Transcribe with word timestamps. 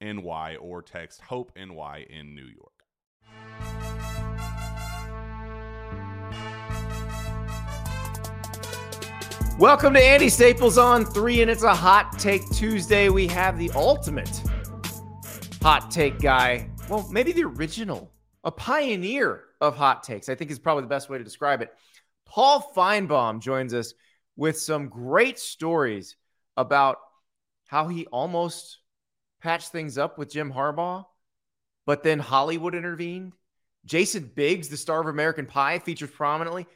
NY 0.00 0.56
or 0.60 0.82
text 0.82 1.20
Hope 1.22 1.52
NY 1.56 2.06
in 2.08 2.34
New 2.34 2.46
York. 2.46 2.72
Welcome 9.58 9.94
to 9.94 10.00
Andy 10.00 10.28
Staples 10.28 10.78
on 10.78 11.04
three, 11.04 11.42
and 11.42 11.50
it's 11.50 11.64
a 11.64 11.74
hot 11.74 12.16
take 12.16 12.48
Tuesday. 12.50 13.08
We 13.08 13.26
have 13.26 13.58
the 13.58 13.72
ultimate 13.74 14.40
hot 15.60 15.90
take 15.90 16.20
guy. 16.20 16.70
Well, 16.88 17.08
maybe 17.10 17.32
the 17.32 17.42
original, 17.42 18.12
a 18.44 18.52
pioneer 18.52 19.44
of 19.60 19.76
hot 19.76 20.04
takes, 20.04 20.28
I 20.28 20.36
think 20.36 20.52
is 20.52 20.60
probably 20.60 20.82
the 20.82 20.88
best 20.88 21.10
way 21.10 21.18
to 21.18 21.24
describe 21.24 21.60
it. 21.60 21.74
Paul 22.24 22.72
Finebaum 22.76 23.40
joins 23.40 23.74
us 23.74 23.94
with 24.36 24.60
some 24.60 24.88
great 24.88 25.40
stories 25.40 26.16
about 26.56 26.98
how 27.66 27.88
he 27.88 28.06
almost 28.06 28.78
patched 29.40 29.70
things 29.70 29.98
up 29.98 30.18
with 30.18 30.30
Jim 30.30 30.52
Harbaugh, 30.52 31.04
but 31.86 32.02
then 32.02 32.18
Hollywood 32.18 32.74
intervened. 32.74 33.32
Jason 33.84 34.30
Biggs, 34.34 34.68
the 34.68 34.76
star 34.76 35.00
of 35.00 35.06
American 35.06 35.46
Pie, 35.46 35.78
features 35.78 36.10
prominently. 36.10 36.66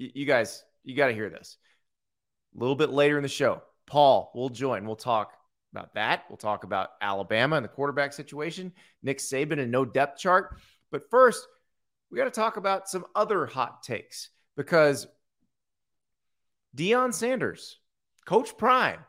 Y- 0.00 0.10
you 0.14 0.26
guys, 0.26 0.64
you 0.84 0.96
got 0.96 1.08
to 1.08 1.14
hear 1.14 1.30
this. 1.30 1.56
A 2.56 2.58
little 2.58 2.76
bit 2.76 2.90
later 2.90 3.16
in 3.16 3.22
the 3.22 3.28
show, 3.28 3.62
Paul 3.86 4.32
will 4.34 4.48
join. 4.48 4.86
We'll 4.86 4.96
talk 4.96 5.32
about 5.72 5.94
that. 5.94 6.24
We'll 6.28 6.38
talk 6.38 6.64
about 6.64 6.90
Alabama 7.00 7.56
and 7.56 7.64
the 7.64 7.68
quarterback 7.68 8.12
situation, 8.12 8.72
Nick 9.02 9.18
Saban 9.18 9.60
and 9.60 9.70
no 9.70 9.84
depth 9.84 10.18
chart. 10.18 10.58
But 10.90 11.10
first, 11.10 11.46
we 12.10 12.18
got 12.18 12.24
to 12.24 12.30
talk 12.30 12.56
about 12.56 12.88
some 12.88 13.04
other 13.14 13.46
hot 13.46 13.82
takes 13.82 14.30
because 14.56 15.06
Deion 16.76 17.12
Sanders, 17.12 17.78
Coach 18.24 18.56
Prime, 18.56 19.00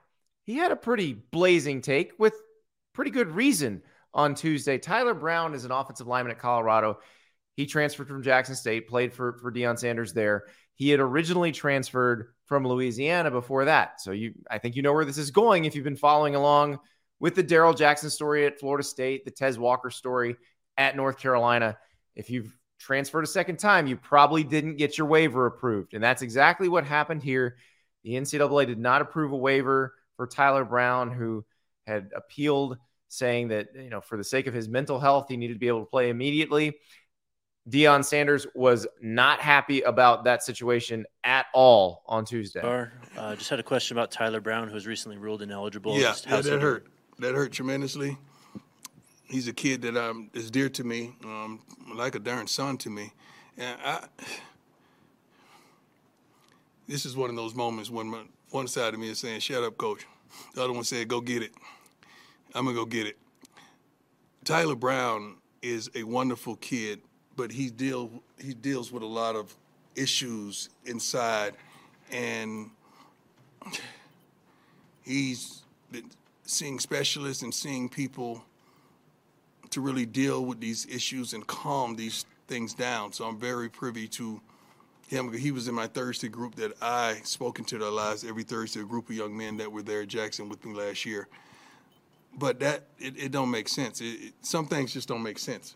he 0.44 0.58
had 0.58 0.72
a 0.72 0.76
pretty 0.76 1.14
blazing 1.14 1.82
take 1.82 2.14
with 2.18 2.34
pretty 3.00 3.12
good 3.12 3.32
reason 3.32 3.82
on 4.14 4.36
Tuesday. 4.36 4.78
Tyler 4.78 5.14
Brown 5.14 5.54
is 5.54 5.64
an 5.64 5.72
offensive 5.72 6.06
lineman 6.06 6.32
at 6.32 6.40
Colorado. 6.40 7.00
He 7.56 7.66
transferred 7.66 8.10
from 8.10 8.24
Jackson 8.24 8.56
State, 8.56 8.90
played 8.90 9.14
for, 9.14 9.38
for 9.42 9.54
Deion 9.54 9.80
Sanders 9.80 10.12
there. 10.12 10.44
He 10.76 10.90
had 10.90 11.00
originally 11.00 11.54
transferred 11.54 12.34
from 12.48 12.68
Louisiana 12.68 13.32
before 13.32 13.64
that. 13.64 14.02
So 14.02 14.12
you 14.12 14.34
I 14.52 14.58
think 14.58 14.76
you 14.76 14.82
know 14.82 14.92
where 14.92 15.06
this 15.06 15.18
is 15.18 15.32
going 15.32 15.64
if 15.64 15.76
you've 15.76 15.86
been 15.86 15.96
following 15.96 16.36
along 16.36 16.80
with 17.22 17.36
the 17.36 17.44
Darrell 17.44 17.74
Jackson 17.74 18.10
story 18.10 18.46
at 18.46 18.60
Florida 18.60 18.84
State, 18.84 19.24
the 19.24 19.32
Tez 19.32 19.58
Walker 19.58 19.92
story 19.92 20.36
at 20.76 20.98
North 20.98 21.20
Carolina. 21.20 21.78
If 22.18 22.30
you've 22.30 22.54
transferred 22.82 23.24
a 23.24 23.28
second 23.28 23.60
time, 23.60 23.88
you 23.88 23.96
probably 23.96 24.44
didn't 24.44 24.76
get 24.76 24.98
your 24.98 25.08
waiver 25.08 25.46
approved. 25.46 25.94
And 25.94 26.04
that's 26.04 26.22
exactly 26.22 26.68
what 26.68 26.84
happened 26.84 27.24
here. 27.24 27.56
The 28.04 28.16
NCAA 28.16 28.68
did 28.68 28.78
not 28.78 29.02
approve 29.02 29.32
a 29.32 29.38
waiver 29.38 29.94
for 30.18 30.28
Tyler 30.28 30.66
Brown, 30.66 31.12
who 31.12 31.46
had 31.88 32.10
appealed 32.14 32.78
saying 33.10 33.50
that, 33.50 33.70
you 33.76 33.90
know, 33.90 34.00
for 34.00 34.18
the 34.18 34.24
sake 34.24 34.48
of 34.48 34.54
his 34.54 34.70
mental 34.70 35.00
health, 35.00 35.26
he 35.28 35.36
needed 35.36 35.54
to 35.54 35.60
be 35.60 35.68
able 35.68 35.82
to 35.82 35.86
play 35.86 36.10
immediately. 36.10 36.78
Deion 37.70 38.04
Sanders 38.04 38.48
was 38.56 38.88
not 39.02 39.40
happy 39.40 39.82
about 39.82 40.24
that 40.24 40.44
situation 40.44 41.06
at 41.24 41.48
all 41.54 42.04
on 42.08 42.26
Tuesday. 42.26 42.62
Uh, 43.18 43.36
just 43.36 43.50
had 43.50 43.60
a 43.60 43.64
question 43.64 43.98
about 43.98 44.12
Tyler 44.12 44.40
Brown, 44.40 44.68
who 44.68 44.74
was 44.74 44.88
recently 44.88 45.18
ruled 45.18 45.42
ineligible. 45.42 45.98
Yeah, 45.98 46.16
yeah 46.28 46.42
that 46.42 46.62
hurt. 46.62 46.88
That 47.20 47.36
hurt 47.36 47.52
tremendously. 47.52 48.18
He's 49.26 49.48
a 49.48 49.54
kid 49.54 49.82
that 49.84 49.98
um, 49.98 50.32
is 50.34 50.50
dear 50.50 50.70
to 50.70 50.84
me, 50.84 51.16
um, 51.24 51.62
like 51.94 52.16
a 52.16 52.20
darn 52.20 52.48
son 52.48 52.78
to 52.78 52.90
me. 52.90 53.12
And 53.58 53.78
I, 53.84 54.08
this 56.88 57.06
is 57.06 57.16
one 57.16 57.30
of 57.30 57.36
those 57.36 57.54
moments 57.54 57.92
when 57.92 58.08
my, 58.08 58.24
one 58.50 58.68
side 58.68 58.94
of 58.94 59.00
me 59.00 59.10
is 59.10 59.20
saying, 59.20 59.42
"Shut 59.42 59.64
up, 59.64 59.78
coach." 59.78 60.08
The 60.56 60.64
other 60.64 60.74
one 60.74 60.86
said, 60.86 61.08
"Go 61.08 61.22
get 61.22 61.44
it." 61.44 61.52
I'm 62.56 62.66
gonna 62.66 62.76
go 62.76 62.86
get 62.86 63.06
it. 63.06 63.18
Tyler 64.44 64.76
Brown 64.76 65.36
is 65.62 65.90
a 65.94 66.04
wonderful 66.04 66.56
kid, 66.56 67.02
but 67.36 67.52
he 67.52 67.70
deal 67.70 68.10
he 68.40 68.54
deals 68.54 68.92
with 68.92 69.04
a 69.04 69.08
lot 69.08 69.36
of 69.36 69.56
issues 69.96 70.70
inside, 70.86 71.54
and 72.12 72.72
he's 75.04 75.62
been 75.92 76.10
seeing 76.44 76.80
specialists 76.80 77.44
and 77.44 77.54
seeing 77.54 77.88
people 77.88 78.44
to 79.70 79.82
really 79.82 80.06
deal 80.06 80.44
with 80.44 80.60
these 80.60 80.88
issues 80.88 81.34
and 81.34 81.46
calm 81.46 81.96
these 81.96 82.26
things 82.48 82.74
down. 82.74 83.14
So 83.14 83.26
I'm 83.26 83.38
very 83.38 83.70
privy 83.70 84.08
to 84.10 84.42
him. 85.08 85.32
He 85.32 85.52
was 85.52 85.68
in 85.68 85.76
my 85.76 85.86
Thursday 85.86 86.30
group 86.30 86.56
that 86.56 86.74
I 86.82 87.20
spoke 87.24 87.60
into 87.60 87.78
the 87.78 87.92
lives 87.92 88.24
every 88.24 88.44
Thursday, 88.44 88.80
a 88.80 88.84
group 88.84 89.10
of 89.10 89.16
young 89.16 89.38
men 89.38 89.58
that 89.58 89.72
were 89.72 89.84
there 89.84 90.02
at 90.02 90.08
Jackson 90.08 90.50
with 90.50 90.66
me 90.66 90.74
last 90.74 91.06
year 91.06 91.28
but 92.38 92.60
that 92.60 92.88
it, 92.98 93.18
it 93.18 93.32
don't 93.32 93.52
make 93.52 93.68
sense. 93.68 94.02
It, 94.02 94.06
it, 94.06 94.34
some 94.42 94.68
things 94.68 94.94
just 94.94 95.08
don't 95.08 95.24
make 95.24 95.40
sense. 95.40 95.76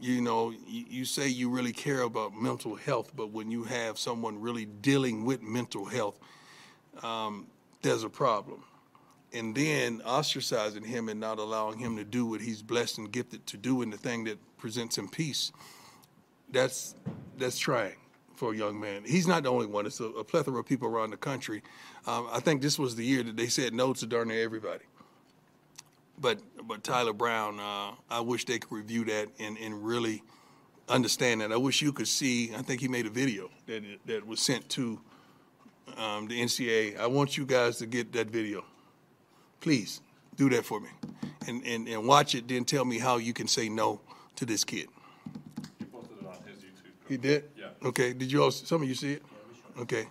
You 0.00 0.20
know, 0.20 0.50
you, 0.50 0.84
you, 0.88 1.04
say 1.04 1.28
you 1.28 1.48
really 1.48 1.72
care 1.72 2.02
about 2.02 2.34
mental 2.34 2.74
health, 2.74 3.12
but 3.14 3.30
when 3.30 3.50
you 3.50 3.62
have 3.64 3.98
someone 3.98 4.40
really 4.40 4.64
dealing 4.64 5.24
with 5.24 5.42
mental 5.42 5.84
health, 5.84 6.18
um, 7.02 7.46
there's 7.82 8.02
a 8.02 8.08
problem. 8.08 8.64
And 9.32 9.54
then 9.54 10.00
ostracizing 10.00 10.84
him 10.84 11.08
and 11.08 11.20
not 11.20 11.38
allowing 11.38 11.78
him 11.78 11.96
to 11.96 12.04
do 12.04 12.26
what 12.26 12.40
he's 12.40 12.62
blessed 12.62 12.98
and 12.98 13.12
gifted 13.12 13.46
to 13.46 13.56
do, 13.56 13.80
and 13.80 13.92
the 13.92 13.96
thing 13.96 14.24
that 14.24 14.38
presents 14.58 14.98
him 14.98 15.08
peace, 15.08 15.52
that's 16.50 16.94
that's 17.38 17.58
trying 17.58 17.96
for 18.34 18.52
a 18.52 18.56
young 18.56 18.78
man. 18.78 19.04
He's 19.04 19.26
not 19.26 19.44
the 19.44 19.50
only 19.50 19.66
one. 19.66 19.86
It's 19.86 20.00
a, 20.00 20.06
a 20.06 20.24
plethora 20.24 20.58
of 20.58 20.66
people 20.66 20.88
around 20.88 21.10
the 21.10 21.16
country. 21.16 21.62
Um, 22.06 22.28
I 22.32 22.40
think 22.40 22.60
this 22.60 22.78
was 22.78 22.96
the 22.96 23.04
year 23.04 23.22
that 23.22 23.36
they 23.36 23.46
said 23.46 23.72
no 23.72 23.92
to 23.94 24.06
darn 24.06 24.28
near 24.28 24.42
everybody. 24.42 24.84
But 26.22 26.38
but 26.66 26.84
Tyler 26.84 27.12
Brown, 27.12 27.58
uh, 27.58 27.90
I 28.08 28.20
wish 28.20 28.44
they 28.44 28.60
could 28.60 28.72
review 28.72 29.04
that 29.06 29.28
and, 29.40 29.58
and 29.58 29.84
really 29.84 30.22
understand 30.88 31.40
that. 31.40 31.50
I 31.52 31.56
wish 31.56 31.82
you 31.82 31.92
could 31.92 32.08
see. 32.08 32.54
I 32.54 32.62
think 32.62 32.80
he 32.80 32.88
made 32.88 33.06
a 33.06 33.10
video 33.10 33.50
that 33.66 33.82
that 34.06 34.26
was 34.26 34.40
sent 34.40 34.68
to 34.70 35.00
um, 35.96 36.28
the 36.28 36.40
NCAA. 36.40 36.98
I 36.98 37.08
want 37.08 37.36
you 37.36 37.44
guys 37.44 37.78
to 37.78 37.86
get 37.86 38.12
that 38.12 38.28
video. 38.28 38.64
Please 39.60 40.00
do 40.36 40.48
that 40.50 40.64
for 40.64 40.80
me, 40.80 40.90
and, 41.48 41.66
and 41.66 41.88
and 41.88 42.06
watch 42.06 42.36
it. 42.36 42.46
Then 42.46 42.64
tell 42.64 42.84
me 42.84 42.98
how 42.98 43.16
you 43.16 43.32
can 43.32 43.48
say 43.48 43.68
no 43.68 44.00
to 44.36 44.46
this 44.46 44.64
kid. 44.64 44.88
He 45.78 45.84
posted 45.86 46.18
it 46.20 46.26
on 46.26 46.34
his 46.46 46.58
YouTube. 46.58 47.08
He 47.08 47.16
did? 47.16 47.44
Yeah. 47.58 47.88
Okay, 47.88 48.12
did 48.12 48.30
you 48.30 48.44
all, 48.44 48.52
some 48.52 48.82
of 48.82 48.88
you 48.88 48.94
see 48.94 49.14
it? 49.14 49.22
Okay. 49.78 50.06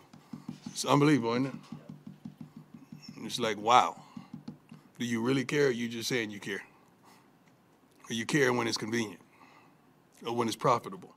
It's 0.68 0.86
unbelievable, 0.86 1.34
isn't 1.34 1.48
it? 1.48 1.54
It's 3.24 3.40
like, 3.40 3.58
wow. 3.58 3.96
Do 5.02 5.08
you 5.08 5.20
really 5.20 5.46
care 5.46 5.70
or 5.70 5.72
you 5.72 5.90
just 5.90 6.08
saying 6.08 6.30
you 6.30 6.40
care? 6.40 6.62
Or 8.08 8.14
you 8.14 8.24
care 8.24 8.54
when 8.54 8.68
it's 8.68 8.78
convenient? 8.78 9.20
Or 10.24 10.36
when 10.36 10.48
it's 10.48 10.56
profitable? 10.56 11.16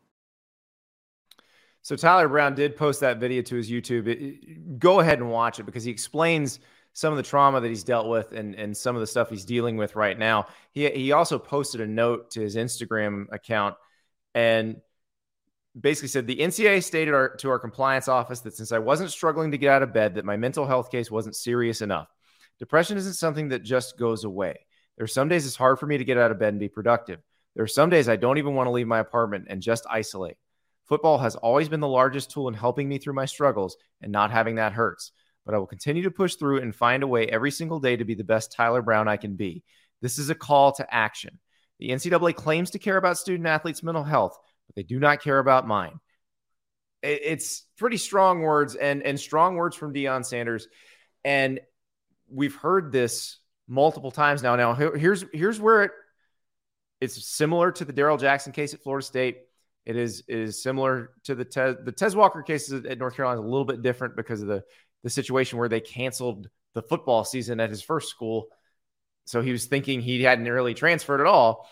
So 1.82 1.94
Tyler 1.94 2.26
Brown 2.26 2.54
did 2.54 2.76
post 2.76 3.00
that 3.00 3.18
video 3.18 3.42
to 3.42 3.56
his 3.56 3.70
YouTube. 3.70 4.06
It, 4.08 4.78
go 4.78 5.00
ahead 5.00 5.18
and 5.18 5.30
watch 5.30 5.60
it 5.60 5.64
because 5.64 5.84
he 5.84 5.90
explains 5.90 6.60
some 6.94 7.12
of 7.12 7.18
the 7.18 7.22
trauma 7.22 7.60
that 7.60 7.68
he's 7.68 7.84
dealt 7.84 8.08
with 8.08 8.32
and, 8.32 8.54
and 8.54 8.74
some 8.74 8.96
of 8.96 9.00
the 9.00 9.06
stuff 9.06 9.28
he's 9.28 9.44
dealing 9.44 9.76
with 9.76 9.96
right 9.96 10.18
now. 10.18 10.46
He, 10.72 10.88
he 10.88 11.12
also 11.12 11.38
posted 11.38 11.82
a 11.82 11.86
note 11.86 12.30
to 12.30 12.40
his 12.40 12.56
Instagram 12.56 13.26
account 13.32 13.74
and 14.34 14.76
basically 15.78 16.08
said 16.08 16.26
the 16.26 16.36
NCAA 16.36 16.82
stated 16.82 17.12
our, 17.12 17.36
to 17.36 17.50
our 17.50 17.58
compliance 17.58 18.08
office 18.08 18.40
that 18.40 18.54
since 18.54 18.72
I 18.72 18.78
wasn't 18.78 19.10
struggling 19.10 19.50
to 19.50 19.58
get 19.58 19.68
out 19.68 19.82
of 19.82 19.92
bed, 19.92 20.14
that 20.14 20.24
my 20.24 20.38
mental 20.38 20.66
health 20.66 20.90
case 20.90 21.10
wasn't 21.10 21.36
serious 21.36 21.82
enough. 21.82 22.08
Depression 22.58 22.96
isn't 22.96 23.14
something 23.14 23.48
that 23.48 23.62
just 23.62 23.98
goes 23.98 24.24
away. 24.24 24.66
There 24.96 25.04
are 25.04 25.08
some 25.08 25.28
days 25.28 25.46
it's 25.46 25.56
hard 25.56 25.78
for 25.78 25.86
me 25.86 25.98
to 25.98 26.04
get 26.04 26.18
out 26.18 26.30
of 26.30 26.38
bed 26.38 26.54
and 26.54 26.60
be 26.60 26.68
productive. 26.68 27.20
There 27.54 27.64
are 27.64 27.68
some 27.68 27.90
days 27.90 28.08
I 28.08 28.16
don't 28.16 28.38
even 28.38 28.54
want 28.54 28.66
to 28.66 28.72
leave 28.72 28.86
my 28.86 29.00
apartment 29.00 29.46
and 29.48 29.60
just 29.60 29.86
isolate. 29.90 30.36
Football 30.84 31.18
has 31.18 31.36
always 31.36 31.68
been 31.68 31.80
the 31.80 31.88
largest 31.88 32.30
tool 32.30 32.48
in 32.48 32.54
helping 32.54 32.88
me 32.88 32.98
through 32.98 33.14
my 33.14 33.24
struggles, 33.24 33.76
and 34.02 34.12
not 34.12 34.30
having 34.30 34.56
that 34.56 34.72
hurts. 34.72 35.12
But 35.46 35.54
I 35.54 35.58
will 35.58 35.66
continue 35.66 36.02
to 36.02 36.10
push 36.10 36.34
through 36.34 36.60
and 36.60 36.74
find 36.74 37.02
a 37.02 37.08
way 37.08 37.26
every 37.26 37.50
single 37.50 37.80
day 37.80 37.96
to 37.96 38.04
be 38.04 38.14
the 38.14 38.24
best 38.24 38.52
Tyler 38.52 38.82
Brown 38.82 39.08
I 39.08 39.16
can 39.16 39.36
be. 39.36 39.62
This 40.00 40.18
is 40.18 40.30
a 40.30 40.34
call 40.34 40.72
to 40.72 40.94
action. 40.94 41.38
The 41.78 41.90
NCAA 41.90 42.34
claims 42.34 42.70
to 42.70 42.78
care 42.78 42.96
about 42.96 43.18
student 43.18 43.46
athletes' 43.46 43.82
mental 43.82 44.04
health, 44.04 44.38
but 44.66 44.76
they 44.76 44.82
do 44.82 44.98
not 44.98 45.22
care 45.22 45.38
about 45.38 45.66
mine. 45.66 46.00
It's 47.02 47.64
pretty 47.76 47.98
strong 47.98 48.40
words 48.40 48.74
and, 48.74 49.02
and 49.02 49.20
strong 49.20 49.56
words 49.56 49.76
from 49.76 49.92
Deion 49.92 50.24
Sanders. 50.24 50.68
And 51.24 51.60
we've 52.34 52.54
heard 52.56 52.92
this 52.92 53.38
multiple 53.68 54.10
times 54.10 54.42
now. 54.42 54.56
Now, 54.56 54.74
here's 54.74 55.24
here's 55.32 55.60
where 55.60 55.84
it 55.84 55.90
it's 57.00 57.26
similar 57.26 57.70
to 57.72 57.84
the 57.84 57.92
Darrell 57.92 58.16
Jackson 58.16 58.52
case 58.52 58.74
at 58.74 58.82
Florida 58.82 59.04
State. 59.04 59.38
It 59.86 59.96
is 59.96 60.24
it 60.28 60.38
is 60.38 60.62
similar 60.62 61.10
to 61.24 61.34
the 61.34 61.44
Tez, 61.44 61.76
the 61.84 61.92
Tez 61.92 62.16
Walker 62.16 62.42
cases 62.42 62.84
at 62.84 62.98
North 62.98 63.16
Carolina 63.16 63.40
is 63.40 63.44
a 63.44 63.48
little 63.48 63.66
bit 63.66 63.82
different 63.82 64.16
because 64.16 64.40
of 64.40 64.48
the 64.48 64.62
the 65.02 65.10
situation 65.10 65.58
where 65.58 65.68
they 65.68 65.80
canceled 65.80 66.48
the 66.74 66.82
football 66.82 67.24
season 67.24 67.60
at 67.60 67.70
his 67.70 67.82
first 67.82 68.08
school. 68.08 68.48
So 69.26 69.42
he 69.42 69.52
was 69.52 69.66
thinking 69.66 70.00
he 70.00 70.22
hadn't 70.22 70.46
really 70.46 70.74
transferred 70.74 71.20
at 71.20 71.26
all. 71.26 71.68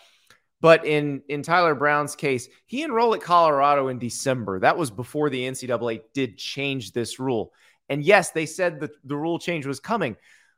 But 0.60 0.86
in 0.86 1.22
in 1.28 1.42
Tyler 1.42 1.74
Brown's 1.74 2.14
case, 2.14 2.48
he 2.66 2.84
enrolled 2.84 3.16
at 3.16 3.22
Colorado 3.22 3.88
in 3.88 3.98
December. 3.98 4.60
That 4.60 4.78
was 4.78 4.90
before 4.90 5.30
the 5.30 5.44
NCAA 5.44 6.02
did 6.14 6.38
change 6.38 6.92
this 6.92 7.18
rule. 7.18 7.52
And 7.88 8.04
yes, 8.04 8.30
they 8.30 8.46
said 8.46 8.80
that 8.80 8.90
the 9.04 9.16
rule 9.16 9.38
change 9.38 9.66
was 9.66 9.80
coming. 9.80 10.16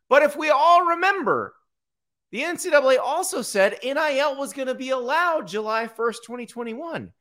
But 0.09 0.23
if 0.23 0.37
we 0.37 0.51
all 0.51 0.87
remember, 0.87 1.55
the 2.31 2.41
NCAA 2.41 2.99
also 2.99 3.43
said 3.43 3.79
NIL 3.83 4.37
was 4.37 4.53
going 4.53 4.69
to 4.69 4.75
be 4.75 4.91
allowed 4.91 5.47
July 5.47 5.87
1st, 5.87 6.17
2021. 6.27 7.13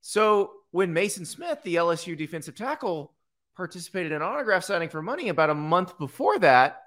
So 0.00 0.52
when 0.70 0.94
Maason 0.94 1.26
Smith, 1.26 1.62
the 1.62 1.76
LSU 1.76 2.16
defensive 2.16 2.54
tackle, 2.54 3.14
participated 3.56 4.12
in 4.12 4.22
autograph 4.22 4.64
signing 4.64 4.88
for 4.88 5.02
money 5.02 5.28
about 5.28 5.50
a 5.50 5.54
month 5.54 5.98
before 5.98 6.38
that, 6.38 6.82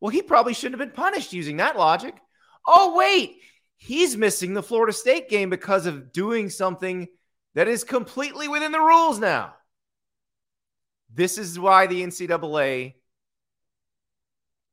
well, 0.00 0.10
he 0.10 0.22
probably 0.22 0.54
shouldn't 0.54 0.80
have 0.80 0.88
been 0.88 0.96
punished 0.96 1.32
using 1.32 1.58
that 1.58 1.78
logic. 1.78 2.14
Oh, 2.66 2.96
wait, 2.96 3.36
he's 3.76 4.16
missing 4.16 4.54
the 4.54 4.62
Florida 4.62 4.92
State 4.92 5.28
game 5.28 5.50
because 5.50 5.86
of 5.86 6.12
doing 6.12 6.50
something 6.50 7.08
that 7.54 7.68
is 7.68 7.84
completely 7.84 8.48
within 8.48 8.72
the 8.72 8.80
rules 8.80 9.18
now. 9.18 9.54
This 11.12 11.38
is 11.38 11.58
why 11.58 11.86
the 11.86 12.02
NCAA 12.02 12.94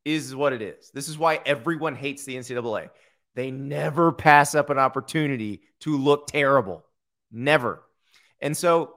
is 0.08 0.36
what 0.36 0.54
it 0.54 0.62
is. 0.62 0.90
This 0.94 1.10
is 1.10 1.18
why 1.18 1.42
everyone 1.46 1.96
hates 1.96 2.24
the 2.24 2.36
NCAA. 2.36 2.90
They 3.36 3.52
never 3.52 4.12
pass 4.12 4.56
up 4.56 4.70
an 4.70 4.80
opportunity 4.80 5.62
to 5.82 5.98
look 5.98 6.28
terrible. 6.28 6.86
Never. 7.32 7.84
And 8.40 8.56
so 8.56 8.94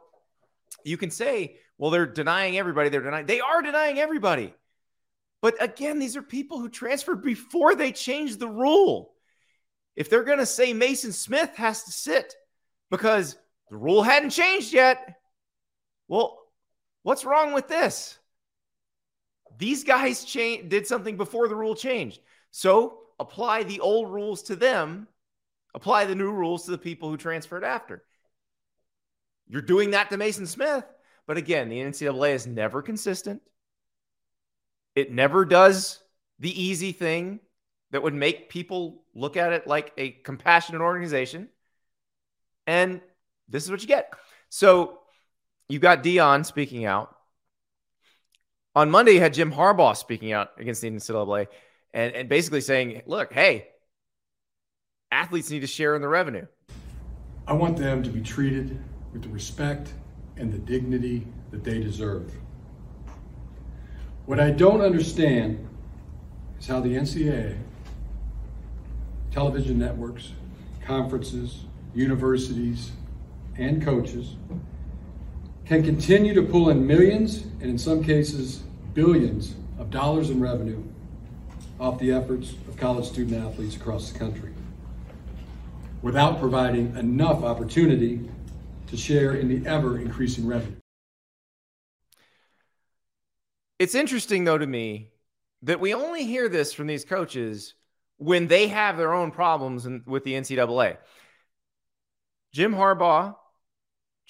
you 0.85 0.97
can 0.97 1.11
say, 1.11 1.57
well, 1.79 1.91
they're 1.91 2.07
denying 2.07 2.57
everybody. 2.57 2.89
They're 2.89 3.03
denying, 3.03 3.27
they 3.27 3.41
are 3.41 3.61
denying 3.61 3.99
everybody. 3.99 4.55
But 5.43 5.63
again, 5.63 5.99
these 5.99 6.17
are 6.17 6.23
people 6.23 6.61
who 6.61 6.69
transferred 6.69 7.23
before 7.23 7.75
they 7.75 7.93
changed 7.93 8.39
the 8.39 8.49
rule. 8.49 9.13
If 9.97 10.09
they're 10.09 10.25
going 10.25 10.39
to 10.39 10.47
say 10.47 10.73
Maason 10.73 11.13
Smith 11.13 11.51
has 11.57 11.83
to 11.85 11.91
sit 11.91 12.35
because 12.91 13.37
the 13.69 13.77
rule 13.77 14.03
hadn't 14.03 14.31
changed 14.31 14.73
yet, 14.73 15.17
well, 16.07 16.39
what's 17.03 17.25
wrong 17.25 17.53
with 17.53 17.69
this? 17.69 18.19
These 19.61 19.85
guys 19.85 20.25
cha- 20.25 20.63
did 20.67 20.87
something 20.87 21.19
before 21.19 21.47
the 21.47 21.55
rule 21.55 21.75
changed. 21.75 22.21
So 22.51 23.01
apply 23.19 23.65
the 23.65 23.81
old 23.81 24.11
rules 24.11 24.43
to 24.45 24.57
them, 24.57 25.07
apply 25.75 26.07
the 26.07 26.15
new 26.15 26.33
rules 26.33 26.65
to 26.65 26.71
the 26.71 26.79
people 26.79 27.11
who 27.11 27.19
transferred 27.19 27.63
after. 27.63 28.03
You're 29.47 29.61
doing 29.61 29.91
that 29.91 30.09
to 30.11 30.17
Maason 30.17 30.47
Smith. 30.47 30.85
But 31.27 31.37
again, 31.37 31.69
the 31.69 31.79
NCAA 31.79 32.35
is 32.35 32.47
never 32.47 32.81
consistent. 32.81 33.43
It 34.97 35.13
never 35.13 35.45
does 35.45 36.03
the 36.39 36.63
easy 36.63 36.93
thing 36.93 37.41
that 37.91 38.03
would 38.03 38.15
make 38.15 38.49
people 38.49 39.05
look 39.15 39.37
at 39.37 39.53
it 39.53 39.67
like 39.67 39.93
a 39.99 40.11
compassionate 40.11 40.81
organization. 40.81 41.51
And 42.67 43.03
this 43.47 43.65
is 43.65 43.71
what 43.71 43.83
you 43.83 43.89
get. 43.89 44.11
So 44.49 45.01
you've 45.69 45.83
got 45.83 46.03
Deion 46.03 46.47
speaking 46.47 46.87
out. 46.87 47.15
On 48.77 48.89
Monday, 48.91 49.13
you 49.13 49.21
had 49.21 49.35
Jim 49.35 49.53
Harbaugh 49.53 49.97
speaking 49.97 50.33
out 50.33 50.51
against 50.57 50.81
the 50.81 50.91
NCAA 50.91 51.49
and, 51.93 52.15
and 52.15 52.29
basically 52.29 52.61
saying, 52.61 53.03
look, 53.07 53.33
hey, 53.33 53.67
athletes 55.11 55.51
need 55.51 55.61
to 55.61 55.67
share 55.67 55.97
in 55.97 56.03
the 56.03 56.09
revenue. 56.09 56.47
I 57.49 57.53
want 57.55 57.77
them 57.77 58.03
to 58.05 58.11
be 58.11 58.21
treated 58.21 58.81
with 59.13 59.23
the 59.23 59.29
respect 59.29 59.93
and 60.37 60.53
the 60.53 60.59
dignity 60.59 61.27
that 61.51 61.65
they 61.65 61.81
deserve. 61.81 62.33
What 64.27 64.39
I 64.39 64.51
don't 64.51 64.81
understand 64.81 65.69
is 66.61 66.69
how 66.69 66.79
the 66.79 66.95
NCAA, 66.95 67.59
television 69.33 69.81
networks, 69.81 70.33
conferences, 70.85 71.65
universities, 71.93 72.93
and 73.59 73.83
coaches 73.83 74.37
can 75.71 75.85
continue 75.85 76.35
to 76.35 76.43
pull 76.43 76.71
in 76.71 76.85
millions 76.85 77.45
and 77.61 77.71
in 77.71 77.79
some 77.79 78.03
cases 78.03 78.65
billions 78.93 79.55
of 79.79 79.89
dollars 79.89 80.29
in 80.29 80.41
revenue 80.41 80.83
off 81.79 81.97
the 82.01 82.11
efforts 82.11 82.55
of 82.67 82.77
college 82.77 83.07
student 83.07 83.41
athletes 83.41 83.77
across 83.77 84.11
the 84.11 84.19
country 84.19 84.53
without 86.03 86.41
providing 86.41 86.97
enough 86.97 87.45
opportunity 87.45 88.29
to 88.89 88.97
share 88.97 89.35
in 89.35 89.47
the 89.47 89.65
ever 89.71 90.01
increasing 90.01 90.45
revenue. 90.45 90.75
It's 93.79 93.95
interesting, 93.95 94.43
though, 94.43 94.59
to 94.59 94.67
me 94.67 95.13
that 95.63 95.79
we 95.79 95.95
only 95.95 96.25
hear 96.25 96.49
this 96.49 96.73
from 96.73 96.89
these 96.89 97.05
coaches 97.05 97.75
when 98.17 98.49
they 98.49 98.67
have 98.67 98.97
their 98.97 99.13
own 99.13 99.31
problems 99.31 99.87
in, 99.87 100.03
with 100.05 100.25
the 100.25 100.33
NCAA. 100.33 100.97
Jim 102.53 102.75
Harbaugh 102.75 103.37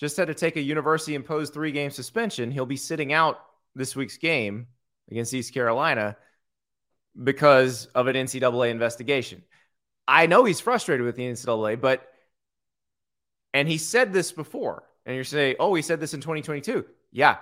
just 0.01 0.17
had 0.17 0.29
to 0.29 0.35
take 0.35 0.57
a 0.57 0.63
university 0.63 1.15
imposed 1.15 1.53
three 1.53 1.73
game 1.73 1.91
suspension. 1.91 2.51
He'll 2.51 2.65
be 2.65 2.79
sitting 2.79 3.13
out 3.13 3.39
this 3.75 3.95
week's 3.95 4.17
game 4.17 4.67
against 5.11 5.35
East 5.35 5.53
Carolina 5.53 6.17
because 7.23 7.85
of 7.95 8.07
an 8.07 8.17
NCAA 8.17 8.71
investigation. 8.71 9.43
I 10.09 10.27
know 10.27 10.45
he's 10.45 10.59
frustrated 10.59 11.05
with 11.05 11.17
the 11.17 11.25
NCAA, 11.25 11.79
but 11.79 12.09
and 13.53 13.69
he 13.69 13.77
said 13.77 14.13
this 14.13 14.33
before, 14.33 14.85
and 15.05 15.15
you're 15.15 15.25
saying, 15.25 15.57
oh, 15.61 15.75
he 15.75 15.83
said 15.83 16.01
this 16.01 16.15
in 16.15 16.21
2022. 16.21 16.87
Yeah, 17.13 17.37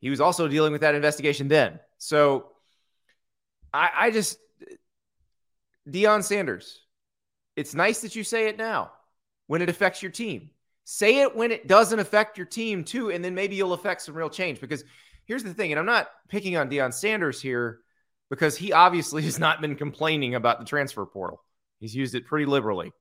he 0.00 0.08
was 0.08 0.22
also 0.22 0.48
dealing 0.48 0.72
with 0.72 0.80
that 0.80 0.94
investigation 0.94 1.48
then. 1.48 1.80
So 1.98 2.46
I, 3.74 3.90
I 3.94 4.10
just, 4.10 4.38
Deion 5.86 6.24
Sanders, 6.24 6.80
it's 7.56 7.74
nice 7.74 8.00
that 8.00 8.16
you 8.16 8.24
say 8.24 8.48
it 8.48 8.56
now 8.56 8.92
when 9.48 9.60
it 9.60 9.68
affects 9.68 10.02
your 10.02 10.12
team. 10.12 10.50
Say 10.84 11.20
it 11.20 11.34
when 11.34 11.50
it 11.50 11.66
doesn't 11.66 11.98
affect 11.98 12.36
your 12.36 12.46
team 12.46 12.84
too, 12.84 13.10
and 13.10 13.24
then 13.24 13.34
maybe 13.34 13.56
you'll 13.56 13.72
affect 13.72 14.02
some 14.02 14.14
real 14.14 14.30
change. 14.30 14.60
Because 14.60 14.84
here's 15.24 15.42
the 15.42 15.54
thing, 15.54 15.72
and 15.72 15.78
I'm 15.78 15.86
not 15.86 16.08
picking 16.28 16.56
on 16.56 16.68
Deion 16.68 16.92
Sanders 16.92 17.40
here 17.40 17.80
because 18.30 18.56
he 18.56 18.72
obviously 18.72 19.22
has 19.24 19.38
not 19.38 19.60
been 19.60 19.76
complaining 19.76 20.34
about 20.34 20.58
the 20.58 20.66
transfer 20.66 21.04
portal. 21.06 21.42
He's 21.80 21.94
used 21.94 22.14
it 22.14 22.26
pretty 22.26 22.46
liberally. 22.46 22.92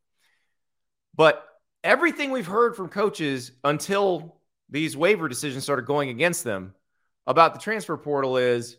But 1.16 1.46
everything 1.84 2.32
we've 2.32 2.48
heard 2.48 2.76
from 2.76 2.90
coaches 2.90 3.52
until 3.64 4.38
these 4.70 4.98
waiver 4.98 5.28
decisions 5.28 5.64
started 5.64 5.86
going 5.86 6.10
against 6.10 6.44
them 6.44 6.74
about 7.28 7.54
the 7.54 7.60
transfer 7.60 7.98
portal 7.98 8.38
is 8.38 8.78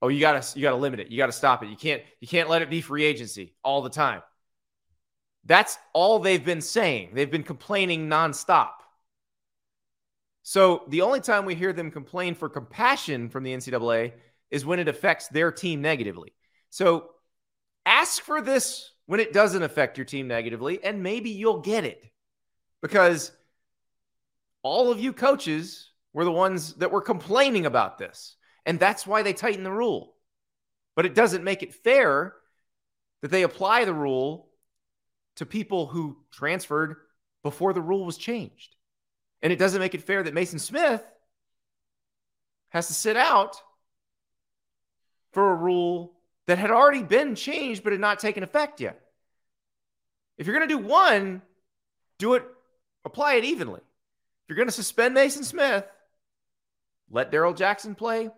oh 0.00 0.08
you 0.08 0.20
got 0.20 0.40
to 0.40 0.58
you 0.58 0.62
got 0.62 0.70
to 0.70 0.76
limit 0.76 1.00
it 1.00 1.08
you 1.10 1.18
got 1.18 1.26
to 1.26 1.32
stop 1.32 1.62
it 1.62 1.68
you 1.68 1.76
can't 1.76 2.02
you 2.20 2.28
can't 2.28 2.48
let 2.48 2.62
it 2.62 2.70
be 2.70 2.80
free 2.80 3.04
agency 3.04 3.54
all 3.64 3.82
the 3.82 3.90
time 3.90 4.22
that's 5.48 5.78
all 5.92 6.20
they've 6.20 6.44
been 6.44 6.60
saying 6.60 7.10
they've 7.14 7.30
been 7.30 7.42
complaining 7.42 8.08
nonstop 8.08 8.70
so 10.42 10.84
the 10.88 11.02
only 11.02 11.20
time 11.20 11.44
we 11.44 11.54
hear 11.54 11.72
them 11.72 11.90
complain 11.90 12.34
for 12.34 12.48
compassion 12.48 13.28
from 13.28 13.42
the 13.42 13.52
ncaa 13.52 14.12
is 14.50 14.64
when 14.64 14.78
it 14.78 14.88
affects 14.88 15.26
their 15.28 15.50
team 15.50 15.82
negatively 15.82 16.32
so 16.70 17.10
ask 17.84 18.22
for 18.22 18.40
this 18.40 18.92
when 19.06 19.18
it 19.18 19.32
doesn't 19.32 19.62
affect 19.64 19.98
your 19.98 20.04
team 20.04 20.28
negatively 20.28 20.82
and 20.84 21.02
maybe 21.02 21.30
you'll 21.30 21.60
get 21.60 21.84
it 21.84 22.04
because 22.82 23.32
all 24.62 24.90
of 24.90 25.00
you 25.00 25.12
coaches 25.12 25.90
were 26.12 26.24
the 26.24 26.32
ones 26.32 26.74
that 26.74 26.90
were 26.90 27.00
complaining 27.00 27.66
about 27.66 27.98
this. 27.98 28.36
And 28.66 28.78
that's 28.78 29.06
why 29.06 29.22
they 29.22 29.32
tighten 29.32 29.64
the 29.64 29.72
rule. 29.72 30.14
But 30.96 31.06
it 31.06 31.14
doesn't 31.14 31.44
make 31.44 31.62
it 31.62 31.74
fair 31.74 32.34
that 33.22 33.30
they 33.30 33.42
apply 33.42 33.84
the 33.84 33.94
rule 33.94 34.47
to 35.38 35.46
people 35.46 35.86
who 35.86 36.16
transferred 36.32 36.96
before 37.44 37.72
the 37.72 37.80
rule 37.80 38.04
was 38.04 38.18
changed. 38.18 38.74
And 39.40 39.52
it 39.52 39.58
doesn't 39.58 39.80
make 39.80 39.94
it 39.94 40.02
fair 40.02 40.20
that 40.22 40.34
Maason 40.34 40.58
Smith 40.58 41.02
has 42.70 42.88
to 42.88 42.92
sit 42.92 43.16
out 43.16 43.62
for 45.30 45.52
a 45.52 45.54
rule 45.54 46.12
that 46.46 46.58
had 46.58 46.72
already 46.72 47.04
been 47.04 47.36
changed 47.36 47.84
but 47.84 47.92
had 47.92 48.00
not 48.00 48.18
taken 48.18 48.42
effect 48.42 48.80
yet. 48.80 49.00
If 50.38 50.46
you're 50.46 50.56
going 50.56 50.68
to 50.68 50.74
do 50.74 50.84
one, 50.84 51.40
do 52.18 52.34
it, 52.34 52.44
apply 53.04 53.34
it 53.34 53.44
evenly. 53.44 53.80
If 53.80 54.48
you're 54.48 54.56
going 54.56 54.66
to 54.66 54.72
suspend 54.72 55.16
Maason 55.16 55.44
Smith, 55.44 55.84
let 57.10 57.30
Darrell 57.30 57.54
Jackson 57.54 57.94
play, 57.94 58.28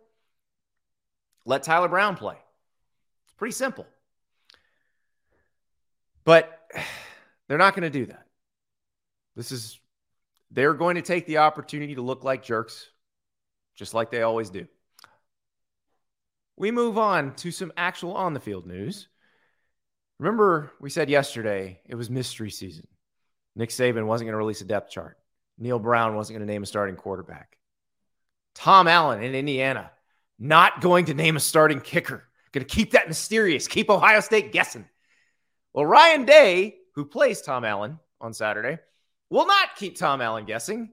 let 1.46 1.62
Tyler 1.62 1.88
Brown 1.88 2.16
play. 2.16 2.36
It's 3.24 3.34
pretty 3.38 3.52
simple. 3.52 3.86
But 6.24 6.59
they're 7.48 7.58
not 7.58 7.74
going 7.74 7.90
to 7.90 7.98
do 7.98 8.06
that. 8.06 8.26
This 9.36 9.52
is, 9.52 9.78
they're 10.50 10.74
going 10.74 10.96
to 10.96 11.02
take 11.02 11.26
the 11.26 11.38
opportunity 11.38 11.94
to 11.94 12.02
look 12.02 12.24
like 12.24 12.42
jerks, 12.42 12.88
just 13.76 13.94
like 13.94 14.10
they 14.10 14.22
always 14.22 14.50
do. 14.50 14.66
We 16.56 16.70
move 16.70 16.98
on 16.98 17.34
to 17.36 17.50
some 17.50 17.72
actual 17.76 18.14
on 18.14 18.34
the 18.34 18.40
field 18.40 18.66
news. 18.66 19.08
Remember, 20.18 20.70
we 20.80 20.90
said 20.90 21.08
yesterday 21.08 21.80
it 21.86 21.94
was 21.94 22.10
mystery 22.10 22.50
season. 22.50 22.86
Nick 23.56 23.70
Saban 23.70 24.04
wasn't 24.04 24.26
going 24.26 24.34
to 24.34 24.38
release 24.38 24.60
a 24.60 24.66
depth 24.66 24.90
chart. 24.90 25.16
Neal 25.58 25.78
Brown 25.78 26.16
wasn't 26.16 26.38
going 26.38 26.46
to 26.46 26.52
name 26.52 26.62
a 26.62 26.66
starting 26.66 26.96
quarterback. 26.96 27.56
Tom 28.54 28.88
Allen 28.88 29.22
in 29.22 29.34
Indiana, 29.34 29.90
not 30.38 30.80
going 30.80 31.06
to 31.06 31.14
name 31.14 31.36
a 31.36 31.40
starting 31.40 31.80
kicker. 31.80 32.24
Going 32.52 32.66
to 32.66 32.74
keep 32.74 32.92
that 32.92 33.08
mysterious, 33.08 33.68
keep 33.68 33.88
Ohio 33.88 34.20
State 34.20 34.52
guessing. 34.52 34.84
Well, 35.72 35.86
Ryan 35.86 36.24
Day, 36.24 36.76
who 36.94 37.04
plays 37.04 37.42
Tom 37.42 37.64
Allen 37.64 37.98
on 38.20 38.34
Saturday, 38.34 38.78
will 39.28 39.46
not 39.46 39.76
keep 39.76 39.96
Tom 39.96 40.20
Allen 40.20 40.44
guessing. 40.44 40.90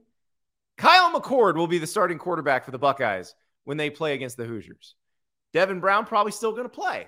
Kyle 0.76 1.12
McCord 1.12 1.56
will 1.56 1.66
be 1.66 1.78
the 1.78 1.86
starting 1.86 2.18
quarterback 2.18 2.64
for 2.64 2.70
the 2.70 2.78
Buckeyes 2.78 3.34
when 3.64 3.76
they 3.76 3.90
play 3.90 4.14
against 4.14 4.36
the 4.36 4.44
Hoosiers. 4.44 4.94
Devin 5.52 5.80
Brown 5.80 6.06
probably 6.06 6.30
still 6.30 6.52
going 6.52 6.64
to 6.64 6.68
play, 6.68 7.06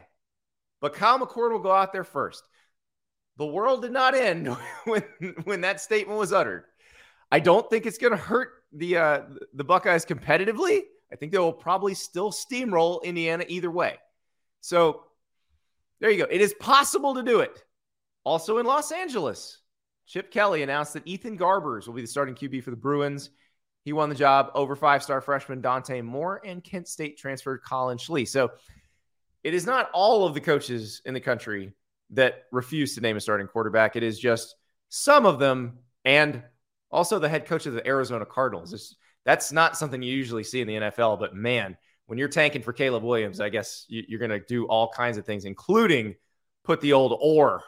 but 0.81 0.95
Kyle 0.95 1.21
McCord 1.21 1.53
will 1.53 1.61
go 1.61 1.71
out 1.71 1.93
there 1.93 2.05
first. 2.05 2.43
The 3.37 3.47
world 3.47 3.83
did 3.83 3.93
not 3.93 4.15
end 4.15 4.49
when, 4.85 5.05
when 5.45 5.61
that 5.61 5.81
statement 5.81 6.19
was 6.19 6.33
uttered. 6.33 6.65
I 7.31 7.39
don't 7.39 7.69
think 7.71 7.87
it's 7.87 7.99
going 7.99 8.11
to 8.11 8.17
hurt 8.17 8.51
the 8.73 8.97
uh, 8.97 9.21
the 9.55 9.65
Buckeyes 9.65 10.05
competitively. 10.05 10.83
I 11.13 11.17
think 11.17 11.31
they 11.33 11.39
will 11.39 11.53
probably 11.53 11.95
still 11.95 12.33
steamroll 12.33 13.03
Indiana 13.05 13.45
either 13.49 13.71
way. 13.71 13.99
So 14.61 15.05
there 16.01 16.11
you 16.11 16.19
go. 16.19 16.29
It 16.31 16.41
is 16.41 16.55
possible 16.55 17.15
to 17.15 17.23
do 17.23 17.41
it. 17.41 17.63
Also 18.25 18.59
in 18.59 18.67
Los 18.67 18.93
Angeles, 18.93 19.59
Chip 20.07 20.31
Kelly 20.31 20.63
announced 20.63 20.95
that 20.95 21.07
Ethan 21.07 21.39
Garbers 21.39 21.87
will 21.87 21.95
be 21.95 22.03
the 22.03 22.07
starting 22.09 22.35
QB 22.35 22.63
for 22.65 22.71
the 22.71 22.77
Bruins. 22.77 23.31
He 23.85 23.93
won 23.93 24.09
the 24.09 24.15
job 24.15 24.51
over 24.55 24.77
five 24.77 25.03
star 25.03 25.21
freshman 25.21 25.61
Dante 25.61 26.01
Moore 26.03 26.41
and 26.45 26.63
Kent 26.63 26.89
State 26.89 27.19
transferred 27.19 27.63
Collin 27.63 27.99
Schlee. 27.99 28.29
So 28.29 28.51
it 29.43 29.55
is 29.55 29.65
not 29.65 29.91
all 29.93 30.27
of 30.27 30.35
the 30.35 30.41
coaches 30.41 31.01
in 31.05 31.15
the 31.15 31.21
country 31.21 31.73
that 32.11 32.45
refuse 32.53 32.95
to 32.95 33.01
name 33.01 33.17
a 33.17 33.21
starting 33.21 33.47
quarterback. 33.47 33.97
It 33.97 34.03
is 34.03 34.19
just 34.19 34.57
some 34.89 35.25
of 35.25 35.39
them 35.39 35.79
and 36.05 36.43
also, 36.91 37.19
the 37.19 37.29
head 37.29 37.47
coach 37.47 37.67
of 37.67 37.75
the 37.75 37.87
Arizona 37.87 38.27
Cardinals. 38.27 38.73
It's, 38.73 38.97
that's 39.25 39.53
not 39.53 39.77
something 39.77 40.03
you 40.03 40.15
usually 40.15 40.43
see 40.43 40.61
in 40.61 40.67
the 40.67 40.75
NFL, 40.75 41.21
but 41.21 41.35
man, 41.35 41.77
when 42.11 42.19
you're 42.19 42.27
tanking 42.27 42.63
for 42.63 42.73
Caleb 42.73 43.05
Williams, 43.05 43.41
I 43.41 43.51
guess 43.51 43.87
you, 43.87 44.17
are 44.17 44.19
going 44.19 44.33
to 44.33 44.41
do 44.41 44.67
all 44.67 44.89
kinds 44.89 45.17
of 45.17 45.25
things, 45.25 45.45
including 45.45 46.17
put 46.65 46.81
the 46.81 46.95
old 46.95 47.17
or 47.21 47.63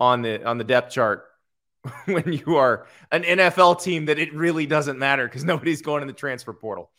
on 0.00 0.22
the 0.22 0.44
on 0.44 0.58
the 0.58 0.64
depth 0.64 0.92
chart 0.92 1.26
when 2.06 2.32
you 2.32 2.56
are 2.56 2.88
an 3.12 3.22
NFL 3.22 3.80
team 3.80 4.06
that 4.06 4.18
it 4.18 4.34
really 4.34 4.66
doesn't 4.66 4.98
matter 4.98 5.24
because 5.24 5.44
nobody's 5.44 5.82
going 5.82 6.02
in 6.02 6.08
the 6.08 6.14
transfer 6.14 6.52
portal. 6.52 6.90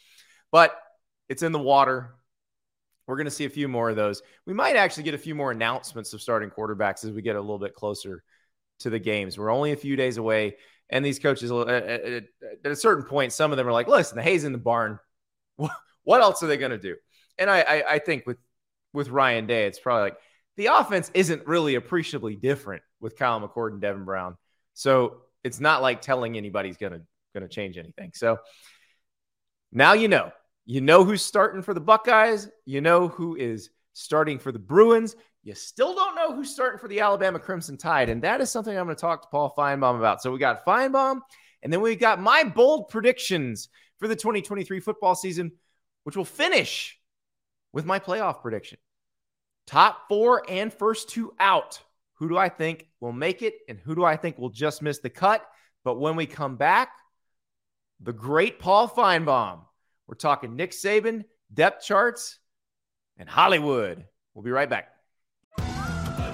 But 0.50 0.74
it's 1.28 1.44
in 1.44 1.52
the 1.52 1.60
water. 1.60 2.16
We're 3.06 3.18
going 3.18 3.26
to 3.26 3.32
see 3.32 3.44
a 3.44 3.50
few 3.50 3.68
more 3.68 3.90
of 3.90 3.98
those. 3.98 4.22
We 4.46 4.54
might 4.54 4.78
actually 4.78 5.04
get 5.04 5.14
a 5.14 5.18
few 5.18 5.36
more 5.36 5.52
announcements 5.52 6.14
of 6.14 6.22
starting 6.22 6.50
quarterbacks 6.50 7.04
as 7.04 7.12
we 7.12 7.22
get 7.22 7.36
a 7.36 7.42
little 7.42 7.60
bit 7.60 7.76
closer 7.76 8.24
to 8.80 8.90
the 8.90 8.98
games. 8.98 9.38
We're 9.38 9.52
only 9.52 9.74
a 9.74 9.78
few 9.78 9.98
days 9.98 10.16
away. 10.16 10.56
And 10.90 11.04
these 11.04 11.20
coaches, 11.20 11.52
at, 11.52 11.68
at, 11.68 12.24
at 12.64 12.72
a 12.72 12.76
certain 12.78 13.04
point, 13.04 13.34
some 13.34 13.52
of 13.52 13.58
them 13.58 13.68
are 13.68 13.74
like, 13.74 13.90
listen, 13.90 14.16
the 14.16 14.24
hay's 14.24 14.46
in 14.46 14.54
the 14.54 14.58
barn. 14.58 15.00
What 16.06 16.22
else 16.22 16.42
are 16.42 16.48
they 16.48 16.58
going 16.58 16.72
to 16.72 16.78
do? 16.78 16.96
And 17.38 17.50
I, 17.50 17.60
I, 17.62 17.94
I 17.96 18.00
think 18.00 18.26
with 18.26 18.38
with 18.94 19.10
Ryan 19.10 19.46
Day, 19.46 19.68
it's 19.68 19.80
probably 19.80 20.04
like 20.04 20.18
the 20.56 20.68
offense 20.68 21.12
isn't 21.14 21.46
really 21.46 21.76
appreciably 21.76 22.38
different 22.38 22.82
with 23.02 23.18
Kyle 23.18 23.42
McCord 23.42 23.74
and 23.74 23.82
Devin 23.82 24.06
Brown. 24.06 24.38
So 24.74 25.18
it's 25.44 25.60
not 25.60 25.82
like 25.82 26.02
telling 26.02 26.38
anybody's 26.38 26.78
gonna 26.78 27.02
gonna 27.34 27.50
change 27.50 27.78
anything. 27.78 28.12
So 28.14 28.40
now 29.74 29.94
you 29.94 30.08
know. 30.08 30.32
You 30.68 30.82
know 30.82 31.04
who's 31.04 31.22
starting 31.22 31.62
for 31.62 31.76
the 31.76 31.80
Buckeyes. 31.80 32.50
You 32.66 32.82
know 32.82 33.08
who 33.08 33.36
is 33.36 33.70
starting 33.94 34.40
for 34.40 34.52
the 34.52 34.60
Bruins. 34.60 35.16
You 35.44 35.54
still 35.54 35.94
don't 35.94 36.16
know 36.16 36.36
who's 36.36 36.50
starting 36.50 36.80
for 36.80 36.88
the 36.88 37.02
Alabama 37.02 37.38
Crimson 37.38 37.78
Tide. 37.78 38.10
And 38.10 38.24
that 38.24 38.42
is 38.42 38.50
something 38.50 38.76
I'm 38.76 38.86
going 38.86 38.96
to 38.96 39.00
talk 39.00 39.22
to 39.22 39.28
Paul 39.30 39.54
Finebaum 39.56 39.98
about. 40.00 40.24
So 40.24 40.32
we 40.32 40.40
got 40.40 40.66
Finebaum, 40.66 41.20
and 41.62 41.72
then 41.72 41.82
we 41.82 41.96
got 41.96 42.20
my 42.20 42.44
bold 42.44 42.90
predictions 42.90 43.70
for 44.00 44.08
the 44.08 44.16
2023 44.16 44.80
football 44.80 45.14
season, 45.14 45.52
which 46.06 46.16
will 46.16 46.24
finish 46.24 46.98
with 47.74 47.84
my 47.84 47.98
playoff 47.98 48.42
prediction. 48.42 48.78
Top 49.66 50.08
four 50.08 50.44
and 50.48 50.72
first 50.72 51.10
two 51.10 51.34
out. 51.40 51.82
Who 52.20 52.30
do 52.30 52.38
I 52.38 52.48
think 52.48 52.88
will 53.00 53.12
make 53.12 53.42
it, 53.42 53.56
and 53.68 53.80
who 53.80 53.96
do 53.96 54.06
I 54.06 54.16
think 54.16 54.38
will 54.38 54.52
just 54.52 54.84
miss 54.84 55.00
the 55.00 55.10
cut? 55.10 55.46
But 55.84 56.00
when 56.00 56.16
we 56.16 56.28
come 56.28 56.56
back, 56.56 56.90
the 58.00 58.14
great 58.14 58.60
Paul 58.60 58.88
Finebaum. 58.88 59.62
We're 60.08 60.16
talking 60.16 60.56
Nick 60.56 60.72
Saban, 60.72 61.26
depth 61.52 61.84
charts, 61.84 62.38
and 63.18 63.28
Hollywood. 63.28 64.06
We'll 64.34 64.44
be 64.44 64.52
right 64.52 64.70
back. 64.70 64.95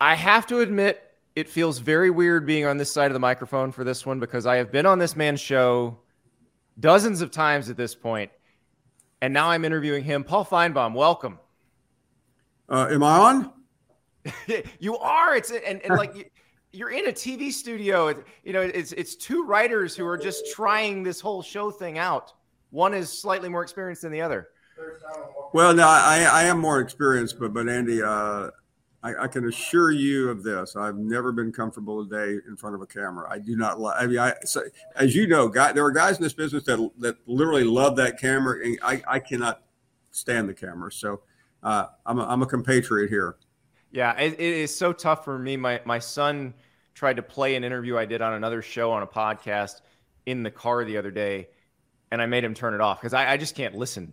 I 0.00 0.14
have 0.14 0.46
to 0.48 0.60
admit, 0.60 1.02
it 1.34 1.48
feels 1.48 1.78
very 1.78 2.10
weird 2.10 2.46
being 2.46 2.66
on 2.66 2.76
this 2.76 2.90
side 2.90 3.06
of 3.06 3.14
the 3.14 3.20
microphone 3.20 3.72
for 3.72 3.84
this 3.84 4.04
one 4.06 4.20
because 4.20 4.46
I 4.46 4.56
have 4.56 4.72
been 4.72 4.86
on 4.86 4.98
this 4.98 5.16
man's 5.16 5.40
show 5.40 5.98
dozens 6.78 7.20
of 7.20 7.30
times 7.30 7.70
at 7.70 7.76
this 7.76 7.94
point, 7.94 8.30
and 9.20 9.32
now 9.32 9.50
I'm 9.50 9.64
interviewing 9.64 10.04
him. 10.04 10.24
Paul 10.24 10.44
Finebaum, 10.44 10.94
welcome. 10.94 11.38
Uh, 12.68 12.88
am 12.90 13.02
I 13.02 13.18
on? 13.18 13.52
you 14.78 14.96
are. 14.98 15.36
It's 15.36 15.50
and, 15.50 15.80
and 15.82 15.96
like 15.96 16.32
you're 16.72 16.90
in 16.90 17.08
a 17.08 17.12
TV 17.12 17.52
studio. 17.52 18.14
You 18.44 18.52
know, 18.52 18.60
it's 18.60 18.92
it's 18.92 19.16
two 19.16 19.44
writers 19.44 19.96
who 19.96 20.06
are 20.06 20.18
just 20.18 20.52
trying 20.52 21.02
this 21.02 21.20
whole 21.20 21.42
show 21.42 21.70
thing 21.70 21.98
out. 21.98 22.32
One 22.70 22.94
is 22.94 23.10
slightly 23.10 23.48
more 23.48 23.62
experienced 23.62 24.02
than 24.02 24.12
the 24.12 24.20
other. 24.20 24.48
Well, 25.52 25.74
no, 25.74 25.88
I, 25.88 26.28
I 26.30 26.42
am 26.44 26.58
more 26.58 26.80
experienced, 26.80 27.40
but 27.40 27.52
but 27.54 27.68
Andy, 27.68 28.02
uh, 28.02 28.50
I, 29.02 29.14
I, 29.24 29.28
can 29.28 29.46
assure 29.46 29.90
you 29.92 30.28
of 30.28 30.42
this: 30.42 30.74
I've 30.74 30.96
never 30.96 31.30
been 31.30 31.52
comfortable 31.52 32.00
a 32.00 32.06
day 32.06 32.38
in 32.48 32.56
front 32.56 32.74
of 32.74 32.82
a 32.82 32.86
camera. 32.86 33.28
I 33.30 33.38
do 33.38 33.56
not 33.56 33.78
like. 33.78 34.00
I 34.00 34.06
mean, 34.06 34.18
I 34.18 34.34
so, 34.44 34.62
as 34.96 35.14
you 35.14 35.26
know, 35.28 35.48
guy, 35.48 35.72
there 35.72 35.84
are 35.84 35.92
guys 35.92 36.16
in 36.16 36.22
this 36.22 36.32
business 36.32 36.64
that 36.64 36.90
that 36.98 37.16
literally 37.26 37.64
love 37.64 37.96
that 37.96 38.18
camera, 38.18 38.64
and 38.64 38.78
I, 38.82 39.02
I 39.06 39.18
cannot 39.20 39.62
stand 40.10 40.48
the 40.48 40.54
camera. 40.54 40.90
So 40.90 41.20
uh, 41.62 41.86
I'm 42.06 42.18
a, 42.18 42.24
I'm 42.24 42.42
a 42.42 42.46
compatriot 42.46 43.08
here. 43.08 43.36
Yeah, 43.92 44.18
it, 44.18 44.34
it 44.34 44.40
is 44.40 44.76
so 44.76 44.92
tough 44.92 45.24
for 45.24 45.38
me. 45.38 45.56
My 45.56 45.80
my 45.84 46.00
son 46.00 46.54
tried 46.94 47.16
to 47.16 47.22
play 47.22 47.54
an 47.54 47.62
interview 47.62 47.96
I 47.96 48.04
did 48.04 48.20
on 48.20 48.34
another 48.34 48.62
show 48.62 48.90
on 48.90 49.02
a 49.02 49.06
podcast 49.06 49.82
in 50.26 50.42
the 50.42 50.50
car 50.50 50.84
the 50.84 50.96
other 50.96 51.12
day, 51.12 51.48
and 52.10 52.20
I 52.20 52.26
made 52.26 52.42
him 52.42 52.52
turn 52.52 52.74
it 52.74 52.80
off 52.80 53.00
because 53.00 53.14
I, 53.14 53.32
I 53.32 53.36
just 53.36 53.54
can't 53.54 53.76
listen 53.76 54.12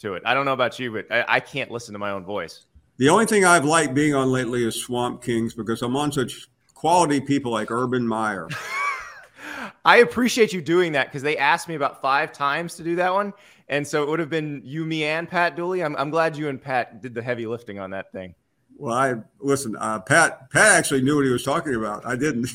to 0.00 0.14
it. 0.14 0.22
I 0.26 0.34
don't 0.34 0.44
know 0.44 0.52
about 0.52 0.78
you, 0.80 0.92
but 0.92 1.10
I, 1.10 1.24
I 1.28 1.40
can't 1.40 1.70
listen 1.70 1.92
to 1.92 1.98
my 2.00 2.10
own 2.10 2.24
voice. 2.24 2.66
The 2.98 3.10
only 3.10 3.26
thing 3.26 3.44
I've 3.44 3.66
liked 3.66 3.92
being 3.92 4.14
on 4.14 4.32
lately 4.32 4.64
is 4.64 4.80
Swamp 4.80 5.22
Kings 5.22 5.52
because 5.52 5.82
I'm 5.82 5.96
on 5.96 6.10
such 6.12 6.48
quality 6.72 7.20
people 7.20 7.52
like 7.52 7.70
Urban 7.70 8.06
Meyer. 8.08 8.48
I 9.84 9.98
appreciate 9.98 10.52
you 10.52 10.62
doing 10.62 10.92
that 10.92 11.08
because 11.08 11.22
they 11.22 11.36
asked 11.36 11.68
me 11.68 11.74
about 11.74 12.00
five 12.00 12.32
times 12.32 12.74
to 12.76 12.82
do 12.82 12.96
that 12.96 13.12
one. 13.12 13.34
And 13.68 13.86
so 13.86 14.02
it 14.02 14.08
would 14.08 14.18
have 14.18 14.30
been 14.30 14.62
you, 14.64 14.86
me, 14.86 15.04
and 15.04 15.28
Pat 15.28 15.56
Dooley. 15.56 15.84
I'm, 15.84 15.94
I'm 15.96 16.08
glad 16.08 16.36
you 16.38 16.48
and 16.48 16.60
Pat 16.60 17.02
did 17.02 17.14
the 17.14 17.22
heavy 17.22 17.46
lifting 17.46 17.78
on 17.78 17.90
that 17.90 18.10
thing. 18.12 18.34
Well, 18.78 18.94
I 18.94 19.14
listen, 19.40 19.76
uh, 19.76 20.00
Pat, 20.00 20.50
Pat 20.50 20.78
actually 20.78 21.02
knew 21.02 21.16
what 21.16 21.24
he 21.24 21.30
was 21.30 21.44
talking 21.44 21.74
about. 21.74 22.04
I 22.06 22.16
didn't. 22.16 22.48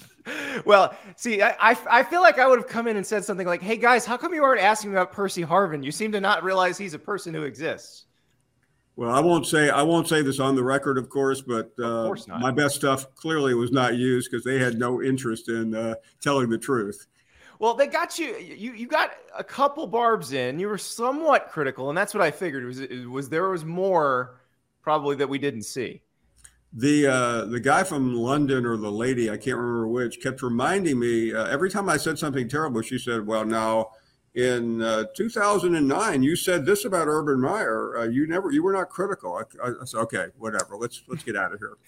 well, 0.64 0.96
see, 1.16 1.42
I, 1.42 1.54
I, 1.60 1.78
I 1.90 2.02
feel 2.02 2.22
like 2.22 2.38
I 2.38 2.46
would 2.46 2.58
have 2.58 2.68
come 2.68 2.86
in 2.88 2.96
and 2.96 3.06
said 3.06 3.24
something 3.24 3.46
like, 3.46 3.62
"Hey 3.62 3.76
guys, 3.76 4.04
how 4.04 4.16
come 4.16 4.34
you 4.34 4.44
aren't 4.44 4.60
asking 4.60 4.90
about 4.90 5.12
Percy 5.12 5.42
Harvin? 5.42 5.82
You 5.82 5.92
seem 5.92 6.12
to 6.12 6.20
not 6.20 6.44
realize 6.44 6.76
he's 6.76 6.94
a 6.94 6.98
person 6.98 7.32
who 7.32 7.44
exists." 7.44 8.05
Well, 8.96 9.14
I 9.14 9.20
won't 9.20 9.46
say 9.46 9.68
I 9.68 9.82
won't 9.82 10.08
say 10.08 10.22
this 10.22 10.40
on 10.40 10.56
the 10.56 10.64
record, 10.64 10.96
of 10.96 11.10
course, 11.10 11.42
but 11.42 11.70
uh, 11.78 11.84
of 11.84 12.06
course 12.06 12.28
my 12.28 12.50
best 12.50 12.76
stuff 12.76 13.14
clearly 13.14 13.54
was 13.54 13.70
not 13.70 13.94
used 13.94 14.30
because 14.30 14.42
they 14.42 14.58
had 14.58 14.78
no 14.78 15.02
interest 15.02 15.50
in 15.50 15.74
uh, 15.74 15.96
telling 16.22 16.48
the 16.48 16.56
truth. 16.56 17.06
Well, 17.58 17.74
they 17.74 17.86
got 17.86 18.18
you. 18.18 18.36
You 18.36 18.72
you 18.72 18.86
got 18.86 19.12
a 19.36 19.44
couple 19.44 19.86
barbs 19.86 20.32
in. 20.32 20.58
You 20.58 20.68
were 20.68 20.78
somewhat 20.78 21.50
critical, 21.50 21.90
and 21.90 21.96
that's 21.96 22.14
what 22.14 22.22
I 22.22 22.30
figured 22.30 22.64
was 22.64 22.80
was 23.06 23.28
there 23.28 23.50
was 23.50 23.66
more 23.66 24.40
probably 24.80 25.16
that 25.16 25.28
we 25.28 25.38
didn't 25.38 25.64
see. 25.64 26.00
The 26.72 27.06
uh, 27.06 27.44
the 27.44 27.60
guy 27.60 27.82
from 27.82 28.14
London 28.14 28.64
or 28.64 28.78
the 28.78 28.90
lady 28.90 29.30
I 29.30 29.36
can't 29.36 29.58
remember 29.58 29.88
which 29.88 30.22
kept 30.22 30.40
reminding 30.40 30.98
me 30.98 31.34
uh, 31.34 31.46
every 31.46 31.70
time 31.70 31.90
I 31.90 31.98
said 31.98 32.18
something 32.18 32.48
terrible. 32.48 32.80
She 32.80 32.98
said, 32.98 33.26
"Well, 33.26 33.44
now." 33.44 33.90
In 34.36 34.82
uh, 34.82 35.04
2009 35.14 36.22
you 36.22 36.36
said 36.36 36.66
this 36.66 36.84
about 36.84 37.08
urban 37.08 37.40
meyer 37.40 37.96
uh, 37.98 38.04
you 38.04 38.26
never 38.26 38.52
you 38.52 38.62
were 38.62 38.72
not 38.72 38.90
critical. 38.90 39.34
I, 39.34 39.66
I, 39.66 39.72
I, 39.80 39.84
said 39.86 39.98
okay 40.00 40.26
whatever 40.38 40.76
let's 40.76 41.02
let's 41.08 41.24
get 41.24 41.36
out 41.36 41.54
of 41.54 41.58
here 41.58 41.78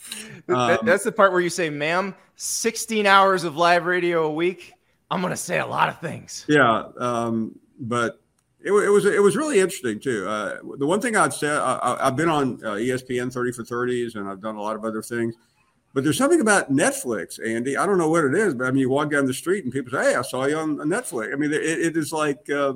um, 0.56 0.78
that's 0.82 1.04
the 1.04 1.12
part 1.12 1.32
where 1.32 1.42
you 1.42 1.50
say 1.50 1.68
ma'am 1.68 2.14
16 2.36 3.06
hours 3.06 3.44
of 3.44 3.56
live 3.56 3.84
radio 3.84 4.24
a 4.24 4.32
week 4.32 4.72
i'm 5.10 5.20
going 5.20 5.30
to 5.30 5.36
say 5.36 5.58
a 5.58 5.66
lot 5.66 5.90
of 5.90 6.00
things. 6.00 6.46
Yeah 6.48 6.84
um, 6.98 7.58
but 7.78 8.20
it, 8.60 8.72
it, 8.72 8.88
was 8.88 9.04
it 9.04 9.22
was 9.22 9.36
really 9.36 9.60
interesting 9.60 10.00
too. 10.00 10.26
Uh, 10.26 10.56
the 10.78 10.86
one 10.86 11.02
thing 11.02 11.16
i'd 11.16 11.34
say 11.34 11.50
I, 11.50 11.98
have 12.04 12.16
been 12.16 12.30
on 12.30 12.64
uh, 12.64 12.72
espn 12.72 13.30
30 13.30 13.52
for 13.52 13.62
30s 13.62 14.16
and 14.16 14.26
i've 14.26 14.40
done 14.40 14.56
a 14.56 14.62
lot 14.62 14.74
of 14.74 14.86
other 14.86 15.02
things 15.02 15.34
but 15.94 16.04
there's 16.04 16.18
something 16.18 16.40
about 16.40 16.70
Netflix, 16.70 17.38
Andy. 17.44 17.76
I 17.76 17.86
don't 17.86 17.98
know 17.98 18.10
what 18.10 18.24
it 18.24 18.34
is, 18.34 18.54
but 18.54 18.66
I 18.66 18.70
mean, 18.70 18.80
you 18.80 18.90
walk 18.90 19.10
down 19.10 19.26
the 19.26 19.34
street 19.34 19.64
and 19.64 19.72
people 19.72 19.90
say, 19.90 20.10
"Hey, 20.10 20.14
I 20.14 20.22
saw 20.22 20.44
you 20.44 20.56
on 20.56 20.76
Netflix." 20.76 21.32
I 21.32 21.36
mean, 21.36 21.52
it, 21.52 21.62
it 21.62 21.96
is 21.96 22.12
like 22.12 22.48
uh, 22.50 22.74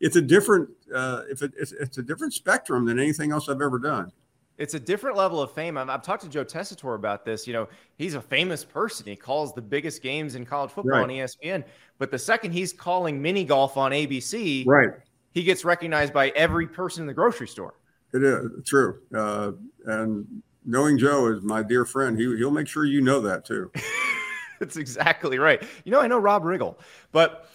it's 0.00 0.16
a 0.16 0.22
different 0.22 0.68
uh, 0.94 1.22
if 1.30 1.42
it, 1.42 1.52
it's, 1.58 1.72
it's, 1.72 1.98
a 1.98 2.02
different 2.02 2.34
spectrum 2.34 2.84
than 2.84 2.98
anything 2.98 3.32
else 3.32 3.48
I've 3.48 3.62
ever 3.62 3.78
done. 3.78 4.12
It's 4.58 4.74
a 4.74 4.80
different 4.80 5.16
level 5.16 5.40
of 5.40 5.52
fame. 5.52 5.78
I've, 5.78 5.88
I've, 5.88 6.02
talked 6.02 6.22
to 6.24 6.28
Joe 6.28 6.44
Tessitore 6.44 6.94
about 6.94 7.24
this. 7.24 7.46
You 7.46 7.54
know, 7.54 7.68
he's 7.96 8.14
a 8.14 8.20
famous 8.20 8.64
person. 8.64 9.06
He 9.06 9.16
calls 9.16 9.54
the 9.54 9.62
biggest 9.62 10.02
games 10.02 10.34
in 10.34 10.44
college 10.44 10.70
football 10.70 11.00
right. 11.00 11.02
on 11.02 11.08
ESPN. 11.08 11.64
But 11.98 12.10
the 12.10 12.18
second 12.18 12.52
he's 12.52 12.72
calling 12.72 13.20
mini 13.20 13.44
golf 13.44 13.76
on 13.76 13.92
ABC, 13.92 14.66
right, 14.66 14.90
he 15.32 15.42
gets 15.42 15.64
recognized 15.64 16.12
by 16.12 16.28
every 16.30 16.66
person 16.66 17.02
in 17.02 17.06
the 17.06 17.14
grocery 17.14 17.48
store. 17.48 17.74
It 18.12 18.22
is 18.22 18.50
true, 18.66 19.00
uh, 19.14 19.52
and 19.86 20.42
knowing 20.64 20.98
Joe 20.98 21.28
is 21.28 21.42
my 21.42 21.62
dear 21.62 21.84
friend, 21.84 22.18
he 22.18 22.24
he'll 22.36 22.50
make 22.50 22.68
sure 22.68 22.84
you 22.84 23.00
know 23.00 23.20
that 23.20 23.44
too. 23.44 23.70
That's 24.58 24.76
exactly 24.76 25.38
right. 25.38 25.62
You 25.84 25.92
know, 25.92 26.00
I 26.00 26.06
know 26.06 26.18
Rob 26.18 26.44
Riggle, 26.44 26.78
but 27.10 27.48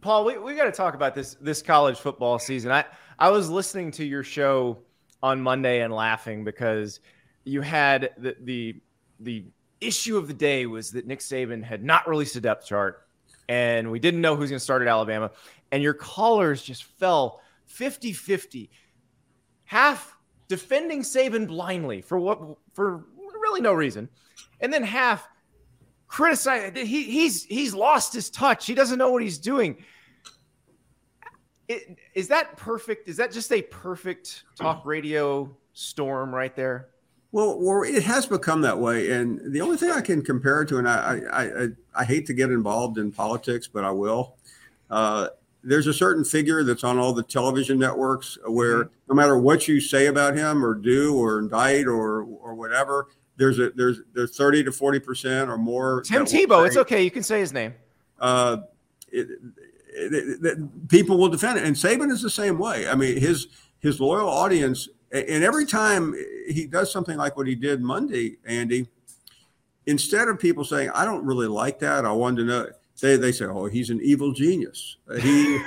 Paul, 0.00 0.24
we, 0.24 0.38
we 0.38 0.54
got 0.54 0.64
to 0.64 0.72
talk 0.72 0.94
about 0.94 1.14
this 1.14 1.34
this 1.40 1.62
college 1.62 1.98
football 1.98 2.38
season. 2.38 2.70
I 2.70 2.84
I 3.18 3.30
was 3.30 3.50
listening 3.50 3.90
to 3.92 4.04
your 4.04 4.22
show 4.22 4.78
on 5.22 5.40
Monday 5.40 5.80
and 5.80 5.92
laughing 5.92 6.44
because 6.44 7.00
you 7.44 7.60
had 7.60 8.10
the 8.18 8.36
the 8.40 8.80
the 9.20 9.44
issue 9.80 10.16
of 10.16 10.28
the 10.28 10.34
day 10.34 10.66
was 10.66 10.90
that 10.92 11.06
Nick 11.06 11.20
Saban 11.20 11.62
had 11.62 11.82
not 11.82 12.08
released 12.08 12.36
a 12.36 12.40
depth 12.40 12.66
chart 12.66 13.06
and 13.48 13.90
we 13.90 13.98
didn't 13.98 14.20
know 14.20 14.36
who's 14.36 14.50
going 14.50 14.58
to 14.58 14.64
start 14.64 14.82
at 14.82 14.88
Alabama 14.88 15.30
and 15.72 15.82
your 15.82 15.94
callers 15.94 16.62
just 16.62 16.84
fell 16.84 17.40
50-50 17.70 18.70
half 19.64 20.13
defending 20.48 21.02
Saban 21.02 21.46
blindly 21.46 22.00
for 22.00 22.18
what 22.18 22.40
for 22.72 23.04
really 23.40 23.60
no 23.60 23.72
reason, 23.72 24.08
and 24.60 24.72
then 24.72 24.82
half 24.82 25.28
criticize 26.08 26.72
he 26.74 27.04
he's 27.04 27.44
he's 27.44 27.74
lost 27.74 28.14
his 28.14 28.30
touch. 28.30 28.66
He 28.66 28.74
doesn't 28.74 28.98
know 28.98 29.10
what 29.10 29.22
he's 29.22 29.38
doing. 29.38 29.84
It, 31.66 31.98
is 32.14 32.28
that 32.28 32.56
perfect? 32.56 33.08
Is 33.08 33.16
that 33.16 33.32
just 33.32 33.50
a 33.52 33.62
perfect 33.62 34.44
talk 34.56 34.84
radio 34.84 35.56
storm 35.72 36.34
right 36.34 36.54
there? 36.54 36.88
Well, 37.32 37.58
well, 37.58 37.82
it 37.82 38.02
has 38.04 38.26
become 38.26 38.60
that 38.60 38.78
way, 38.78 39.10
and 39.10 39.52
the 39.52 39.60
only 39.60 39.76
thing 39.76 39.90
I 39.90 40.00
can 40.00 40.22
compare 40.22 40.62
it 40.62 40.68
to, 40.68 40.78
and 40.78 40.88
I 40.88 41.20
I, 41.32 41.42
I, 41.42 41.68
I 41.96 42.04
hate 42.04 42.26
to 42.26 42.34
get 42.34 42.50
involved 42.50 42.98
in 42.98 43.10
politics, 43.10 43.66
but 43.66 43.82
I 43.82 43.90
will. 43.90 44.36
Uh, 44.90 45.28
there's 45.64 45.86
a 45.86 45.94
certain 45.94 46.24
figure 46.24 46.62
that's 46.62 46.84
on 46.84 46.98
all 46.98 47.12
the 47.12 47.22
television 47.22 47.78
networks 47.78 48.38
where 48.46 48.84
mm-hmm. 48.84 48.94
no 49.08 49.14
matter 49.14 49.38
what 49.38 49.66
you 49.66 49.80
say 49.80 50.06
about 50.06 50.36
him 50.36 50.64
or 50.64 50.74
do 50.74 51.16
or 51.16 51.38
indict 51.38 51.86
or 51.86 52.22
or 52.22 52.54
whatever, 52.54 53.08
there's 53.36 53.58
a 53.58 53.70
there's 53.70 54.00
there's 54.12 54.36
30 54.36 54.64
to 54.64 54.72
40 54.72 55.00
percent 55.00 55.50
or 55.50 55.58
more. 55.58 56.02
Tim 56.02 56.24
Tebow, 56.24 56.66
it's 56.66 56.76
okay, 56.76 57.02
you 57.02 57.10
can 57.10 57.22
say 57.22 57.40
his 57.40 57.52
name. 57.52 57.74
Uh, 58.20 58.58
it, 59.10 59.28
it, 59.96 60.44
it, 60.44 60.88
people 60.88 61.18
will 61.18 61.28
defend 61.28 61.58
it, 61.58 61.64
and 61.64 61.74
Saban 61.74 62.10
is 62.10 62.22
the 62.22 62.30
same 62.30 62.58
way. 62.58 62.88
I 62.88 62.94
mean, 62.94 63.18
his 63.18 63.48
his 63.80 64.00
loyal 64.00 64.28
audience, 64.28 64.88
and 65.12 65.44
every 65.44 65.66
time 65.66 66.14
he 66.48 66.66
does 66.66 66.92
something 66.92 67.16
like 67.16 67.36
what 67.36 67.46
he 67.46 67.54
did 67.54 67.80
Monday, 67.80 68.38
Andy, 68.44 68.88
instead 69.86 70.28
of 70.28 70.38
people 70.38 70.64
saying, 70.64 70.90
"I 70.94 71.04
don't 71.04 71.24
really 71.24 71.46
like 71.46 71.78
that," 71.80 72.04
I 72.04 72.12
wanted 72.12 72.42
to 72.42 72.44
know 72.44 72.68
they 73.00 73.16
they 73.16 73.32
say, 73.32 73.46
"Oh, 73.46 73.66
he's 73.66 73.90
an 73.90 74.00
evil 74.02 74.32
genius. 74.32 74.96
He 75.20 75.60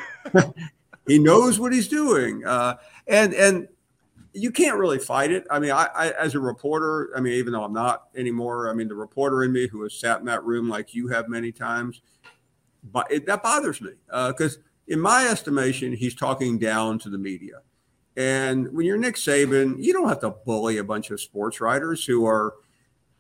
he 1.08 1.20
knows 1.20 1.60
what 1.60 1.74
he's 1.74 1.88
doing," 1.88 2.46
uh, 2.46 2.78
and 3.08 3.34
and 3.34 3.68
you 4.34 4.52
can't 4.52 4.78
really 4.78 5.00
fight 5.00 5.32
it. 5.32 5.46
I 5.50 5.60
mean, 5.60 5.72
I, 5.72 5.88
I, 5.96 6.10
as 6.12 6.36
a 6.36 6.40
reporter, 6.40 7.10
I 7.16 7.22
mean, 7.22 7.34
even 7.34 7.54
though 7.54 7.64
I'm 7.64 7.74
not 7.74 8.08
anymore, 8.16 8.70
I 8.70 8.74
mean, 8.74 8.88
the 8.88 8.96
reporter 8.96 9.44
in 9.44 9.52
me 9.52 9.68
who 9.68 9.82
has 9.84 9.94
sat 9.94 10.20
in 10.20 10.26
that 10.26 10.44
room 10.44 10.70
like 10.70 10.94
you 10.94 11.08
have 11.08 11.28
many 11.28 11.52
times, 11.52 12.02
but 12.84 13.12
it, 13.12 13.26
that 13.26 13.42
bothers 13.42 13.82
me 13.82 13.92
because, 14.08 14.58
uh, 14.58 14.62
in 14.88 15.00
my 15.00 15.28
estimation, 15.28 15.92
he's 15.92 16.16
talking 16.16 16.58
down 16.58 16.98
to 17.00 17.10
the 17.10 17.18
media. 17.18 17.62
And 18.16 18.72
when 18.72 18.86
you're 18.86 18.98
Nick 18.98 19.16
Saban, 19.16 19.76
you 19.78 19.92
don't 19.92 20.08
have 20.08 20.22
to 20.22 20.30
bully 20.30 20.78
a 20.78 20.84
bunch 20.84 21.12
of 21.12 21.20
sports 21.20 21.60
writers 21.60 22.06
who 22.06 22.26
are 22.26 22.54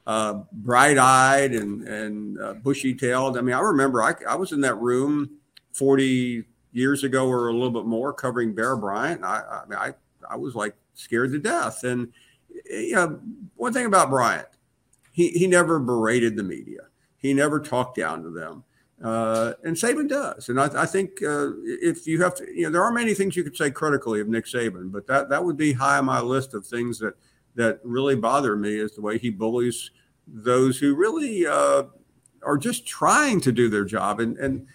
uh, 0.08 0.41
bright-eyed 0.54 1.52
and 1.52 1.86
and 1.86 2.39
uh, 2.39 2.54
bushy-tailed. 2.54 3.38
I 3.38 3.41
mean, 3.41 3.54
I 3.54 3.60
remember 3.60 4.02
I, 4.02 4.15
I 4.28 4.36
was 4.36 4.54
in 4.54 4.62
that 4.62 4.76
room 4.76 5.30
40 5.74 6.46
years 6.72 7.04
ago 7.04 7.28
or 7.28 7.50
a 7.50 7.54
little 7.54 7.72
bit 7.72 7.86
more 7.86 8.13
covering 8.13 8.56
Bear 8.56 8.78
Bryant. 8.78 9.24
I, 9.24 9.41
I 9.41 9.65
mean, 9.67 9.78
I 9.78 9.93
I 10.30 10.38
was 10.38 10.56
like 10.56 10.76
scared 10.93 11.34
to 11.34 11.39
death. 11.39 11.84
And 11.84 12.13
you 12.65 12.96
know, 12.96 13.20
one 13.56 13.74
thing 13.74 13.86
about 13.86 14.10
Bryant, 14.10 14.48
he 15.12 15.30
he 15.30 15.46
never 15.46 15.78
berated 15.78 16.38
the 16.38 16.43
media. 16.43 16.84
He 17.17 17.34
never 17.34 17.60
talked 17.60 17.98
down 17.98 18.24
to 18.24 18.30
them. 18.30 18.63
Uh, 19.04 19.54
and 19.63 19.76
Saban 19.76 20.08
does. 20.08 20.50
And 20.50 20.60
I, 20.60 20.84
I 20.84 20.86
think 20.86 21.22
uh, 21.22 21.50
if 21.65 22.08
you 22.08 22.24
have 22.24 22.34
to, 22.36 22.46
you 22.52 22.63
know, 22.63 22.72
there 22.72 22.84
are 22.84 22.91
many 22.91 23.13
things 23.13 23.36
you 23.36 23.43
could 23.43 23.58
say 23.58 23.70
critically 23.70 24.22
of 24.22 24.28
Nick 24.28 24.46
Saban, 24.46 24.91
but 24.91 25.06
that 25.08 25.28
that 25.30 25.43
would 25.43 25.58
be 25.58 25.74
high 25.74 25.98
on 25.98 26.06
my 26.06 26.22
list 26.22 26.54
of 26.54 26.65
things 26.65 26.98
that 27.00 27.15
that 27.58 27.80
really 27.84 28.15
bother 28.15 28.56
me 28.56 28.76
is 28.76 28.96
the 28.96 29.02
way 29.02 29.17
he 29.17 29.30
bullies 29.30 29.91
those 30.28 30.78
who 30.78 30.96
really 30.96 31.46
uh, 31.46 31.84
are 32.43 32.58
just 32.58 32.88
trying 32.88 33.41
to 33.41 33.52
do 33.52 33.70
their 33.70 33.86
job 33.86 34.20
and 34.20 34.38
and 34.38 34.65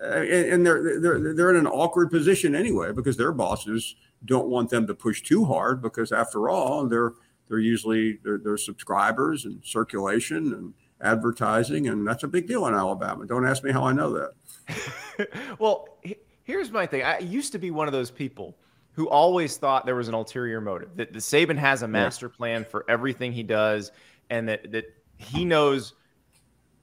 and 0.00 0.66
they're 0.66 1.00
they're 1.00 1.34
they're 1.34 1.50
in 1.50 1.56
an 1.56 1.66
awkward 1.66 2.10
position 2.10 2.54
anyway 2.54 2.92
because 2.92 3.16
their 3.16 3.32
bosses 3.32 3.94
don't 4.24 4.48
want 4.48 4.68
them 4.68 4.86
to 4.86 4.94
push 4.94 5.22
too 5.22 5.44
hard 5.44 5.80
because 5.80 6.12
after 6.12 6.48
all 6.48 6.86
they're 6.86 7.12
they're 7.48 7.58
usually 7.58 8.18
they're, 8.24 8.38
they're 8.38 8.56
subscribers 8.56 9.44
and 9.44 9.64
circulation 9.64 10.52
and 10.54 10.74
advertising, 11.02 11.88
and 11.88 12.06
that's 12.06 12.22
a 12.22 12.28
big 12.28 12.46
deal 12.46 12.66
in 12.66 12.74
Alabama. 12.74 13.26
Don't 13.26 13.46
ask 13.46 13.62
me 13.62 13.72
how 13.72 13.84
I 13.84 13.92
know 13.92 14.12
that. 14.12 15.28
well, 15.58 15.98
here's 16.44 16.70
my 16.70 16.86
thing. 16.86 17.02
I 17.02 17.18
used 17.18 17.52
to 17.52 17.58
be 17.58 17.70
one 17.70 17.88
of 17.88 17.92
those 17.92 18.10
people 18.10 18.56
who 18.94 19.08
always 19.08 19.56
thought 19.56 19.86
there 19.86 19.96
was 19.96 20.08
an 20.08 20.14
ulterior 20.14 20.60
motive 20.60 20.96
that 20.96 21.12
the 21.12 21.18
Saban 21.18 21.56
has 21.56 21.82
a 21.82 21.88
master 21.88 22.28
plan 22.28 22.64
for 22.64 22.84
everything 22.88 23.32
he 23.32 23.42
does, 23.42 23.90
and 24.30 24.48
that 24.48 24.70
that 24.72 24.84
he 25.16 25.44
knows 25.44 25.94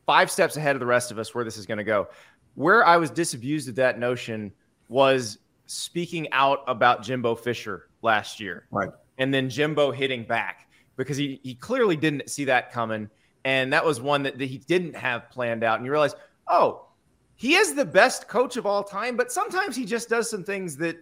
five 0.06 0.32
steps 0.32 0.58
ahead 0.58 0.76
of 0.76 0.80
the 0.80 0.86
rest 0.86 1.12
of 1.12 1.19
us 1.19 1.36
where 1.36 1.43
this 1.43 1.58
is 1.58 1.65
going 1.65 1.78
to 1.78 1.84
go. 1.84 2.08
Where 2.56 2.86
I 2.86 2.98
was 2.98 3.12
disabused 3.12 3.69
of 3.69 3.76
that 3.76 4.00
notion 4.00 4.52
was 4.88 5.38
speaking 5.67 6.28
out 6.32 6.63
about 6.67 7.04
Jimbo 7.04 7.36
Fisher 7.36 7.89
last 8.02 8.39
year, 8.39 8.65
right? 8.72 8.89
And 9.19 9.34
then 9.34 9.50
Jimbo 9.50 9.91
hitting 9.91 10.24
back 10.24 10.67
because 10.95 11.15
he 11.15 11.39
he 11.43 11.54
clearly 11.54 11.95
didn't 11.95 12.30
see 12.30 12.45
that 12.45 12.72
coming, 12.72 13.10
and 13.45 13.72
that 13.72 13.86
was 13.86 14.02
one 14.02 14.24
that, 14.24 14.39
that 14.39 14.45
he 14.45 14.58
didn't 14.58 14.95
have 14.95 15.30
planned 15.30 15.63
out. 15.63 15.78
And 15.78 15.86
you 15.86 15.91
realize, 15.91 16.15
oh, 16.48 16.88
he 17.36 17.54
is 17.54 17.76
the 17.76 17.86
best 17.86 18.28
coach 18.28 18.58
of 18.58 18.65
all 18.65 18.84
time, 18.84 19.15
but 19.15 19.32
sometimes 19.32 19.76
he 19.76 19.86
just 19.86 20.10
does 20.10 20.30
some 20.30 20.43
things 20.43 20.76
that 20.78 20.98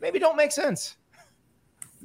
maybe 0.00 0.18
don't 0.18 0.36
make 0.36 0.52
sense. 0.52 0.96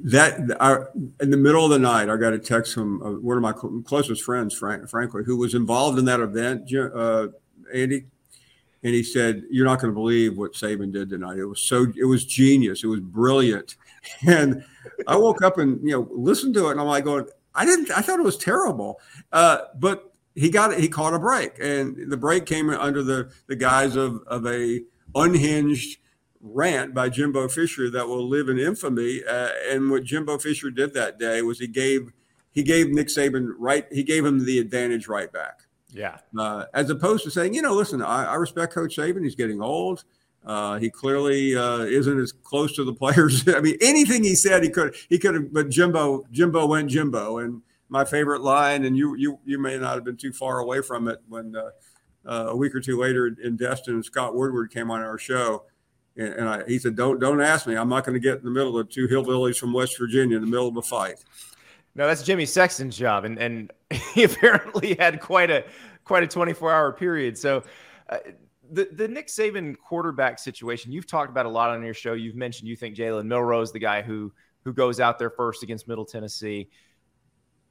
That 0.03 0.57
our, 0.59 0.89
in 1.19 1.29
the 1.29 1.37
middle 1.37 1.63
of 1.63 1.71
the 1.71 1.79
night, 1.79 2.09
I 2.09 2.17
got 2.17 2.33
a 2.33 2.39
text 2.39 2.73
from 2.73 3.03
uh, 3.03 3.11
one 3.19 3.37
of 3.37 3.43
my 3.43 3.53
cl- 3.53 3.81
closest 3.85 4.23
friends, 4.23 4.53
Frank, 4.53 4.89
frankly, 4.89 5.23
who 5.25 5.37
was 5.37 5.53
involved 5.53 5.99
in 5.99 6.05
that 6.05 6.19
event, 6.19 6.73
uh, 6.73 7.27
Andy, 7.73 8.05
and 8.83 8.95
he 8.95 9.03
said, 9.03 9.43
"You're 9.51 9.65
not 9.65 9.79
going 9.79 9.91
to 9.91 9.95
believe 9.95 10.37
what 10.37 10.53
Saban 10.53 10.91
did 10.91 11.09
tonight. 11.09 11.37
It 11.37 11.45
was 11.45 11.61
so, 11.61 11.85
it 11.95 12.05
was 12.05 12.25
genius. 12.25 12.83
It 12.83 12.87
was 12.87 12.99
brilliant." 12.99 13.75
And 14.27 14.63
I 15.05 15.15
woke 15.15 15.43
up 15.43 15.59
and 15.59 15.79
you 15.87 15.91
know 15.91 16.07
listened 16.11 16.55
to 16.55 16.69
it, 16.69 16.71
and 16.71 16.81
I'm 16.81 16.87
like, 16.87 17.03
going, 17.03 17.27
"I 17.53 17.65
didn't. 17.65 17.91
I 17.91 18.01
thought 18.01 18.19
it 18.19 18.23
was 18.23 18.37
terrible." 18.37 18.99
Uh, 19.31 19.59
but 19.77 20.11
he 20.33 20.49
got 20.49 20.71
it. 20.71 20.79
He 20.79 20.87
caught 20.87 21.13
a 21.13 21.19
break, 21.19 21.59
and 21.59 22.11
the 22.11 22.17
break 22.17 22.47
came 22.47 22.69
under 22.71 23.03
the 23.03 23.31
the 23.47 23.55
guise 23.55 23.95
of 23.95 24.23
of 24.25 24.47
a 24.47 24.81
unhinged 25.13 25.99
rant 26.41 26.93
by 26.93 27.09
Jimbo 27.09 27.47
Fisher 27.47 27.89
that 27.91 28.07
will 28.07 28.27
live 28.27 28.49
in 28.49 28.59
infamy. 28.59 29.23
Uh, 29.23 29.49
and 29.69 29.89
what 29.91 30.03
Jimbo 30.03 30.37
Fisher 30.37 30.71
did 30.71 30.93
that 30.93 31.19
day 31.19 31.41
was 31.41 31.59
he 31.59 31.67
gave 31.67 32.11
he 32.51 32.63
gave 32.63 32.89
Nick 32.89 33.07
Saban 33.07 33.53
right 33.57 33.85
he 33.91 34.03
gave 34.03 34.25
him 34.25 34.45
the 34.45 34.59
advantage 34.59 35.07
right 35.07 35.31
back. 35.31 35.61
Yeah. 35.89 36.17
Uh, 36.37 36.65
as 36.73 36.89
opposed 36.89 37.23
to 37.25 37.31
saying, 37.31 37.53
you 37.53 37.61
know, 37.61 37.73
listen, 37.73 38.01
I, 38.01 38.25
I 38.25 38.35
respect 38.35 38.73
Coach 38.73 38.95
Saban. 38.95 39.23
He's 39.23 39.35
getting 39.35 39.61
old. 39.61 40.05
Uh, 40.43 40.79
he 40.79 40.89
clearly 40.89 41.55
uh, 41.55 41.79
isn't 41.79 42.19
as 42.19 42.31
close 42.31 42.75
to 42.75 42.83
the 42.83 42.93
players. 42.93 43.47
I 43.55 43.59
mean, 43.59 43.77
anything 43.81 44.23
he 44.23 44.35
said, 44.35 44.63
he 44.63 44.69
could 44.69 44.95
he 45.09 45.19
could 45.19 45.35
have. 45.35 45.53
But 45.53 45.69
Jimbo 45.69 46.25
Jimbo 46.31 46.65
went 46.65 46.89
Jimbo, 46.89 47.39
and 47.39 47.61
my 47.89 48.05
favorite 48.05 48.41
line, 48.41 48.85
and 48.85 48.97
you 48.97 49.15
you 49.15 49.39
you 49.45 49.59
may 49.59 49.77
not 49.77 49.95
have 49.95 50.03
been 50.03 50.17
too 50.17 50.33
far 50.33 50.59
away 50.59 50.81
from 50.81 51.07
it 51.07 51.19
when 51.27 51.55
uh, 51.55 51.69
uh, 52.25 52.47
a 52.49 52.55
week 52.55 52.73
or 52.73 52.79
two 52.79 52.99
later 52.99 53.35
in 53.43 53.55
Destin, 53.55 54.01
Scott 54.01 54.35
Woodward 54.35 54.71
came 54.71 54.89
on 54.89 55.01
our 55.01 55.17
show 55.17 55.63
and, 56.17 56.33
and 56.33 56.49
I, 56.49 56.63
he 56.67 56.79
said, 56.79 56.95
"Don't 56.95 57.19
don't 57.19 57.41
ask 57.41 57.67
me. 57.67 57.75
I'm 57.75 57.89
not 57.89 58.05
going 58.05 58.13
to 58.13 58.19
get 58.19 58.39
in 58.39 58.45
the 58.45 58.51
middle 58.51 58.77
of 58.77 58.89
two 58.89 59.07
hillbillies 59.07 59.57
from 59.57 59.73
West 59.73 59.97
Virginia 59.97 60.37
in 60.37 60.41
the 60.41 60.49
middle 60.49 60.67
of 60.67 60.77
a 60.77 60.81
fight." 60.81 61.23
No, 61.93 62.07
that's 62.07 62.23
Jimmy 62.23 62.45
Sexton's 62.45 62.97
job, 62.97 63.25
and 63.25 63.37
and 63.39 63.71
he 64.13 64.23
apparently 64.23 64.95
had 64.95 65.19
quite 65.19 65.49
a 65.49 65.65
quite 66.03 66.23
a 66.23 66.27
24 66.27 66.71
hour 66.71 66.93
period. 66.93 67.37
So. 67.37 67.63
Uh, 68.09 68.17
the, 68.73 68.87
the 68.93 69.05
Nick 69.05 69.27
Saban 69.27 69.75
quarterback 69.77 70.39
situation, 70.39 70.93
you've 70.93 71.05
talked 71.05 71.29
about 71.29 71.45
a 71.45 71.49
lot 71.49 71.71
on 71.71 71.83
your 71.83 71.93
show. 71.93 72.13
You've 72.13 72.37
mentioned 72.37 72.69
you 72.69 72.77
think 72.77 72.95
Jalen 72.95 73.25
Milroe 73.25 73.59
is 73.59 73.73
the 73.73 73.79
guy 73.79 74.01
who 74.01 74.31
who 74.63 74.71
goes 74.71 75.01
out 75.01 75.19
there 75.19 75.29
first 75.29 75.61
against 75.61 75.89
Middle 75.89 76.05
Tennessee. 76.05 76.69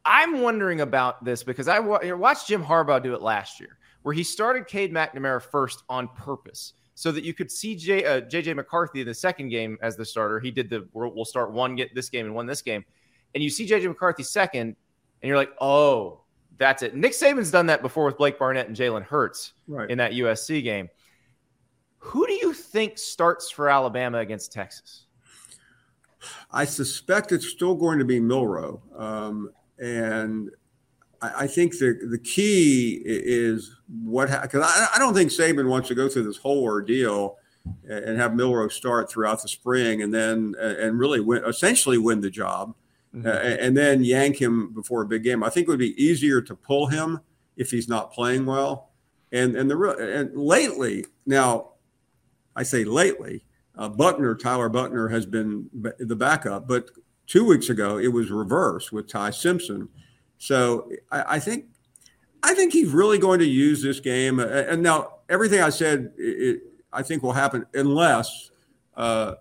I'm 0.04 0.42
wondering 0.42 0.82
about 0.82 1.24
this 1.24 1.42
because 1.42 1.68
I 1.68 1.78
watched 1.78 2.48
Jim 2.48 2.62
Harbaugh 2.62 3.02
do 3.02 3.14
it 3.14 3.22
last 3.22 3.60
year, 3.60 3.78
where 4.02 4.14
he 4.14 4.22
started 4.22 4.66
Cade 4.66 4.92
McNamara 4.92 5.40
first 5.40 5.84
on 5.88 6.08
purpose 6.08 6.74
so 6.94 7.12
that 7.12 7.24
you 7.24 7.34
could 7.34 7.50
see 7.50 7.76
J, 7.76 8.04
uh, 8.04 8.20
JJ 8.22 8.56
McCarthy 8.56 9.00
in 9.00 9.06
the 9.06 9.14
second 9.14 9.48
game 9.48 9.78
as 9.82 9.96
the 9.96 10.04
starter. 10.04 10.40
He 10.40 10.50
did 10.50 10.68
the 10.70 10.86
we'll 10.92 11.24
start 11.24 11.52
one 11.52 11.74
get 11.76 11.94
this 11.94 12.08
game 12.08 12.26
and 12.26 12.34
won 12.34 12.46
this 12.46 12.62
game, 12.62 12.84
and 13.34 13.42
you 13.42 13.50
see 13.50 13.66
JJ 13.66 13.88
McCarthy 13.88 14.22
second, 14.22 14.76
and 15.22 15.28
you're 15.28 15.36
like, 15.36 15.52
oh, 15.60 16.20
that's 16.58 16.82
it. 16.82 16.94
Nick 16.94 17.12
Saban's 17.12 17.50
done 17.50 17.66
that 17.66 17.82
before 17.82 18.04
with 18.04 18.18
Blake 18.18 18.38
Barnett 18.38 18.68
and 18.68 18.76
Jalen 18.76 19.02
Hurts 19.02 19.54
right. 19.66 19.90
in 19.90 19.98
that 19.98 20.12
USC 20.12 20.62
game. 20.62 20.88
Who 21.98 22.26
do 22.26 22.32
you 22.32 22.52
think 22.52 22.98
starts 22.98 23.50
for 23.50 23.68
Alabama 23.68 24.18
against 24.18 24.52
Texas? 24.52 25.06
I 26.50 26.64
suspect 26.64 27.32
it's 27.32 27.48
still 27.48 27.74
going 27.74 27.98
to 27.98 28.04
be 28.04 28.20
Milroe. 28.20 28.82
Um, 28.96 29.50
and 29.78 30.50
I, 31.22 31.46
think 31.46 31.78
the 31.78 31.98
the 32.08 32.18
key 32.18 33.02
is 33.04 33.76
what 34.02 34.28
because 34.42 34.62
I, 34.64 34.96
I 34.96 34.98
don't 34.98 35.14
think 35.14 35.30
Saban 35.30 35.68
wants 35.68 35.88
to 35.88 35.94
go 35.94 36.08
through 36.08 36.24
this 36.24 36.38
whole 36.38 36.62
ordeal 36.62 37.36
and 37.88 38.18
have 38.18 38.34
Milroe 38.34 38.68
start 38.68 39.10
throughout 39.10 39.42
the 39.42 39.48
spring 39.48 40.02
and 40.02 40.12
then 40.12 40.54
and 40.58 40.98
really 40.98 41.20
win 41.20 41.44
essentially 41.44 41.98
win 41.98 42.20
the 42.20 42.30
job 42.30 42.74
mm-hmm. 43.14 43.26
uh, 43.26 43.30
and 43.30 43.76
then 43.76 44.02
yank 44.02 44.40
him 44.40 44.72
before 44.72 45.02
a 45.02 45.06
big 45.06 45.22
game. 45.22 45.44
I 45.44 45.50
think 45.50 45.68
it 45.68 45.70
would 45.70 45.78
be 45.78 46.02
easier 46.02 46.40
to 46.40 46.54
pull 46.54 46.86
him 46.86 47.20
if 47.56 47.70
he's 47.70 47.88
not 47.88 48.12
playing 48.12 48.46
well. 48.46 48.90
And 49.32 49.56
and 49.56 49.70
the 49.70 49.78
and 50.16 50.36
lately 50.36 51.04
now, 51.26 51.72
I 52.56 52.62
say 52.62 52.84
lately, 52.84 53.44
uh, 53.76 53.88
Buchner 53.88 54.34
Tyler 54.34 54.68
Buchner 54.68 55.08
has 55.08 55.26
been 55.26 55.68
the 55.98 56.16
backup, 56.16 56.66
but 56.66 56.90
two 57.26 57.44
weeks 57.44 57.68
ago 57.68 57.98
it 57.98 58.08
was 58.08 58.30
reversed 58.30 58.90
with 58.90 59.06
Ty 59.06 59.30
Simpson 59.30 59.88
so 60.40 60.90
I, 61.12 61.36
I 61.36 61.38
think 61.38 61.66
I 62.42 62.54
think 62.54 62.72
he's 62.72 62.90
really 62.90 63.18
going 63.18 63.38
to 63.40 63.46
use 63.46 63.82
this 63.82 64.00
game. 64.00 64.40
And 64.40 64.82
now 64.82 65.18
everything 65.28 65.60
I 65.60 65.68
said, 65.68 66.12
it, 66.16 66.62
I 66.92 67.02
think 67.02 67.22
will 67.22 67.34
happen 67.34 67.66
unless 67.74 68.50
uh, 68.96 69.34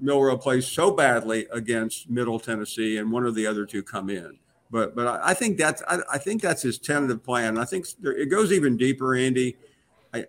Milroe 0.00 0.38
plays 0.38 0.66
so 0.66 0.90
badly 0.90 1.46
against 1.52 2.08
Middle 2.08 2.40
Tennessee 2.40 2.96
and 2.96 3.12
one 3.12 3.26
of 3.26 3.34
the 3.34 3.46
other 3.46 3.66
two 3.66 3.82
come 3.82 4.08
in. 4.08 4.38
But 4.70 4.96
but 4.96 5.06
I, 5.06 5.30
I 5.30 5.34
think 5.34 5.58
that's 5.58 5.82
I, 5.86 5.98
I, 6.10 6.18
think 6.18 6.40
that's 6.40 6.62
his 6.62 6.78
tentative 6.78 7.22
plan. 7.22 7.58
I 7.58 7.66
think 7.66 7.86
there, 8.00 8.16
it 8.16 8.26
goes 8.26 8.50
even 8.50 8.76
deeper, 8.78 9.14
Andy. 9.14 9.56
I, 10.12 10.24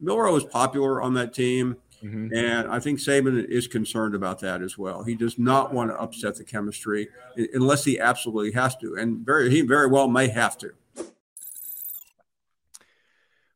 Milroe 0.00 0.36
is 0.36 0.44
popular 0.44 1.00
on 1.00 1.14
that 1.14 1.32
team. 1.32 1.76
Mm-hmm. 2.02 2.34
And 2.34 2.68
I 2.68 2.78
think 2.78 2.98
Saban 2.98 3.44
is 3.46 3.66
concerned 3.66 4.14
about 4.14 4.40
that 4.40 4.62
as 4.62 4.76
well. 4.76 5.02
He 5.02 5.14
does 5.14 5.38
not 5.38 5.72
want 5.72 5.90
to 5.90 5.96
upset 6.00 6.36
the 6.36 6.44
chemistry 6.44 7.08
unless 7.54 7.84
he 7.84 7.98
absolutely 7.98 8.52
has 8.52 8.76
to, 8.76 8.96
and 8.96 9.24
very 9.24 9.50
he 9.50 9.62
very 9.62 9.88
well 9.88 10.08
may 10.08 10.28
have 10.28 10.58
to. 10.58 10.72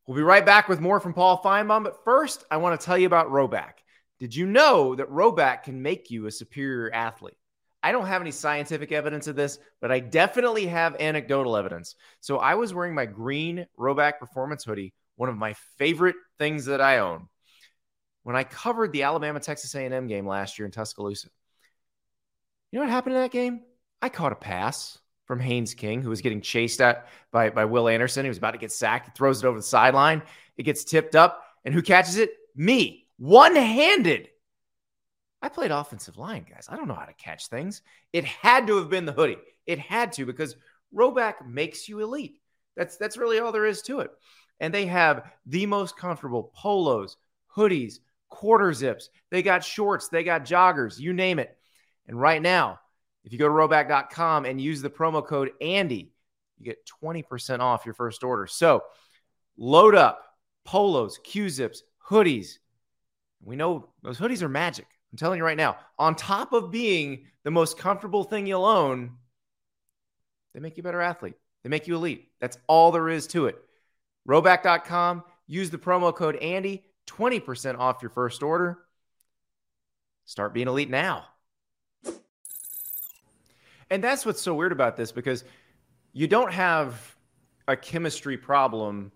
We'll 0.07 0.17
be 0.17 0.23
right 0.23 0.45
back 0.45 0.67
with 0.67 0.81
more 0.81 0.99
from 0.99 1.13
Paul 1.13 1.41
Finebaum, 1.43 1.83
but 1.83 2.03
first 2.03 2.43
I 2.51 2.57
want 2.57 2.79
to 2.79 2.85
tell 2.85 2.97
you 2.97 3.07
about 3.07 3.29
Rhoback. 3.29 3.73
Did 4.19 4.35
you 4.35 4.45
know 4.45 4.95
that 4.95 5.09
Rhoback 5.09 5.63
can 5.63 5.81
make 5.81 6.11
you 6.11 6.25
a 6.25 6.31
superior 6.31 6.93
athlete? 6.93 7.37
I 7.83 7.91
don't 7.91 8.05
have 8.05 8.21
any 8.21 8.31
scientific 8.31 8.91
evidence 8.91 9.27
of 9.27 9.35
this, 9.35 9.57
but 9.79 9.91
I 9.91 9.99
definitely 9.99 10.67
have 10.67 10.99
anecdotal 10.99 11.57
evidence. 11.57 11.95
So 12.19 12.37
I 12.37 12.55
was 12.55 12.73
wearing 12.73 12.93
my 12.93 13.05
green 13.05 13.65
Rhoback 13.79 14.19
performance 14.19 14.63
hoodie, 14.63 14.93
one 15.15 15.29
of 15.29 15.37
my 15.37 15.53
favorite 15.77 16.15
things 16.37 16.65
that 16.65 16.81
I 16.81 16.99
own 16.99 17.27
when 18.23 18.35
I 18.35 18.43
covered 18.43 18.91
the 18.91 19.03
Alabama 19.03 19.39
Texas 19.39 19.73
A&M 19.75 20.07
game 20.07 20.27
last 20.27 20.59
year 20.59 20.65
in 20.65 20.71
Tuscaloosa. 20.71 21.29
You 22.71 22.79
know 22.79 22.85
what 22.85 22.91
happened 22.91 23.15
in 23.15 23.21
that 23.21 23.31
game? 23.31 23.61
I 24.01 24.09
caught 24.09 24.31
a 24.31 24.35
pass 24.35 24.97
from 25.25 25.39
Haynes 25.39 25.73
King, 25.73 26.01
who 26.01 26.09
was 26.09 26.21
getting 26.21 26.41
chased 26.41 26.81
at 26.81 27.07
by, 27.31 27.49
by 27.49 27.65
Will 27.65 27.87
Anderson. 27.87 28.25
He 28.25 28.29
was 28.29 28.37
about 28.37 28.51
to 28.51 28.57
get 28.57 28.71
sacked. 28.71 29.07
He 29.07 29.11
throws 29.15 29.43
it 29.43 29.47
over 29.47 29.57
the 29.57 29.63
sideline. 29.63 30.21
It 30.57 30.63
gets 30.63 30.83
tipped 30.83 31.15
up. 31.15 31.43
And 31.63 31.73
who 31.73 31.81
catches 31.81 32.17
it? 32.17 32.31
Me, 32.55 33.07
one 33.17 33.55
handed. 33.55 34.29
I 35.41 35.49
played 35.49 35.71
offensive 35.71 36.17
line, 36.17 36.45
guys. 36.49 36.67
I 36.69 36.75
don't 36.75 36.87
know 36.87 36.93
how 36.93 37.05
to 37.05 37.13
catch 37.13 37.47
things. 37.47 37.81
It 38.13 38.25
had 38.25 38.67
to 38.67 38.77
have 38.77 38.89
been 38.89 39.05
the 39.05 39.11
hoodie. 39.11 39.37
It 39.65 39.79
had 39.79 40.11
to 40.13 40.25
because 40.25 40.55
Rhoback 40.95 41.47
makes 41.47 41.87
you 41.87 41.99
elite. 41.99 42.39
That's 42.75 42.97
that's 42.97 43.17
really 43.17 43.39
all 43.39 43.51
there 43.51 43.65
is 43.65 43.81
to 43.83 44.01
it. 44.01 44.11
And 44.59 44.73
they 44.73 44.85
have 44.85 45.31
the 45.45 45.65
most 45.65 45.97
comfortable 45.97 46.51
polos, 46.55 47.17
hoodies, 47.55 47.99
quarter 48.31 48.73
zips, 48.73 49.09
they 49.29 49.43
got 49.43 49.63
shorts, 49.63 50.07
they 50.07 50.23
got 50.23 50.45
joggers, 50.45 50.99
you 50.99 51.13
name 51.13 51.37
it. 51.37 51.55
And 52.07 52.19
right 52.19 52.41
now, 52.41 52.79
if 53.23 53.31
you 53.31 53.37
go 53.37 53.47
to 53.47 53.53
rhoback.com 53.53 54.45
and 54.45 54.59
use 54.59 54.81
the 54.81 54.89
promo 54.89 55.25
code 55.25 55.51
Andy, 55.61 56.11
you 56.57 56.65
get 56.65 56.89
20% 57.03 57.59
off 57.59 57.85
your 57.85 57.93
first 57.93 58.23
order. 58.23 58.47
So 58.47 58.83
load 59.57 59.93
up 59.93 60.23
polos, 60.65 61.19
Q 61.23 61.49
zips, 61.49 61.83
hoodies. 62.03 62.57
We 63.43 63.55
know 63.55 63.89
those 64.01 64.17
hoodies 64.19 64.41
are 64.41 64.49
magic. 64.49 64.87
I'm 65.11 65.17
telling 65.17 65.37
you 65.37 65.45
right 65.45 65.57
now, 65.57 65.77
on 65.99 66.15
top 66.15 66.53
of 66.53 66.71
being 66.71 67.25
the 67.43 67.51
most 67.51 67.77
comfortable 67.77 68.23
thing 68.23 68.47
you'll 68.47 68.65
own, 68.65 69.11
they 70.53 70.59
make 70.59 70.77
you 70.77 70.81
a 70.81 70.83
better 70.83 71.01
athlete. 71.01 71.35
They 71.63 71.69
make 71.69 71.87
you 71.87 71.95
elite. 71.95 72.29
That's 72.39 72.57
all 72.67 72.91
there 72.91 73.09
is 73.09 73.27
to 73.27 73.47
it. 73.47 73.57
Rhoback.com, 74.27 75.23
use 75.47 75.69
the 75.69 75.77
promo 75.77 76.15
code 76.15 76.37
Andy 76.37 76.85
20% 77.07 77.77
off 77.77 78.01
your 78.01 78.09
first 78.09 78.43
order. 78.43 78.79
Start 80.25 80.53
being 80.53 80.67
elite 80.67 80.89
now. 80.89 81.25
And 83.89 84.01
that's 84.01 84.25
what's 84.25 84.41
so 84.41 84.53
weird 84.53 84.71
about 84.71 84.95
this 84.95 85.11
because 85.11 85.43
you 86.13 86.27
don't 86.27 86.51
have 86.51 87.15
a 87.67 87.75
chemistry 87.75 88.37
problem 88.37 89.11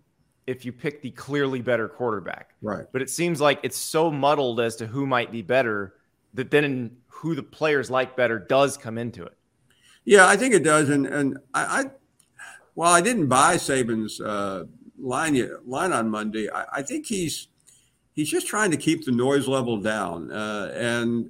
if 0.48 0.66
you 0.66 0.72
pick 0.72 1.02
the 1.02 1.12
clearly 1.12 1.62
better 1.62 1.88
quarterback. 1.88 2.52
Right. 2.62 2.86
But 2.92 3.02
it 3.02 3.10
seems 3.10 3.40
like 3.40 3.60
it's 3.64 3.78
so 3.78 4.12
muddled 4.12 4.60
as 4.60 4.76
to 4.78 4.88
who 4.88 5.06
might 5.06 5.32
be 5.32 5.42
better 5.42 5.96
that 6.34 6.52
then 6.52 6.98
who 7.08 7.34
the 7.36 7.44
players 7.44 7.90
like 7.90 8.16
better 8.16 8.38
does 8.38 8.78
come 8.78 8.98
into 8.98 9.24
it. 9.24 9.38
Yeah, 10.04 10.28
I 10.28 10.38
think 10.38 10.54
it 10.54 10.64
does. 10.64 10.90
And 10.90 11.08
and 11.08 11.38
I, 11.54 11.64
I 11.64 11.84
well, 12.76 12.92
I 12.92 13.02
didn't 13.02 13.28
buy 13.28 13.56
Saban's 13.56 14.20
uh, 14.22 14.66
line 15.00 15.50
line 15.66 15.94
on 15.94 16.10
Monday. 16.10 16.50
I, 16.50 16.66
I, 16.74 16.82
think 16.82 17.08
he's 17.08 17.48
he's 18.16 18.30
just 18.30 18.48
trying 18.48 18.72
to 18.72 18.78
keep 18.78 19.06
the 19.06 19.12
noise 19.12 19.48
level 19.48 19.78
down, 19.78 20.32
uh, 20.32 20.72
and 20.76 21.30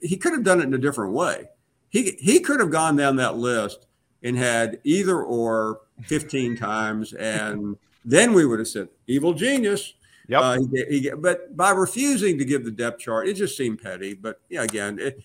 he 0.00 0.16
could 0.16 0.32
have 0.32 0.44
done 0.44 0.60
it 0.60 0.64
in 0.64 0.74
a 0.74 0.78
different 0.78 1.12
way. 1.12 1.48
He 1.90 2.12
he 2.20 2.40
could 2.40 2.60
have 2.60 2.70
gone 2.70 2.96
down 2.96 3.16
that 3.16 3.36
list 3.36 3.86
and 4.22 4.36
had 4.36 4.78
either 4.84 5.22
or 5.22 5.80
15 6.04 6.56
times, 6.58 7.12
and 7.12 7.76
then 8.04 8.32
we 8.32 8.46
would 8.46 8.60
have 8.60 8.68
said 8.68 8.88
evil 9.06 9.34
genius. 9.34 9.94
Yep. 10.28 10.40
Uh, 10.40 10.58
he, 10.72 11.00
he, 11.00 11.10
but 11.10 11.56
by 11.56 11.72
refusing 11.72 12.38
to 12.38 12.44
give 12.44 12.64
the 12.64 12.70
depth 12.70 13.00
chart, 13.00 13.26
it 13.26 13.34
just 13.34 13.56
seemed 13.56 13.82
petty. 13.82 14.14
But 14.14 14.40
yeah, 14.48 14.62
again, 14.62 15.00
it, 15.00 15.20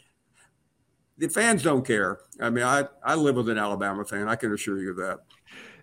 the 1.19 1.28
fans 1.28 1.62
don't 1.62 1.86
care. 1.86 2.19
I 2.41 2.49
mean, 2.49 2.63
I, 2.63 2.88
I 3.04 3.13
live 3.13 3.36
with 3.36 3.49
an 3.49 3.60
Alabama 3.60 4.04
fan. 4.04 4.28
I 4.28 4.36
can 4.36 4.51
assure 4.51 4.82
you 4.82 4.91
of 4.91 4.97
that. 4.97 5.19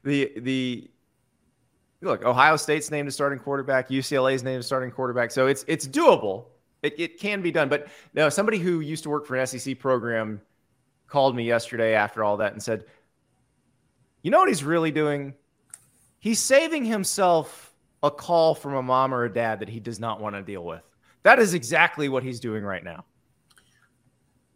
The 0.03 0.33
the 0.41 0.91
look, 2.03 2.25
Ohio 2.25 2.57
State's 2.57 2.91
named 2.91 3.09
a 3.09 3.13
starting 3.13 3.39
quarterback, 3.39 3.89
UCLA's 3.89 4.43
named 4.43 4.61
a 4.61 4.63
starting 4.63 4.91
quarterback. 4.91 5.31
So 5.31 5.47
it's 5.47 5.65
it's 5.69 5.87
doable. 5.87 6.47
It, 6.83 6.95
it 6.99 7.21
can 7.21 7.43
be 7.43 7.53
done. 7.53 7.69
But 7.69 7.89
no, 8.13 8.29
somebody 8.29 8.59
who 8.59 8.81
used 8.81 9.05
to 9.05 9.11
work 9.11 9.25
for 9.25 9.37
an 9.37 9.47
SEC 9.47 9.79
program 9.79 10.41
called 11.07 11.37
me 11.37 11.45
yesterday 11.45 11.95
after 11.95 12.25
all 12.25 12.39
that 12.39 12.53
and 12.53 12.63
said, 12.63 12.85
you 14.23 14.31
know 14.31 14.39
what 14.39 14.49
he's 14.49 14.65
really 14.65 14.91
doing? 14.91 15.35
He's 16.19 16.41
saving 16.41 16.85
himself 16.85 17.73
a 18.03 18.11
call 18.11 18.55
from 18.55 18.75
a 18.75 18.83
mom 18.83 19.15
or 19.15 19.25
a 19.25 19.33
dad 19.33 19.61
that 19.61 19.69
he 19.69 19.79
does 19.79 20.01
not 20.01 20.21
want 20.21 20.35
to 20.35 20.43
deal 20.43 20.65
with. 20.65 20.83
That 21.23 21.39
is 21.39 21.55
exactly 21.55 22.09
what 22.09 22.25
he's 22.25 22.41
doing 22.41 22.65
right 22.65 22.83
now. 22.83 23.05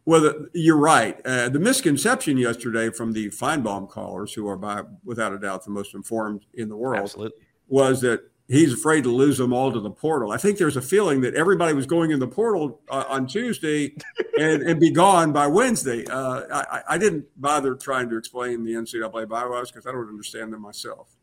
Well, 0.06 0.20
the, 0.20 0.50
you're 0.54 0.78
right. 0.78 1.20
Uh, 1.26 1.48
the 1.48 1.58
misconception 1.58 2.38
yesterday 2.38 2.90
from 2.90 3.12
the 3.12 3.28
Finebaum 3.28 3.90
callers, 3.90 4.32
who 4.32 4.46
are 4.48 4.56
by 4.56 4.82
without 5.04 5.32
a 5.32 5.38
doubt 5.38 5.64
the 5.64 5.72
most 5.72 5.94
informed 5.94 6.46
in 6.54 6.68
the 6.68 6.76
world, 6.76 7.02
Absolutely. 7.02 7.36
was 7.66 8.00
that 8.02 8.20
he's 8.46 8.72
afraid 8.72 9.02
to 9.02 9.10
lose 9.10 9.36
them 9.36 9.52
all 9.52 9.72
to 9.72 9.80
the 9.80 9.90
portal. 9.90 10.30
I 10.30 10.36
think 10.36 10.58
there's 10.58 10.76
a 10.76 10.82
feeling 10.82 11.20
that 11.22 11.34
everybody 11.34 11.74
was 11.74 11.86
going 11.86 12.12
in 12.12 12.20
the 12.20 12.28
portal 12.28 12.80
uh, 12.88 13.04
on 13.08 13.26
Tuesday 13.26 13.96
and, 14.38 14.62
and, 14.62 14.78
be 14.78 14.92
gone 14.92 15.32
by 15.32 15.48
Wednesday. 15.48 16.06
Uh, 16.06 16.42
I, 16.52 16.82
I, 16.90 16.98
didn't 16.98 17.24
bother 17.36 17.74
trying 17.74 18.08
to 18.10 18.16
explain 18.16 18.64
the 18.64 18.74
NCAA 18.74 19.28
bylaws 19.28 19.72
because 19.72 19.88
I 19.88 19.92
don't 19.92 20.08
understand 20.08 20.52
them 20.52 20.62
myself. 20.62 21.16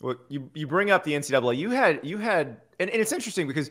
Well, 0.00 0.16
you, 0.28 0.50
you 0.54 0.66
bring 0.66 0.90
up 0.90 1.04
the 1.04 1.12
NCAA. 1.12 1.56
You 1.56 1.70
had 1.70 2.00
you 2.02 2.18
had, 2.18 2.56
and, 2.80 2.90
and 2.90 3.00
it's 3.00 3.12
interesting 3.12 3.46
because 3.46 3.70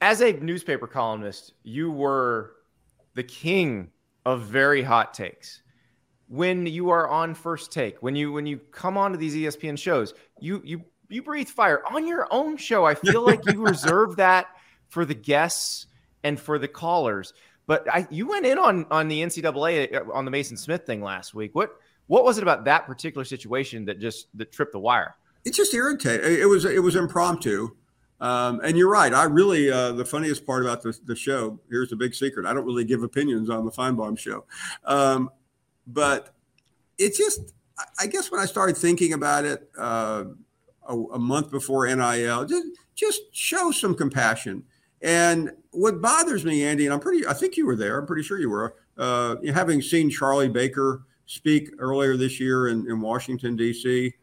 as 0.00 0.22
a 0.22 0.32
newspaper 0.32 0.86
columnist, 0.86 1.52
you 1.62 1.90
were 1.90 2.54
the 3.14 3.22
king 3.22 3.90
of 4.24 4.42
very 4.42 4.82
hot 4.82 5.14
takes. 5.14 5.62
When 6.28 6.66
you 6.66 6.90
are 6.90 7.08
on 7.08 7.34
first 7.34 7.72
take, 7.72 8.02
when 8.02 8.16
you 8.16 8.32
when 8.32 8.46
you 8.46 8.58
come 8.58 8.96
onto 8.96 9.18
these 9.18 9.34
ESPN 9.34 9.78
shows, 9.78 10.14
you 10.40 10.62
you 10.64 10.82
you 11.08 11.22
breathe 11.22 11.48
fire 11.48 11.82
on 11.90 12.06
your 12.06 12.26
own 12.30 12.56
show. 12.56 12.86
I 12.86 12.94
feel 12.94 13.22
like 13.22 13.40
you 13.46 13.60
reserve 13.66 14.16
that 14.16 14.46
for 14.88 15.04
the 15.04 15.14
guests 15.14 15.86
and 16.24 16.40
for 16.40 16.58
the 16.58 16.68
callers. 16.68 17.34
But 17.66 17.86
I, 17.92 18.06
you 18.10 18.26
went 18.26 18.46
in 18.46 18.58
on 18.58 18.86
on 18.90 19.08
the 19.08 19.20
NCAA 19.20 19.94
uh, 19.94 20.12
on 20.12 20.24
the 20.24 20.30
Maason 20.30 20.58
Smith 20.58 20.86
thing 20.86 21.02
last 21.02 21.34
week. 21.34 21.54
What 21.54 21.72
what 22.06 22.24
was 22.24 22.38
it 22.38 22.42
about 22.42 22.64
that 22.64 22.86
particular 22.86 23.24
situation 23.24 23.84
that 23.84 24.00
just 24.00 24.26
that 24.34 24.52
tripped 24.52 24.72
the 24.72 24.80
wire? 24.80 25.16
It 25.44 25.54
just 25.54 25.74
irritated. 25.74 26.24
It 26.24 26.46
was 26.46 26.64
it 26.64 26.82
was 26.82 26.96
impromptu. 26.96 27.76
Um, 28.22 28.60
and 28.62 28.78
you're 28.78 28.88
right. 28.88 29.12
I 29.12 29.24
really, 29.24 29.68
uh, 29.68 29.92
the 29.92 30.04
funniest 30.04 30.46
part 30.46 30.62
about 30.62 30.80
the, 30.80 30.96
the 31.06 31.16
show, 31.16 31.58
here's 31.68 31.90
the 31.90 31.96
big 31.96 32.14
secret. 32.14 32.46
I 32.46 32.54
don't 32.54 32.64
really 32.64 32.84
give 32.84 33.02
opinions 33.02 33.50
on 33.50 33.64
the 33.64 33.72
Finebaum 33.72 34.16
show. 34.16 34.44
Um, 34.84 35.28
but 35.88 36.32
it's 36.98 37.18
just, 37.18 37.52
I 37.98 38.06
guess 38.06 38.30
when 38.30 38.40
I 38.40 38.44
started 38.46 38.76
thinking 38.76 39.12
about 39.12 39.44
it 39.44 39.68
uh, 39.76 40.24
a, 40.88 40.96
a, 40.96 41.18
month 41.18 41.50
before 41.50 41.92
NIL, 41.92 42.44
just, 42.44 42.66
just 42.94 43.22
show 43.32 43.72
some 43.72 43.92
compassion. 43.92 44.62
And 45.00 45.50
what 45.72 46.00
bothers 46.00 46.44
me, 46.44 46.62
Andy, 46.62 46.86
and 46.86 46.94
I'm 46.94 47.00
pretty, 47.00 47.26
I 47.26 47.32
think 47.32 47.56
you 47.56 47.66
were 47.66 47.74
there. 47.74 47.98
I'm 47.98 48.06
pretty 48.06 48.22
sure 48.22 48.38
you 48.38 48.50
were, 48.50 48.76
uh, 48.98 49.34
having 49.52 49.82
seen 49.82 50.08
Charlie 50.08 50.48
Baker 50.48 51.02
speak 51.26 51.70
earlier 51.80 52.16
this 52.16 52.38
year 52.38 52.68
in, 52.68 52.88
in 52.88 53.00
Washington, 53.00 53.56
D.C 53.56 54.14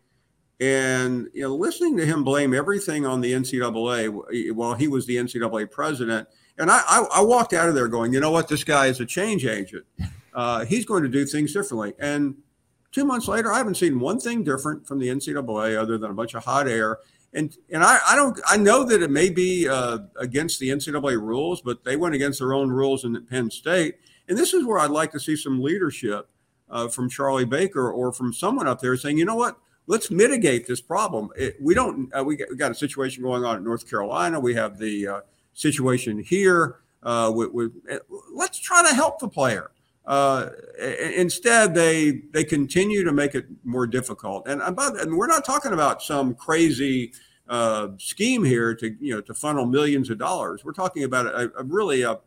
and 0.60 1.30
you 1.34 1.44
know, 1.44 1.56
listening 1.56 1.98
to 1.98 2.06
him 2.06 2.24
blame 2.24 2.54
everything 2.54 3.06
on 3.06 3.22
the 3.22 3.32
NCAA 3.32 4.54
while 4.54 4.74
he 4.74 4.88
was 4.88 5.06
the 5.06 5.16
NCAA 5.16 5.72
president, 5.72 6.28
and 6.58 6.70
I, 6.70 6.82
I, 6.88 7.06
I 7.16 7.22
walked 7.22 7.54
out 7.54 7.70
of 7.70 7.76
there 7.76 7.88
going, 7.88 8.14
you 8.14 8.20
know 8.20 8.32
what, 8.32 8.50
this 8.50 8.66
guy 8.66 8.88
is 8.88 9.00
a 9.00 9.06
change 9.06 9.46
agent. 9.46 9.86
Uh, 10.34 10.66
he's 10.66 10.86
going 10.86 11.04
to 11.04 11.10
do 11.10 11.26
things 11.26 11.54
differently. 11.54 11.94
And 12.00 12.36
two 12.92 13.06
months 13.06 13.28
later, 13.28 13.52
I 13.52 13.58
haven't 13.58 13.76
seen 13.76 14.00
one 14.00 14.20
thing 14.20 14.44
different 14.44 14.86
from 14.86 15.00
the 15.00 15.08
NCAA 15.08 15.78
other 15.78 15.98
than 15.98 16.12
a 16.12 16.14
bunch 16.14 16.34
of 16.34 16.44
hot 16.44 16.68
air. 16.68 17.00
And 17.34 17.56
and 17.72 17.84
I, 17.84 18.00
I 18.08 18.16
don't 18.16 18.40
I 18.48 18.58
know 18.58 18.84
that 18.84 19.04
it 19.04 19.12
may 19.12 19.30
be 19.30 19.70
uh, 19.70 20.00
against 20.18 20.60
the 20.60 20.70
NCAA 20.70 21.22
rules, 21.22 21.62
but 21.62 21.84
they 21.84 21.96
went 21.96 22.16
against 22.16 22.40
their 22.40 22.54
own 22.54 22.70
rules 22.70 23.06
in 23.06 23.24
Penn 23.26 23.52
State. 23.52 23.96
And 24.28 24.38
this 24.38 24.54
is 24.54 24.66
where 24.66 24.80
I'd 24.80 24.92
like 24.92 25.12
to 25.12 25.20
see 25.20 25.36
some 25.36 25.62
leadership 25.62 26.28
uh, 26.70 26.88
from 26.88 27.10
Charlie 27.10 27.46
Baker 27.46 27.92
or 27.92 28.12
from 28.12 28.34
someone 28.34 28.68
up 28.68 28.82
there 28.82 28.98
saying, 28.98 29.18
you 29.18 29.26
know 29.26 29.36
what, 29.36 29.60
let's 29.90 30.12
mitigate 30.12 30.68
this 30.68 30.80
problem. 30.80 31.30
It, 31.36 31.58
we 31.60 31.74
don't. 31.74 32.10
Uh, 32.16 32.24
we, 32.24 32.38
got, 32.38 32.50
we, 32.50 32.56
got, 32.56 32.72
a 32.72 32.76
situation 32.76 33.24
going 33.24 33.44
on 33.44 33.58
in 33.58 33.64
North 33.66 33.90
Carolina. 33.90 34.40
We 34.40 34.54
have 34.54 34.78
the 34.78 35.08
uh, 35.08 35.22
situation 35.54 36.20
here. 36.20 36.78
Uh, 37.04 37.34
uh, 37.34 37.68
let's 38.34 38.60
try 38.60 38.88
to 38.88 38.96
help 38.96 39.20
the 39.20 39.28
player. 39.28 39.72
Uh, 40.06 40.50
instead, 41.16 41.76
they 41.76 42.22
they 42.32 42.44
continue 42.44 43.04
to 43.04 43.12
make 43.12 43.36
it 43.36 43.48
more 43.66 43.86
difficult. 43.86 44.48
And 44.48 44.62
about 44.62 45.00
and 45.02 45.18
we're 45.18 45.28
not 45.28 45.44
talking 45.44 45.74
about 45.74 46.02
some 46.02 46.36
crazy 46.36 47.12
uh, 47.50 47.90
scheme 47.98 48.44
here 48.44 48.74
to 48.76 48.96
you 49.00 49.16
know 49.16 49.22
to 49.22 49.34
funnel 49.34 49.66
millions 49.66 50.10
of 50.10 50.18
dollars. 50.18 50.64
We're 50.64 50.74
talking 50.74 51.04
about 51.04 51.26
a, 51.26 51.52
a 51.58 51.64
really 51.64 52.04
a 52.04 52.20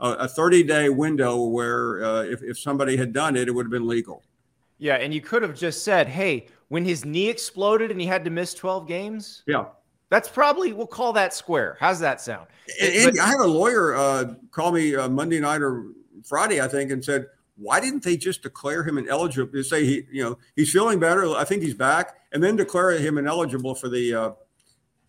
a 0.00 0.28
30 0.28 0.64
day 0.64 0.88
window 0.90 1.44
where 1.44 2.24
if, 2.24 2.42
if 2.42 2.58
somebody 2.58 2.96
had 2.96 3.12
done 3.12 3.36
it, 3.36 3.48
it 3.48 3.52
would 3.52 3.66
have 3.66 3.70
been 3.70 3.86
legal. 3.86 4.22
Yeah, 4.78 4.96
and 4.96 5.14
you 5.14 5.20
could 5.20 5.42
have 5.42 5.54
just 5.54 5.84
said, 5.84 6.08
"Hey, 6.08 6.48
when 6.68 6.84
his 6.84 7.04
knee 7.04 7.28
exploded 7.28 7.90
and 7.90 8.00
he 8.00 8.06
had 8.06 8.24
to 8.24 8.30
miss 8.30 8.54
12 8.54 8.86
games?" 8.86 9.42
Yeah. 9.46 9.66
That's 10.10 10.28
probably 10.28 10.72
we'll 10.72 10.86
call 10.86 11.12
that 11.14 11.34
square. 11.34 11.76
How's 11.80 11.98
that 12.00 12.20
sound? 12.20 12.46
And, 12.80 13.16
but, 13.16 13.20
I 13.20 13.26
had 13.26 13.40
a 13.40 13.46
lawyer 13.46 13.96
uh, 13.96 14.34
call 14.50 14.70
me 14.70 14.94
uh, 14.94 15.08
Monday 15.08 15.40
night 15.40 15.62
or 15.62 15.86
Friday, 16.24 16.60
I 16.60 16.68
think, 16.68 16.90
and 16.90 17.04
said, 17.04 17.26
"Why 17.56 17.80
didn't 17.80 18.04
they 18.04 18.16
just 18.16 18.42
declare 18.42 18.84
him 18.84 18.98
ineligible? 18.98 19.62
Say 19.62 19.84
he, 19.84 20.02
you 20.12 20.22
know, 20.22 20.38
he's 20.56 20.70
feeling 20.70 21.00
better. 21.00 21.28
I 21.30 21.44
think 21.44 21.62
he's 21.62 21.74
back, 21.74 22.16
and 22.32 22.42
then 22.42 22.54
declare 22.54 22.92
him 22.92 23.18
ineligible 23.18 23.74
for 23.74 23.88
the 23.88 24.14
uh, 24.14 24.30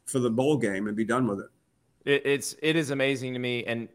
for 0.05 0.19
the 0.19 0.29
bowl 0.29 0.57
game 0.57 0.87
and 0.87 0.95
be 0.95 1.05
done 1.05 1.27
with 1.27 1.39
it." 1.39 1.49
it 2.05 2.21
it's 2.25 2.55
it 2.61 2.75
is 2.75 2.89
amazing 2.91 3.33
to 3.33 3.39
me, 3.39 3.63
and 3.65 3.89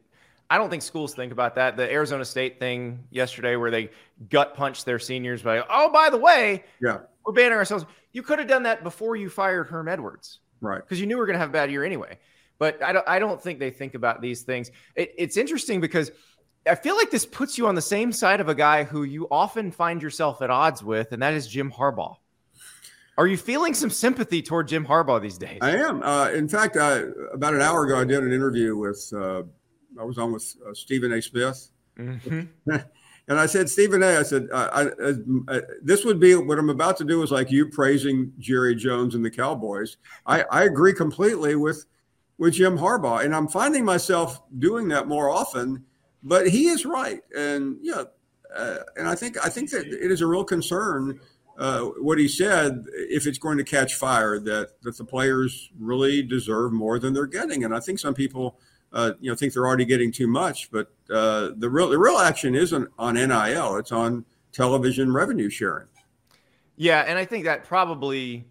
I 0.51 0.59
don't 0.59 0.69
think 0.69 0.83
schools 0.83 1.15
think 1.15 1.33
about 1.33 1.55
that. 1.55 1.77
The 1.77 1.91
Arizona 1.91 2.25
State 2.25 2.59
thing 2.59 3.05
yesterday, 3.11 3.55
where 3.55 3.71
they 3.71 3.91
gut 4.29 4.55
punched 4.55 4.85
their 4.85 4.99
seniors 4.99 5.43
by, 5.43 5.63
oh, 5.71 5.91
by 5.93 6.11
the 6.11 6.19
way, 6.19 6.65
yeah, 6.83 6.99
we're 7.25 7.33
banning 7.33 7.57
ourselves. 7.57 7.87
You 8.13 8.25
could 8.25 8.41
have 8.41 8.49
done 8.49 8.65
that 8.65 8.83
before 8.83 9.15
you 9.15 9.31
fired 9.31 9.69
Herm 9.69 9.87
Edwards, 9.87 10.41
right? 10.61 10.83
Because 10.83 11.01
you 11.01 11.07
knew 11.07 11.15
we 11.15 11.21
were 11.21 11.27
going 11.27 11.35
to 11.35 11.41
have 11.41 11.51
a 11.51 11.53
bad 11.53 11.71
year 11.71 11.85
anyway. 11.85 12.19
But 12.59 12.83
I 12.83 12.93
don't, 12.93 13.09
I 13.09 13.21
don't 13.21 13.41
think 13.41 13.59
they 13.61 13.71
think 13.71 13.95
about 13.95 14.21
these 14.21 14.43
things. 14.43 14.71
It, 14.97 15.15
it's 15.17 15.37
interesting 15.37 15.81
because 15.81 16.11
I 16.67 16.75
feel 16.75 16.97
like 16.97 17.11
this 17.11 17.25
puts 17.25 17.57
you 17.57 17.69
on 17.69 17.75
the 17.75 17.81
same 17.81 18.13
side 18.13 18.41
of 18.41 18.49
a 18.49 18.55
guy 18.55 18.85
who 18.85 19.05
you 19.05 19.29
often 19.31 19.71
find 19.71 20.03
yourself 20.03 20.43
at 20.43 20.51
odds 20.51 20.83
with, 20.83 21.13
and 21.13 21.23
that 21.23 21.33
is 21.33 21.47
Jim 21.47 21.71
Harbaugh. 21.71 22.17
Are 23.17 23.27
you 23.27 23.37
feeling 23.37 23.75
some 23.75 23.91
sympathy 23.91 24.43
toward 24.43 24.67
Jim 24.67 24.85
Harbaugh 24.85 25.23
these 25.23 25.39
days? 25.39 25.59
I 25.63 25.77
am. 25.77 26.03
Uh, 26.03 26.31
in 26.31 26.49
fact, 26.49 26.77
uh, 26.77 27.05
about 27.33 27.55
an 27.55 27.61
hour 27.61 27.85
ago, 27.85 28.01
I 28.01 28.05
did 28.05 28.23
an 28.25 28.33
interview 28.33 28.77
with 28.77 29.13
uh, 29.15 29.43
I 29.99 30.05
was 30.05 30.19
on 30.19 30.33
with 30.33 30.55
uh, 30.67 30.75
Stephen 30.75 31.13
A. 31.13 31.23
Smith. 31.23 31.71
Mm-hmm. 31.99 32.41
and 33.29 33.41
I 33.41 33.47
said, 33.47 33.69
Stephen 33.69 34.03
A., 34.03 34.19
I 34.19 34.23
said, 34.23 34.49
I, 34.53 34.91
I, 35.03 35.13
I, 35.49 35.61
this 35.83 36.05
would 36.05 36.21
be 36.21 36.35
what 36.35 36.59
I'm 36.59 36.71
about 36.71 36.97
to 36.99 37.05
do 37.05 37.23
is 37.23 37.31
like 37.31 37.51
you 37.51 37.69
praising 37.69 38.33
Jerry 38.39 38.75
Jones 38.75 39.15
and 39.15 39.25
the 39.25 39.31
Cowboys. 39.31 39.97
I, 40.27 40.43
I 40.51 40.65
agree 40.65 40.95
completely 40.95 41.57
with, 41.57 41.87
with 42.39 42.55
Jim 42.55 42.79
Harbaugh. 42.79 43.25
And 43.25 43.35
I'm 43.35 43.49
finding 43.49 43.85
myself 43.85 44.41
doing 44.59 44.89
that 44.89 45.09
more 45.09 45.31
often, 45.31 45.85
but 46.23 46.49
he 46.49 46.69
is 46.69 46.85
right. 46.87 47.21
And 47.37 47.79
yeah, 47.83 48.05
uh, 48.55 48.79
and 48.97 49.09
I 49.09 49.15
think 49.15 49.37
I 49.45 49.49
think 49.49 49.71
that 49.71 49.87
it 49.87 50.11
is 50.11 50.21
a 50.21 50.27
real 50.27 50.45
concern 50.45 51.21
uh, 51.59 51.83
what 52.01 52.19
he 52.19 52.27
said 52.27 52.85
if 52.95 53.27
it's 53.27 53.39
going 53.39 53.59
to 53.59 53.65
catch 53.65 53.95
fire 53.95 54.39
that 54.41 54.81
that 54.83 54.97
the 54.97 55.05
players 55.05 55.71
really 55.79 56.23
deserve 56.23 56.73
more 56.73 56.99
than 56.99 57.13
they're 57.13 57.27
getting. 57.27 57.65
And 57.65 57.75
I 57.75 57.81
think 57.81 57.99
some 57.99 58.15
people 58.15 58.59
uh, 58.93 59.13
you 59.21 59.31
know 59.31 59.37
think 59.37 59.53
they're 59.53 59.67
already 59.67 59.85
getting 59.85 60.13
too 60.13 60.27
much. 60.27 60.71
But 60.71 60.93
uh, 61.11 61.51
the 61.57 61.69
real 61.69 61.89
the 61.89 61.99
real 61.99 62.19
action 62.19 62.55
isn't 62.55 62.89
on 62.99 63.15
NIL; 63.15 63.77
it's 63.77 63.93
on 63.93 64.25
television 64.53 65.13
revenue 65.13 65.51
sharing. 65.51 65.87
Yeah, 66.77 67.01
and 67.07 67.19
I 67.19 67.25
think 67.25 67.45
that 67.45 67.65
probably 67.65 68.47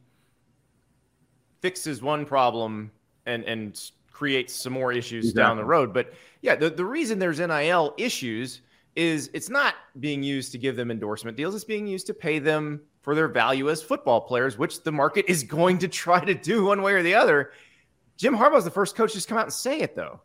fixes 1.61 2.01
one 2.01 2.25
problem 2.25 2.91
and 3.25 3.43
and 3.43 3.91
creates 4.11 4.53
some 4.53 4.73
more 4.73 4.91
issues 4.91 5.29
exactly. 5.29 5.41
down 5.41 5.57
the 5.57 5.65
road. 5.65 5.93
But 5.93 6.13
yeah, 6.41 6.55
the, 6.55 6.69
the 6.69 6.85
reason 6.85 7.19
there's 7.19 7.39
NIL 7.39 7.93
issues 7.97 8.61
is 8.95 9.29
it's 9.33 9.49
not 9.49 9.75
being 9.99 10.21
used 10.21 10.51
to 10.51 10.57
give 10.57 10.75
them 10.75 10.91
endorsement 10.91 11.37
deals, 11.37 11.55
it's 11.55 11.63
being 11.63 11.87
used 11.87 12.05
to 12.07 12.13
pay 12.13 12.39
them 12.39 12.81
for 13.01 13.15
their 13.15 13.29
value 13.29 13.69
as 13.69 13.81
football 13.81 14.19
players, 14.19 14.57
which 14.57 14.83
the 14.83 14.91
market 14.91 15.25
is 15.27 15.43
going 15.57 15.77
to 15.77 15.87
try 15.87 16.23
to 16.23 16.33
do 16.33 16.65
one 16.65 16.81
way 16.81 16.93
or 16.93 17.03
the 17.03 17.15
other. 17.15 17.51
Jim 18.17 18.35
Harbaugh 18.35 18.57
is 18.57 18.65
the 18.65 18.71
first 18.71 18.95
coach 18.95 19.13
to 19.13 19.27
come 19.27 19.37
out 19.37 19.45
and 19.45 19.53
say 19.53 19.79
it, 19.79 19.95
though. 19.95 20.19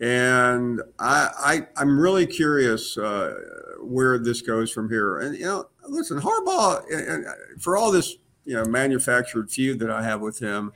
And 0.00 0.80
I, 0.98 1.66
I 1.76 1.82
am 1.82 1.98
really 1.98 2.26
curious 2.26 2.96
uh, 2.96 3.34
where 3.80 4.18
this 4.18 4.42
goes 4.42 4.70
from 4.70 4.88
here. 4.88 5.18
And 5.18 5.36
you 5.36 5.44
know, 5.44 5.68
listen, 5.88 6.20
Harbaugh, 6.20 6.84
and 6.90 7.26
for 7.60 7.76
all 7.76 7.90
this 7.90 8.16
you 8.44 8.54
know 8.54 8.64
manufactured 8.64 9.50
feud 9.50 9.80
that 9.80 9.90
I 9.90 10.02
have 10.02 10.20
with 10.20 10.38
him, 10.38 10.72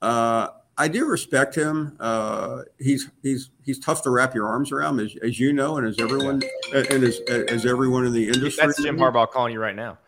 uh, 0.00 0.48
I 0.76 0.88
do 0.88 1.06
respect 1.06 1.54
him. 1.54 1.96
Uh, 2.00 2.62
he's 2.78 3.10
he's 3.22 3.50
he's 3.64 3.78
tough 3.78 4.02
to 4.02 4.10
wrap 4.10 4.34
your 4.34 4.48
arms 4.48 4.72
around, 4.72 4.98
as, 5.00 5.14
as 5.22 5.38
you 5.38 5.52
know, 5.52 5.76
and 5.76 5.86
as 5.86 6.00
everyone 6.00 6.42
and 6.72 7.04
as 7.04 7.20
as 7.28 7.66
everyone 7.66 8.06
in 8.06 8.12
the 8.12 8.26
industry. 8.26 8.66
That's 8.66 8.82
Jim 8.82 8.96
Harbaugh 8.96 9.30
calling 9.30 9.52
you 9.52 9.60
right 9.60 9.76
now. 9.76 9.98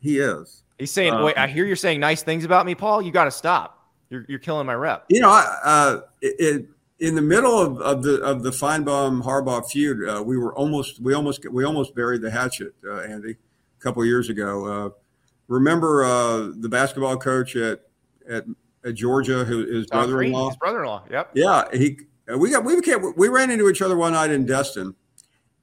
He 0.00 0.18
is. 0.18 0.62
He's 0.78 0.90
saying, 0.90 1.14
um, 1.14 1.22
"Wait, 1.22 1.36
I 1.36 1.46
hear 1.46 1.64
you're 1.64 1.76
saying 1.76 2.00
nice 2.00 2.22
things 2.22 2.44
about 2.44 2.66
me, 2.66 2.74
Paul. 2.74 3.02
You 3.02 3.10
got 3.10 3.24
to 3.24 3.30
stop. 3.30 3.88
You're 4.10 4.24
you're 4.28 4.38
killing 4.38 4.66
my 4.66 4.74
rep." 4.74 5.06
You 5.08 5.20
know, 5.20 5.30
I, 5.30 5.58
uh, 5.64 6.00
it, 6.20 6.66
in 7.02 7.16
the 7.16 7.22
middle 7.22 7.58
of, 7.58 7.80
of 7.80 8.04
the 8.04 8.22
of 8.22 8.44
the 8.44 8.50
Finebaum 8.50 9.24
Harbaugh 9.24 9.68
feud, 9.68 10.08
uh, 10.08 10.22
we 10.22 10.38
were 10.38 10.54
almost 10.54 11.00
we 11.02 11.14
almost 11.14 11.44
we 11.50 11.64
almost 11.64 11.96
buried 11.96 12.22
the 12.22 12.30
hatchet, 12.30 12.74
uh, 12.86 13.00
Andy, 13.00 13.32
a 13.32 13.82
couple 13.82 14.04
years 14.04 14.28
ago. 14.28 14.66
Uh, 14.66 14.90
remember 15.48 16.04
uh, 16.04 16.52
the 16.54 16.68
basketball 16.68 17.16
coach 17.16 17.56
at 17.56 17.80
at 18.30 18.44
at 18.84 18.94
Georgia, 18.94 19.44
who 19.44 19.66
his 19.66 19.88
Tom 19.88 20.04
brother-in-law. 20.04 20.50
His 20.50 20.56
brother-in-law. 20.58 21.04
Yep. 21.10 21.30
Yeah, 21.34 21.64
he. 21.72 21.98
We 22.38 22.52
got 22.52 22.64
we 22.64 22.76
became 22.76 23.12
we 23.16 23.28
ran 23.28 23.50
into 23.50 23.68
each 23.68 23.82
other 23.82 23.96
one 23.96 24.12
night 24.12 24.30
in 24.30 24.46
Destin, 24.46 24.94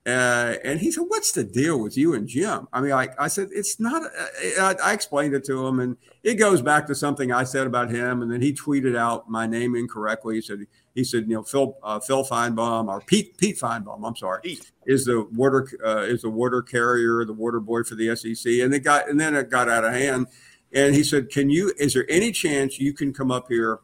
uh, 0.05 0.55
and 0.65 0.81
he 0.81 0.91
said, 0.91 1.05
"What's 1.07 1.31
the 1.31 1.45
deal 1.45 1.79
with 1.79 1.95
you 1.95 2.13
and 2.13 2.27
Jim?" 2.27 2.67
I 2.73 2.81
mean, 2.81 2.91
I, 2.91 3.07
I 3.17 3.29
said, 3.29 3.47
"It's 3.53 3.79
not." 3.79 4.03
Uh, 4.03 4.61
I, 4.61 4.75
I, 4.83 4.93
explained 4.93 5.33
it 5.33 5.45
to 5.45 5.65
him, 5.65 5.79
and 5.79 5.95
it 6.21 6.35
goes 6.35 6.61
back 6.61 6.85
to 6.87 6.95
something 6.95 7.31
I 7.31 7.45
said 7.45 7.65
about 7.65 7.89
him, 7.91 8.21
and 8.21 8.29
then 8.29 8.41
he 8.41 8.51
tweeted 8.51 8.97
out 8.97 9.29
my 9.29 9.47
name 9.47 9.73
incorrectly. 9.73 10.35
He 10.35 10.41
said, 10.41 10.67
"He 10.95 11.03
said, 11.03 11.27
you 11.27 11.35
know, 11.35 11.43
Phil 11.43 11.77
uh, 11.83 11.99
Phil 11.99 12.23
Finebaum 12.23 12.87
or 12.87 13.01
Pete 13.01 13.37
Pete 13.37 13.57
Finebaum. 13.57 14.05
I'm 14.05 14.15
sorry, 14.15 14.41
Pete. 14.43 14.71
is 14.85 15.05
the 15.05 15.27
water 15.33 15.67
uh, 15.85 16.01
is 16.01 16.21
the 16.21 16.29
water 16.29 16.61
carrier, 16.61 17.23
the 17.25 17.33
water 17.33 17.59
boy 17.59 17.83
for 17.83 17.95
the 17.95 18.15
SEC." 18.15 18.51
And 18.61 18.73
it 18.73 18.79
got 18.79 19.09
and 19.09 19.19
then 19.19 19.35
it 19.35 19.49
got 19.49 19.69
out 19.69 19.83
of 19.83 19.93
hand. 19.93 20.27
And 20.73 20.95
he 20.95 21.03
said, 21.03 21.29
"Can 21.29 21.49
you? 21.49 21.73
Is 21.77 21.93
there 21.93 22.05
any 22.09 22.31
chance 22.31 22.79
you 22.79 22.93
can 22.93 23.13
come 23.13 23.31
up 23.31 23.47
here 23.49 23.79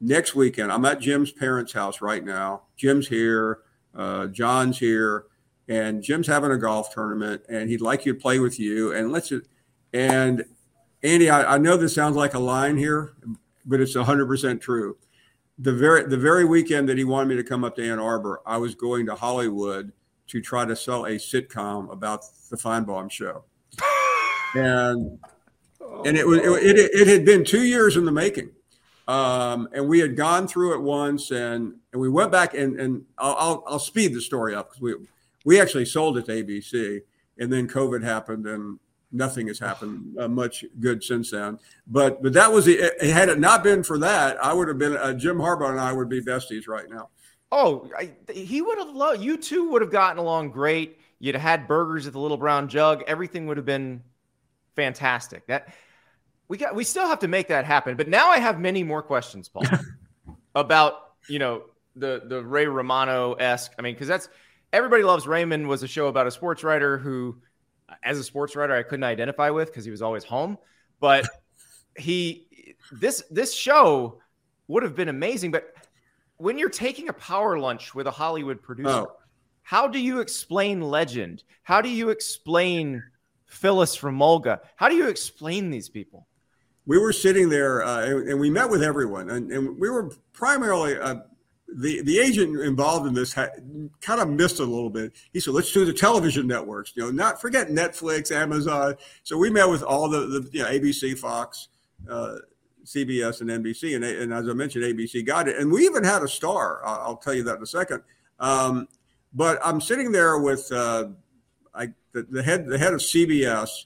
next 0.00 0.34
weekend? 0.34 0.72
I'm 0.72 0.84
at 0.84 1.00
Jim's 1.00 1.32
parents' 1.32 1.72
house 1.72 2.00
right 2.00 2.24
now. 2.24 2.62
Jim's 2.76 3.08
here, 3.08 3.60
uh, 3.94 4.26
John's 4.26 4.78
here, 4.78 5.26
and 5.68 6.02
Jim's 6.02 6.26
having 6.26 6.50
a 6.50 6.58
golf 6.58 6.92
tournament, 6.92 7.42
and 7.48 7.70
he'd 7.70 7.80
like 7.80 8.04
you 8.04 8.14
to 8.14 8.18
play 8.20 8.38
with 8.38 8.58
you. 8.58 8.92
And 8.92 9.12
let's 9.12 9.32
and 9.92 10.44
Andy, 11.02 11.30
I, 11.30 11.54
I 11.54 11.58
know 11.58 11.76
this 11.76 11.94
sounds 11.94 12.16
like 12.16 12.34
a 12.34 12.38
line 12.38 12.76
here, 12.76 13.14
but 13.64 13.80
it's 13.80 13.96
100 13.96 14.26
percent 14.26 14.60
true. 14.60 14.96
The 15.60 15.72
very 15.72 16.04
the 16.04 16.16
very 16.16 16.44
weekend 16.44 16.88
that 16.88 16.98
he 16.98 17.04
wanted 17.04 17.28
me 17.28 17.36
to 17.36 17.44
come 17.44 17.64
up 17.64 17.76
to 17.76 17.88
Ann 17.88 17.98
Arbor, 17.98 18.40
I 18.46 18.56
was 18.56 18.74
going 18.74 19.06
to 19.06 19.14
Hollywood 19.14 19.92
to 20.28 20.40
try 20.40 20.64
to 20.64 20.74
sell 20.74 21.04
a 21.06 21.16
sitcom 21.16 21.92
about 21.92 22.24
the 22.50 22.56
Finebaum 22.56 23.10
show. 23.10 23.44
And 24.52 25.20
and 26.04 26.16
it 26.16 26.26
was 26.26 26.40
it, 26.40 26.76
it, 26.76 26.90
it, 26.92 27.06
had 27.06 27.24
been 27.24 27.44
two 27.44 27.62
years 27.62 27.96
in 27.96 28.04
the 28.04 28.10
making. 28.10 28.50
Um, 29.06 29.68
and 29.72 29.88
we 29.88 29.98
had 30.00 30.16
gone 30.16 30.46
through 30.46 30.74
it 30.74 30.82
once, 30.82 31.30
and 31.30 31.74
and 31.92 32.00
we 32.00 32.08
went 32.08 32.32
back 32.32 32.54
and 32.54 32.80
and 32.80 33.04
I'll 33.18 33.36
I'll, 33.38 33.64
I'll 33.66 33.78
speed 33.78 34.14
the 34.14 34.20
story 34.20 34.54
up 34.54 34.70
because 34.70 34.82
we 34.82 34.94
we 35.44 35.60
actually 35.60 35.84
sold 35.84 36.18
it 36.18 36.26
to 36.26 36.32
ABC, 36.32 37.00
and 37.38 37.52
then 37.52 37.68
COVID 37.68 38.02
happened, 38.02 38.46
and 38.46 38.78
nothing 39.12 39.48
has 39.48 39.58
happened 39.58 40.18
uh, 40.18 40.28
much 40.28 40.64
good 40.78 41.02
since 41.02 41.30
then. 41.30 41.58
But 41.86 42.22
but 42.22 42.32
that 42.34 42.52
was 42.52 42.66
the 42.66 42.92
had 43.00 43.28
it 43.28 43.38
not 43.38 43.62
been 43.62 43.82
for 43.82 43.98
that, 43.98 44.42
I 44.42 44.52
would 44.52 44.68
have 44.68 44.78
been 44.78 44.96
uh, 44.96 45.14
Jim 45.14 45.38
Harbaugh 45.38 45.70
and 45.70 45.80
I 45.80 45.92
would 45.92 46.08
be 46.08 46.20
besties 46.20 46.68
right 46.68 46.88
now. 46.88 47.08
Oh, 47.52 47.90
I, 47.98 48.12
he 48.32 48.62
would 48.62 48.78
have 48.78 48.94
loved 48.94 49.22
you 49.22 49.36
two 49.36 49.70
would 49.70 49.82
have 49.82 49.90
gotten 49.90 50.18
along 50.18 50.50
great. 50.50 50.98
You'd 51.18 51.34
have 51.34 51.42
had 51.42 51.68
burgers 51.68 52.06
at 52.06 52.12
the 52.12 52.20
Little 52.20 52.36
Brown 52.36 52.68
Jug. 52.68 53.02
Everything 53.06 53.46
would 53.46 53.56
have 53.56 53.66
been 53.66 54.02
fantastic. 54.76 55.46
That 55.46 55.74
we 56.48 56.56
got 56.58 56.74
we 56.74 56.84
still 56.84 57.06
have 57.06 57.20
to 57.20 57.28
make 57.28 57.48
that 57.48 57.64
happen. 57.64 57.96
But 57.96 58.08
now 58.08 58.28
I 58.28 58.38
have 58.38 58.58
many 58.58 58.82
more 58.82 59.02
questions, 59.02 59.48
Paul, 59.48 59.64
about 60.54 61.12
you 61.28 61.38
know 61.38 61.64
the 61.96 62.22
the 62.24 62.42
Ray 62.42 62.66
Romano 62.66 63.34
esque. 63.34 63.72
I 63.78 63.82
mean, 63.82 63.94
because 63.94 64.08
that's 64.08 64.28
everybody 64.72 65.02
loves 65.02 65.26
Raymond 65.26 65.68
was 65.68 65.82
a 65.82 65.88
show 65.88 66.06
about 66.08 66.26
a 66.26 66.30
sports 66.30 66.64
writer 66.64 66.98
who, 66.98 67.36
as 68.02 68.18
a 68.18 68.24
sports 68.24 68.56
writer, 68.56 68.74
I 68.74 68.82
couldn't 68.82 69.04
identify 69.04 69.50
with 69.50 69.68
because 69.68 69.84
he 69.84 69.90
was 69.90 70.02
always 70.02 70.24
home. 70.24 70.58
But 71.00 71.26
he 71.96 72.76
this 72.92 73.22
this 73.30 73.54
show 73.54 74.20
would 74.68 74.82
have 74.82 74.94
been 74.94 75.08
amazing. 75.08 75.50
But 75.50 75.74
when 76.36 76.58
you're 76.58 76.68
taking 76.68 77.08
a 77.08 77.12
power 77.14 77.58
lunch 77.58 77.94
with 77.94 78.06
a 78.06 78.10
Hollywood 78.10 78.62
producer, 78.62 78.90
oh. 78.90 79.16
how 79.62 79.86
do 79.86 79.98
you 79.98 80.20
explain 80.20 80.80
legend? 80.80 81.44
How 81.62 81.80
do 81.80 81.88
you 81.88 82.10
explain 82.10 83.02
Phyllis 83.46 83.94
from 83.94 84.18
Mulga? 84.18 84.60
How 84.76 84.88
do 84.88 84.94
you 84.94 85.08
explain 85.08 85.70
these 85.70 85.88
people? 85.88 86.26
we 86.86 86.98
were 86.98 87.12
sitting 87.12 87.48
there 87.48 87.84
uh, 87.84 88.04
and, 88.04 88.28
and, 88.30 88.40
we 88.40 88.50
met 88.50 88.68
with 88.68 88.82
everyone, 88.82 89.30
and, 89.30 89.52
and 89.52 89.78
we 89.78 89.88
were 89.88 90.10
primarily 90.32 90.98
uh, 90.98 91.16
the 91.76 92.02
the 92.02 92.18
agent 92.18 92.60
involved 92.60 93.06
in 93.06 93.14
this 93.14 93.32
had, 93.32 93.50
kind 94.00 94.20
of 94.20 94.28
missed 94.28 94.58
a 94.58 94.64
little 94.64 94.90
bit. 94.90 95.12
He 95.32 95.40
said, 95.40 95.54
"Let's 95.54 95.72
do 95.72 95.84
the 95.84 95.92
television 95.92 96.46
networks. 96.46 96.92
You 96.94 97.04
know, 97.04 97.10
not 97.10 97.40
forget 97.40 97.68
Netflix, 97.68 98.32
Amazon." 98.32 98.96
So 99.22 99.36
we 99.36 99.50
met 99.50 99.68
with 99.68 99.82
all 99.82 100.08
the, 100.08 100.20
the 100.20 100.48
you 100.52 100.62
know, 100.62 100.68
ABC, 100.68 101.16
Fox, 101.18 101.68
uh, 102.08 102.36
CBS, 102.84 103.40
and 103.40 103.50
NBC, 103.50 103.94
and, 103.94 104.04
and 104.04 104.32
as 104.32 104.48
I 104.48 104.52
mentioned, 104.52 104.84
ABC 104.84 105.24
got 105.24 105.48
it, 105.48 105.56
and 105.56 105.70
we 105.70 105.84
even 105.84 106.04
had 106.04 106.22
a 106.22 106.28
star. 106.28 106.84
I'll, 106.84 107.00
I'll 107.00 107.16
tell 107.16 107.34
you 107.34 107.44
that 107.44 107.56
in 107.56 107.62
a 107.62 107.66
second. 107.66 108.02
Um, 108.38 108.88
but 109.32 109.58
I'm 109.64 109.80
sitting 109.80 110.12
there 110.12 110.38
with 110.38 110.70
uh, 110.72 111.08
I, 111.74 111.88
the, 112.12 112.22
the 112.22 112.42
head 112.42 112.66
the 112.66 112.78
head 112.78 112.94
of 112.94 113.00
CBS 113.00 113.84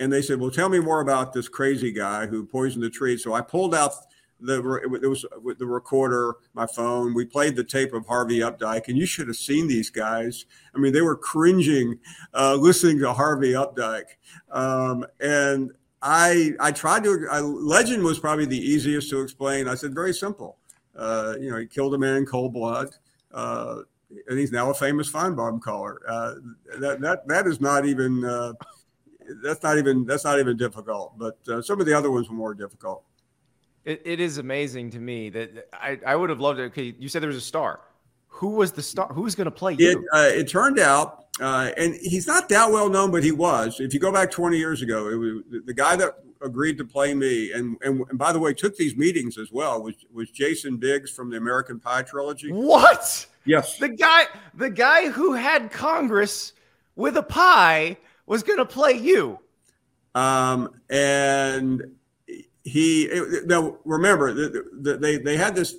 and 0.00 0.10
they 0.10 0.22
said, 0.22 0.40
"Well, 0.40 0.50
tell 0.50 0.68
me 0.68 0.80
more 0.80 1.00
about 1.00 1.32
this 1.32 1.48
crazy 1.48 1.92
guy 1.92 2.26
who 2.26 2.44
poisoned 2.44 2.82
the 2.82 2.90
tree." 2.90 3.16
So 3.16 3.34
I 3.34 3.42
pulled 3.42 3.74
out 3.74 3.92
the 4.40 4.80
it 5.02 5.06
was 5.06 5.24
with 5.42 5.58
the 5.58 5.66
recorder, 5.66 6.36
my 6.54 6.66
phone. 6.66 7.14
We 7.14 7.24
played 7.24 7.56
the 7.56 7.64
tape 7.64 7.92
of 7.92 8.06
Harvey 8.06 8.38
Updike, 8.40 8.88
and 8.88 8.96
you 8.96 9.06
should 9.06 9.28
have 9.28 9.36
seen 9.36 9.68
these 9.68 9.90
guys. 9.90 10.46
I 10.74 10.78
mean, 10.78 10.92
they 10.92 11.02
were 11.02 11.16
cringing 11.16 11.98
uh, 12.34 12.54
listening 12.54 12.98
to 13.00 13.12
Harvey 13.12 13.52
Updike, 13.52 14.16
um, 14.50 15.04
and 15.20 15.72
I 16.02 16.52
I 16.60 16.72
tried 16.72 17.04
to. 17.04 17.26
I, 17.30 17.40
legend 17.40 18.02
was 18.02 18.18
probably 18.18 18.46
the 18.46 18.58
easiest 18.58 19.10
to 19.10 19.20
explain. 19.20 19.68
I 19.68 19.74
said, 19.74 19.94
very 19.94 20.14
simple. 20.14 20.58
Uh, 20.96 21.34
you 21.40 21.50
know, 21.50 21.56
he 21.56 21.66
killed 21.66 21.94
a 21.94 21.98
man 21.98 22.16
in 22.16 22.26
cold 22.26 22.52
blood. 22.52 22.94
Uh, 23.32 23.82
and 24.28 24.38
he's 24.38 24.52
now 24.52 24.70
a 24.70 24.74
famous 24.74 25.10
Finebaum 25.10 25.60
caller. 25.60 26.00
Uh, 26.06 26.34
that 26.78 27.00
that 27.00 27.28
that 27.28 27.46
is 27.46 27.60
not 27.60 27.86
even 27.86 28.24
uh, 28.24 28.52
that's 29.42 29.62
not 29.62 29.78
even 29.78 30.04
that's 30.04 30.24
not 30.24 30.38
even 30.38 30.56
difficult. 30.56 31.16
But 31.18 31.38
uh, 31.48 31.62
some 31.62 31.80
of 31.80 31.86
the 31.86 31.96
other 31.96 32.10
ones 32.10 32.28
were 32.28 32.36
more 32.36 32.54
difficult. 32.54 33.04
It, 33.84 34.02
it 34.04 34.20
is 34.20 34.38
amazing 34.38 34.90
to 34.90 34.98
me 34.98 35.30
that 35.30 35.68
I, 35.72 35.98
I 36.06 36.16
would 36.16 36.30
have 36.30 36.40
loved 36.40 36.58
it. 36.58 36.64
Okay, 36.64 36.94
you 36.98 37.08
said 37.08 37.22
there 37.22 37.28
was 37.28 37.36
a 37.36 37.40
star. 37.40 37.80
Who 38.28 38.50
was 38.50 38.72
the 38.72 38.82
star? 38.82 39.08
Who 39.08 39.22
was 39.22 39.34
going 39.34 39.46
to 39.46 39.50
play 39.50 39.74
you? 39.78 39.90
It, 39.90 39.98
uh, 40.12 40.38
it 40.38 40.48
turned 40.48 40.78
out, 40.78 41.26
uh, 41.40 41.70
and 41.76 41.94
he's 41.94 42.26
not 42.26 42.48
that 42.50 42.70
well 42.70 42.88
known, 42.88 43.10
but 43.10 43.24
he 43.24 43.32
was. 43.32 43.80
If 43.80 43.92
you 43.92 44.00
go 44.00 44.12
back 44.12 44.30
20 44.30 44.56
years 44.56 44.82
ago, 44.82 45.08
it 45.08 45.14
was 45.14 45.42
the 45.64 45.74
guy 45.74 45.96
that 45.96 46.14
agreed 46.42 46.78
to 46.78 46.84
play 46.84 47.12
me, 47.14 47.52
and, 47.52 47.76
and 47.82 48.02
and 48.08 48.18
by 48.18 48.32
the 48.32 48.38
way, 48.38 48.54
took 48.54 48.76
these 48.76 48.96
meetings 48.96 49.36
as 49.38 49.50
well. 49.52 49.82
Was 49.82 49.94
was 50.12 50.30
Jason 50.30 50.76
Biggs 50.76 51.10
from 51.10 51.30
the 51.30 51.36
American 51.36 51.80
Pie 51.80 52.02
trilogy? 52.02 52.50
What? 52.50 53.26
Yes, 53.44 53.78
the 53.78 53.88
guy, 53.88 54.24
the 54.54 54.70
guy 54.70 55.08
who 55.08 55.32
had 55.32 55.70
Congress 55.70 56.52
with 56.96 57.16
a 57.16 57.22
pie 57.22 57.96
was 58.26 58.42
going 58.42 58.58
to 58.58 58.66
play 58.66 58.92
you. 58.92 59.38
Um, 60.14 60.70
and 60.88 61.82
he 62.70 63.10
now 63.46 63.76
remember 63.84 64.32
the, 64.32 64.64
the, 64.80 64.96
they 64.96 65.18
they 65.18 65.36
had 65.36 65.54
this 65.54 65.76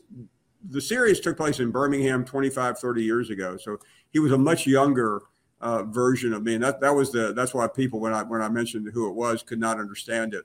the 0.70 0.82
series 0.82 1.20
took 1.20 1.38
place 1.38 1.60
in 1.60 1.72
Birmingham 1.72 2.24
25 2.24 2.78
30 2.78 3.04
years 3.04 3.30
ago. 3.30 3.58
So 3.58 3.80
he 4.12 4.20
was 4.20 4.32
a 4.32 4.38
much 4.38 4.68
younger 4.68 5.22
uh, 5.60 5.84
version 5.84 6.34
of 6.34 6.44
me. 6.44 6.56
And 6.56 6.64
that 6.64 6.82
that 6.82 6.94
was 6.94 7.12
the 7.12 7.34
that's 7.34 7.54
why 7.54 7.68
people 7.68 8.00
when 8.00 8.14
I 8.14 8.24
when 8.24 8.42
I 8.42 8.50
mentioned 8.50 8.90
who 8.94 9.10
it 9.10 9.16
was 9.16 9.44
could 9.44 9.60
not 9.60 9.80
understand 9.80 10.34
it. 10.34 10.44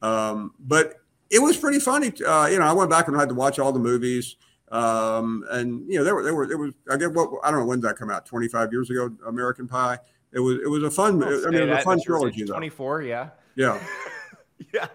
Um, 0.00 0.52
but 0.60 0.94
it 1.30 1.40
was 1.40 1.56
pretty 1.56 1.80
funny. 1.80 2.12
Uh, 2.24 2.46
you 2.46 2.58
know 2.58 2.64
I 2.64 2.72
went 2.72 2.90
back 2.90 3.08
and 3.08 3.16
I 3.16 3.20
had 3.20 3.28
to 3.28 3.34
watch 3.34 3.58
all 3.58 3.72
the 3.72 3.78
movies. 3.78 4.36
Um, 4.70 5.44
and 5.50 5.90
you 5.90 5.98
know 5.98 6.04
there 6.04 6.14
were 6.14 6.22
there 6.22 6.34
were 6.34 6.50
it 6.50 6.58
was 6.58 6.72
I 6.90 6.96
get 6.96 7.12
what 7.12 7.30
I 7.42 7.50
don't 7.50 7.60
know 7.60 7.66
when 7.66 7.80
did 7.80 7.88
that 7.88 7.96
come 7.96 8.10
out? 8.10 8.26
25 8.26 8.72
years 8.72 8.90
ago 8.90 9.10
American 9.26 9.66
Pie? 9.66 9.98
It 10.32 10.40
was 10.40 10.56
it 10.56 10.68
was 10.68 10.82
a 10.82 10.90
fun. 10.90 11.22
I 11.22 11.26
mean, 11.50 11.54
it 11.54 11.68
was 11.68 11.78
a 11.78 11.82
fun 11.82 12.00
trilogy 12.00 12.44
though. 12.44 12.52
24, 12.52 13.02
yeah. 13.02 13.30
Yeah, 13.56 13.80
Yeah. 14.74 14.88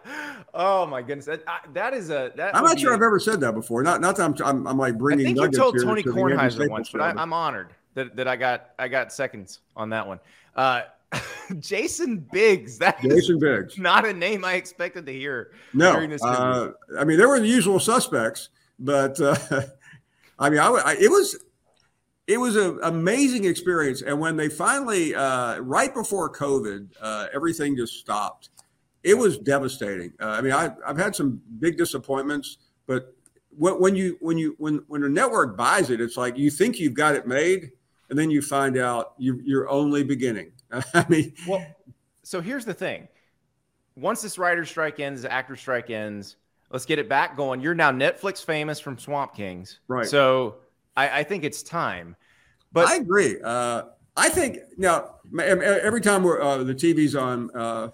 Oh 0.53 0.85
my 0.85 1.01
goodness. 1.01 1.25
That, 1.25 1.43
I, 1.47 1.59
that 1.73 1.93
is 1.93 2.09
a 2.09 2.31
that 2.35 2.55
I'm 2.55 2.63
not 2.63 2.79
sure 2.79 2.93
I've 2.93 3.01
ever 3.01 3.19
said 3.19 3.39
that 3.41 3.53
before. 3.53 3.81
Not 3.81 4.01
not 4.01 4.15
that 4.17 4.23
I'm 4.23 4.35
I'm, 4.45 4.67
I'm 4.67 4.77
like 4.77 4.93
I 4.93 4.97
bringing. 4.97 5.25
think 5.25 5.39
you 5.39 5.49
told 5.49 5.79
Tony 5.81 6.03
to 6.03 6.09
Kornheiser 6.09 6.69
once, 6.69 6.89
but 6.91 7.01
I, 7.01 7.09
I'm 7.11 7.33
honored 7.33 7.69
that, 7.95 8.15
that 8.15 8.27
I 8.27 8.35
got 8.35 8.71
I 8.77 8.87
got 8.87 9.11
seconds 9.13 9.61
on 9.75 9.89
that 9.89 10.05
one. 10.05 10.19
Uh, 10.55 10.81
Jason 11.59 12.27
Biggs, 12.31 12.77
that 12.79 13.01
Jason 13.01 13.39
Biggs. 13.39 13.77
not 13.77 14.05
a 14.05 14.13
name 14.13 14.43
I 14.43 14.53
expected 14.53 15.05
to 15.05 15.13
hear 15.13 15.51
No, 15.73 16.05
this 16.05 16.23
uh, 16.23 16.71
I 16.97 17.03
mean 17.03 17.17
there 17.17 17.29
were 17.29 17.39
the 17.39 17.47
usual 17.47 17.79
suspects, 17.79 18.49
but 18.79 19.19
uh, 19.21 19.35
I 20.39 20.49
mean 20.49 20.59
I, 20.59 20.67
I- 20.67 20.97
it 20.99 21.09
was 21.09 21.37
it 22.27 22.37
was 22.37 22.55
an 22.55 22.79
amazing 22.83 23.45
experience. 23.45 24.01
And 24.01 24.17
when 24.19 24.37
they 24.37 24.47
finally, 24.47 25.13
uh, 25.13 25.59
right 25.59 25.93
before 25.93 26.31
COVID, 26.31 26.87
uh, 27.01 27.27
everything 27.33 27.75
just 27.75 27.93
stopped. 27.99 28.49
It 29.03 29.17
was 29.17 29.37
devastating. 29.37 30.13
Uh, 30.19 30.27
I 30.27 30.41
mean, 30.41 30.53
I, 30.53 30.71
I've 30.85 30.97
had 30.97 31.15
some 31.15 31.41
big 31.59 31.77
disappointments, 31.77 32.57
but 32.87 33.13
when, 33.57 33.73
when 33.75 33.95
you 33.95 34.17
when 34.21 34.37
you 34.37 34.55
when 34.57 34.83
when 34.87 35.03
a 35.03 35.09
network 35.09 35.57
buys 35.57 35.89
it, 35.89 35.99
it's 35.99 36.17
like 36.17 36.37
you 36.37 36.49
think 36.49 36.79
you've 36.79 36.93
got 36.93 37.15
it 37.15 37.27
made, 37.27 37.71
and 38.09 38.17
then 38.17 38.31
you 38.31 38.41
find 38.41 38.77
out 38.77 39.13
you, 39.17 39.41
you're 39.43 39.69
only 39.69 40.03
beginning. 40.03 40.51
I 40.93 41.05
mean, 41.09 41.33
Well, 41.47 41.65
so 42.23 42.41
here's 42.41 42.65
the 42.65 42.73
thing. 42.73 43.07
Once 43.95 44.21
this 44.21 44.37
writer 44.37 44.65
strike 44.65 44.99
ends, 44.99 45.23
actor 45.25 45.55
strike 45.55 45.89
ends, 45.89 46.37
let's 46.71 46.85
get 46.85 46.97
it 46.97 47.07
back 47.07 47.37
going. 47.37 47.61
You're 47.61 47.75
now 47.75 47.91
Netflix 47.91 48.43
famous 48.43 48.79
from 48.79 48.97
Swamp 48.97 49.35
Kings. 49.35 49.79
Right. 49.87 50.07
So 50.07 50.55
I, 50.97 51.19
I 51.19 51.23
think 51.23 51.43
it's 51.43 51.61
time. 51.61 52.15
But 52.71 52.87
I 52.87 52.95
agree. 52.95 53.37
Uh, 53.43 53.83
I 54.17 54.29
think 54.29 54.59
now 54.77 55.15
every 55.39 56.01
time 56.01 56.23
we're, 56.23 56.41
uh, 56.41 56.63
the 56.63 56.73
TV's 56.73 57.15
on, 57.15 57.51
uh, 57.55 57.89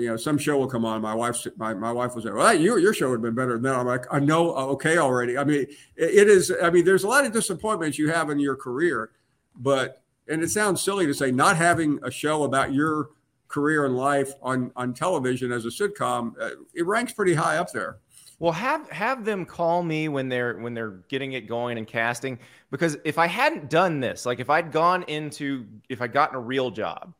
you 0.00 0.08
know, 0.08 0.16
some 0.16 0.38
show 0.38 0.58
will 0.58 0.66
come 0.66 0.84
on. 0.84 1.02
My 1.02 1.14
wife's 1.14 1.46
my, 1.56 1.74
my 1.74 1.92
wife 1.92 2.14
will 2.14 2.22
say, 2.22 2.30
"Well, 2.30 2.54
your 2.54 2.78
your 2.78 2.94
show 2.94 3.08
would 3.10 3.16
have 3.16 3.22
been 3.22 3.34
better 3.34 3.54
than 3.54 3.62
that." 3.62 3.74
I'm 3.74 3.86
like, 3.86 4.06
"I 4.10 4.18
know, 4.18 4.56
uh, 4.56 4.66
okay, 4.66 4.98
already." 4.98 5.38
I 5.38 5.44
mean, 5.44 5.62
it, 5.62 5.68
it 5.96 6.28
is. 6.28 6.52
I 6.62 6.70
mean, 6.70 6.84
there's 6.84 7.04
a 7.04 7.08
lot 7.08 7.24
of 7.24 7.32
disappointments 7.32 7.98
you 7.98 8.10
have 8.10 8.30
in 8.30 8.38
your 8.38 8.56
career, 8.56 9.10
but 9.56 10.02
and 10.28 10.42
it 10.42 10.50
sounds 10.50 10.80
silly 10.80 11.06
to 11.06 11.14
say 11.14 11.30
not 11.30 11.56
having 11.56 11.98
a 12.02 12.10
show 12.10 12.44
about 12.44 12.72
your 12.72 13.10
career 13.48 13.86
and 13.86 13.96
life 13.96 14.32
on 14.42 14.70
on 14.76 14.94
television 14.94 15.52
as 15.52 15.64
a 15.64 15.68
sitcom, 15.68 16.34
uh, 16.40 16.50
it 16.74 16.86
ranks 16.86 17.12
pretty 17.12 17.34
high 17.34 17.56
up 17.56 17.72
there. 17.72 17.98
Well, 18.40 18.52
have 18.52 18.88
have 18.90 19.24
them 19.24 19.44
call 19.44 19.82
me 19.82 20.08
when 20.08 20.28
they're 20.28 20.58
when 20.58 20.74
they're 20.74 21.00
getting 21.08 21.32
it 21.32 21.48
going 21.48 21.76
and 21.76 21.86
casting 21.86 22.38
because 22.70 22.96
if 23.04 23.18
I 23.18 23.26
hadn't 23.26 23.68
done 23.68 23.98
this, 23.98 24.26
like 24.26 24.38
if 24.38 24.48
I'd 24.48 24.70
gone 24.70 25.02
into 25.04 25.66
if 25.88 26.00
I'd 26.00 26.12
gotten 26.12 26.36
a 26.36 26.40
real 26.40 26.70
job, 26.70 27.12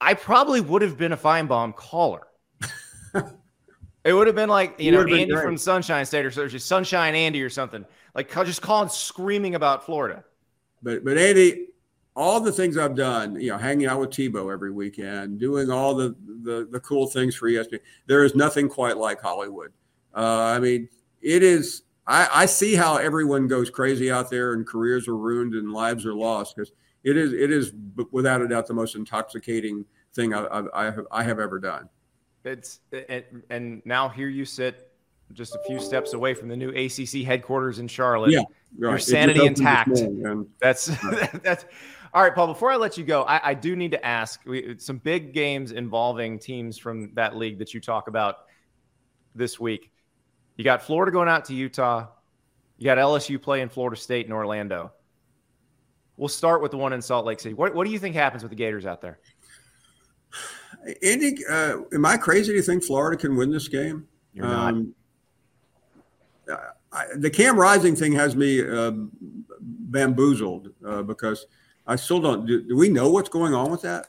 I 0.00 0.14
probably 0.14 0.60
would 0.60 0.82
have 0.82 0.96
been 0.96 1.12
a 1.12 1.16
Finebaum 1.16 1.74
caller. 1.76 2.26
it 4.04 4.12
would 4.12 4.26
have 4.26 4.36
been 4.36 4.48
like 4.48 4.76
you, 4.78 4.86
You 4.86 4.92
know 4.92 4.98
would 4.98 5.10
have 5.10 5.18
been 5.18 5.30
Andy 5.32 5.44
from 5.44 5.56
Sunshine 5.56 6.06
State 6.06 6.24
or, 6.24 6.30
so- 6.30 6.48
just 6.48 6.66
Sunshine 6.66 7.14
Andy 7.14 7.42
or 7.42 7.50
something 7.50 7.84
like 8.14 8.32
just 8.32 8.62
calling 8.62 8.88
screaming 8.88 9.54
about 9.54 9.84
Florida. 9.84 10.24
But 10.82 11.04
but 11.04 11.18
Andy, 11.18 11.68
all 12.16 12.40
the 12.40 12.52
things 12.52 12.76
I've 12.76 12.96
done, 12.96 13.40
you 13.40 13.50
know, 13.50 13.58
hanging 13.58 13.86
out 13.86 14.00
with 14.00 14.10
Tebow 14.10 14.52
every 14.52 14.70
weekend, 14.72 15.38
doing 15.38 15.70
all 15.70 15.94
the 15.94 16.16
the, 16.42 16.68
the 16.70 16.80
cool 16.80 17.06
things 17.06 17.34
for 17.34 17.48
ESPN, 17.48 17.80
there 18.06 18.24
is 18.24 18.34
nothing 18.34 18.68
quite 18.68 18.96
like 18.96 19.20
Hollywood. 19.20 19.72
Uh, 20.14 20.54
I 20.56 20.58
mean, 20.58 20.88
it 21.20 21.42
is. 21.42 21.82
I, 22.06 22.28
I 22.32 22.46
see 22.46 22.74
how 22.74 22.96
everyone 22.96 23.46
goes 23.46 23.70
crazy 23.70 24.10
out 24.10 24.30
there, 24.30 24.54
and 24.54 24.66
careers 24.66 25.06
are 25.06 25.16
ruined 25.16 25.54
and 25.54 25.72
lives 25.72 26.06
are 26.06 26.14
lost 26.14 26.56
because 26.56 26.72
it 27.04 27.16
is 27.16 27.32
it 27.32 27.50
is 27.50 27.72
without 28.10 28.42
a 28.42 28.48
doubt 28.48 28.66
the 28.66 28.74
most 28.74 28.94
intoxicating 28.94 29.84
thing 30.12 30.34
I, 30.34 30.44
I, 30.44 30.62
I 30.74 30.84
have 30.86 31.06
I 31.10 31.22
have 31.22 31.38
ever 31.38 31.58
done. 31.58 31.88
It's 32.44 32.80
and, 33.08 33.24
and 33.50 33.82
now 33.84 34.08
here 34.08 34.28
you 34.28 34.44
sit 34.44 34.90
just 35.32 35.54
a 35.54 35.58
few 35.66 35.78
steps 35.78 36.12
away 36.12 36.34
from 36.34 36.48
the 36.48 36.56
new 36.56 36.70
ACC 36.70 37.24
headquarters 37.24 37.78
in 37.78 37.86
Charlotte. 37.88 38.32
Yeah, 38.32 38.42
Your 38.78 38.90
right. 38.90 38.96
Just 38.98 39.10
sanity 39.10 39.46
intact. 39.46 39.98
and 39.98 40.46
That's 40.60 40.86
that's 41.42 41.64
all 42.12 42.22
right, 42.22 42.34
Paul. 42.34 42.48
Before 42.48 42.72
I 42.72 42.76
let 42.76 42.98
you 42.98 43.04
go, 43.04 43.22
I, 43.22 43.50
I 43.50 43.54
do 43.54 43.76
need 43.76 43.92
to 43.92 44.04
ask 44.04 44.40
we, 44.44 44.76
some 44.78 44.98
big 44.98 45.32
games 45.32 45.72
involving 45.72 46.38
teams 46.38 46.76
from 46.76 47.14
that 47.14 47.36
league 47.36 47.58
that 47.58 47.72
you 47.72 47.80
talk 47.80 48.08
about 48.08 48.46
this 49.34 49.60
week. 49.60 49.92
You 50.56 50.64
got 50.64 50.82
Florida 50.82 51.12
going 51.12 51.28
out 51.28 51.44
to 51.46 51.54
Utah. 51.54 52.08
You 52.78 52.84
got 52.84 52.98
LSU 52.98 53.40
playing 53.40 53.68
Florida 53.68 53.96
State 53.96 54.26
in 54.26 54.32
Orlando. 54.32 54.92
We'll 56.20 56.28
start 56.28 56.60
with 56.60 56.70
the 56.70 56.76
one 56.76 56.92
in 56.92 57.00
Salt 57.00 57.24
Lake 57.24 57.40
City. 57.40 57.54
What, 57.54 57.74
what 57.74 57.86
do 57.86 57.90
you 57.90 57.98
think 57.98 58.14
happens 58.14 58.42
with 58.42 58.50
the 58.50 58.56
Gators 58.56 58.84
out 58.84 59.00
there? 59.00 59.20
Andy, 61.02 61.38
uh, 61.48 61.78
am 61.94 62.04
I 62.04 62.18
crazy 62.18 62.52
to 62.52 62.60
think 62.60 62.84
Florida 62.84 63.16
can 63.16 63.36
win 63.36 63.50
this 63.50 63.68
game? 63.68 64.06
You're 64.34 64.46
not. 64.46 64.74
I, 66.92 67.06
the 67.16 67.30
Cam 67.30 67.58
Rising 67.58 67.96
thing 67.96 68.12
has 68.12 68.36
me 68.36 68.60
uh, 68.60 68.92
bamboozled 69.60 70.68
uh, 70.86 71.02
because 71.02 71.46
I 71.86 71.96
still 71.96 72.20
don't. 72.20 72.44
Do, 72.44 72.68
do 72.68 72.76
we 72.76 72.90
know 72.90 73.10
what's 73.10 73.30
going 73.30 73.54
on 73.54 73.70
with 73.70 73.80
that? 73.80 74.08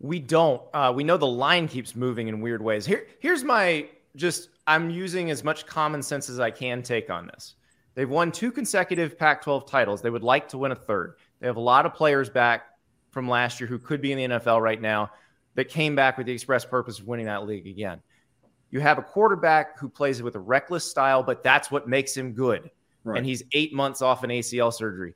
We 0.00 0.20
don't. 0.20 0.62
Uh, 0.72 0.94
we 0.96 1.04
know 1.04 1.18
the 1.18 1.26
line 1.26 1.68
keeps 1.68 1.94
moving 1.94 2.28
in 2.28 2.40
weird 2.40 2.62
ways. 2.62 2.86
Here, 2.86 3.06
here's 3.18 3.44
my 3.44 3.90
just. 4.16 4.48
I'm 4.66 4.88
using 4.88 5.30
as 5.30 5.44
much 5.44 5.66
common 5.66 6.02
sense 6.02 6.30
as 6.30 6.40
I 6.40 6.50
can 6.50 6.82
take 6.82 7.10
on 7.10 7.26
this. 7.26 7.56
They've 7.94 8.08
won 8.08 8.32
two 8.32 8.50
consecutive 8.50 9.18
Pac-12 9.18 9.66
titles. 9.66 10.02
They 10.02 10.10
would 10.10 10.22
like 10.22 10.48
to 10.48 10.58
win 10.58 10.72
a 10.72 10.76
third. 10.76 11.14
They 11.44 11.48
have 11.48 11.56
a 11.56 11.60
lot 11.60 11.84
of 11.84 11.92
players 11.92 12.30
back 12.30 12.62
from 13.10 13.28
last 13.28 13.60
year 13.60 13.66
who 13.66 13.78
could 13.78 14.00
be 14.00 14.12
in 14.12 14.30
the 14.30 14.38
NFL 14.38 14.62
right 14.62 14.80
now 14.80 15.10
that 15.56 15.68
came 15.68 15.94
back 15.94 16.16
with 16.16 16.26
the 16.26 16.32
express 16.32 16.64
purpose 16.64 16.98
of 16.98 17.06
winning 17.06 17.26
that 17.26 17.46
league 17.46 17.66
again. 17.66 18.00
You 18.70 18.80
have 18.80 18.96
a 18.96 19.02
quarterback 19.02 19.78
who 19.78 19.90
plays 19.90 20.22
with 20.22 20.36
a 20.36 20.40
reckless 20.40 20.90
style, 20.90 21.22
but 21.22 21.42
that's 21.42 21.70
what 21.70 21.86
makes 21.86 22.16
him 22.16 22.32
good. 22.32 22.70
Right. 23.04 23.18
And 23.18 23.26
he's 23.26 23.42
eight 23.52 23.74
months 23.74 24.00
off 24.00 24.24
an 24.24 24.30
ACL 24.30 24.72
surgery. 24.72 25.12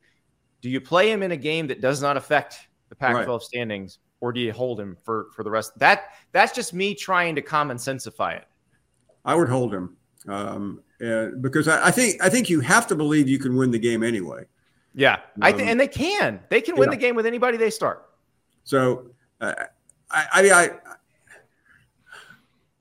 Do 0.60 0.68
you 0.68 0.82
play 0.82 1.10
him 1.10 1.22
in 1.22 1.32
a 1.32 1.36
game 1.36 1.66
that 1.68 1.80
does 1.80 2.02
not 2.02 2.18
affect 2.18 2.58
the 2.90 2.94
Pac-12 2.94 3.26
Right. 3.26 3.40
standings, 3.40 3.98
or 4.20 4.30
do 4.30 4.40
you 4.40 4.52
hold 4.52 4.78
him 4.78 4.98
for 5.02 5.28
for 5.34 5.44
the 5.44 5.50
rest? 5.50 5.78
That 5.78 6.10
that's 6.32 6.52
just 6.52 6.74
me 6.74 6.94
trying 6.94 7.36
to 7.36 7.40
common 7.40 7.78
sensify 7.78 8.36
it. 8.36 8.44
I 9.24 9.34
would 9.34 9.48
hold 9.48 9.72
him 9.72 9.96
um, 10.28 10.82
and 11.00 11.40
because 11.40 11.68
I, 11.68 11.86
I 11.86 11.90
think 11.90 12.22
I 12.22 12.28
think 12.28 12.50
you 12.50 12.60
have 12.60 12.86
to 12.88 12.94
believe 12.94 13.30
you 13.30 13.38
can 13.38 13.56
win 13.56 13.70
the 13.70 13.78
game 13.78 14.02
anyway. 14.02 14.44
Yeah, 14.98 15.20
I 15.40 15.52
th- 15.52 15.62
Um, 15.62 15.68
and 15.68 15.80
they 15.80 15.86
can. 15.86 16.40
They 16.48 16.60
can 16.60 16.74
win 16.74 16.88
yeah. 16.88 16.96
the 16.96 17.00
game 17.00 17.14
with 17.14 17.24
anybody 17.24 17.56
they 17.56 17.70
start. 17.70 18.10
So 18.64 19.12
uh, 19.40 19.54
I, 20.10 20.26
I 20.32 20.42
mean, 20.42 20.52
I 20.52 20.70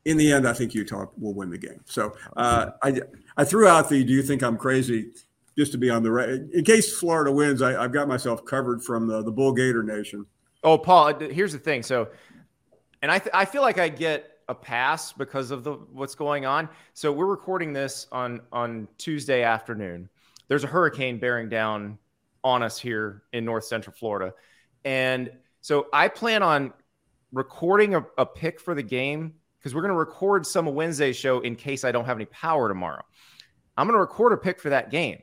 in 0.03 0.17
the 0.17 0.31
end, 0.33 0.47
I 0.47 0.53
think 0.53 0.73
Utah 0.73 1.05
will 1.19 1.35
win 1.35 1.51
the 1.51 1.59
game. 1.59 1.79
So 1.85 2.15
uh, 2.35 2.71
I 2.81 2.99
I 3.37 3.43
threw 3.43 3.67
out 3.67 3.87
the 3.87 4.03
"Do 4.03 4.11
you 4.13 4.23
think 4.23 4.41
I'm 4.41 4.57
crazy?" 4.57 5.11
just 5.55 5.71
to 5.73 5.77
be 5.77 5.91
on 5.91 6.01
the 6.01 6.11
right 6.11 6.29
in 6.29 6.63
case 6.63 6.97
Florida 6.97 7.31
wins. 7.31 7.61
I, 7.61 7.83
I've 7.83 7.91
got 7.91 8.07
myself 8.07 8.43
covered 8.45 8.83
from 8.83 9.05
the 9.05 9.21
the 9.21 9.31
Bull 9.31 9.53
Gator 9.53 9.83
Nation. 9.83 10.25
Oh, 10.63 10.75
Paul, 10.75 11.09
uh, 11.09 11.19
here's 11.19 11.53
the 11.53 11.59
thing. 11.59 11.83
So, 11.83 12.07
and 13.03 13.11
I 13.11 13.19
th- 13.19 13.31
I 13.31 13.45
feel 13.45 13.61
like 13.61 13.77
I 13.77 13.89
get 13.89 14.39
a 14.49 14.55
pass 14.55 15.13
because 15.13 15.51
of 15.51 15.63
the 15.63 15.73
what's 15.73 16.15
going 16.15 16.47
on. 16.47 16.67
So 16.95 17.11
we're 17.11 17.27
recording 17.27 17.73
this 17.73 18.07
on 18.11 18.41
on 18.51 18.87
Tuesday 18.97 19.43
afternoon. 19.43 20.09
There's 20.47 20.63
a 20.63 20.67
hurricane 20.67 21.19
bearing 21.19 21.47
down 21.47 21.99
on 22.47 22.63
us 22.63 22.79
here 22.79 23.23
in 23.33 23.45
North 23.45 23.65
Central 23.65 23.95
Florida, 23.95 24.33
and 24.85 25.31
so 25.61 25.87
I 25.91 26.07
plan 26.07 26.43
on 26.43 26.73
recording 27.33 27.95
a, 27.95 28.05
a 28.17 28.25
pick 28.25 28.59
for 28.59 28.73
the 28.73 28.83
game 28.83 29.33
because 29.59 29.75
we're 29.75 29.81
going 29.81 29.93
to 29.93 29.99
record 29.99 30.45
some 30.45 30.67
of 30.67 30.73
Wednesday's 30.73 31.17
show 31.17 31.41
in 31.41 31.55
case 31.55 31.83
I 31.83 31.91
don't 31.91 32.05
have 32.05 32.17
any 32.17 32.25
power 32.25 32.69
tomorrow. 32.69 33.03
I'm 33.75 33.85
going 33.85 33.95
to 33.95 33.99
record 33.99 34.31
a 34.31 34.37
pick 34.37 34.59
for 34.59 34.69
that 34.69 34.89
game, 34.89 35.21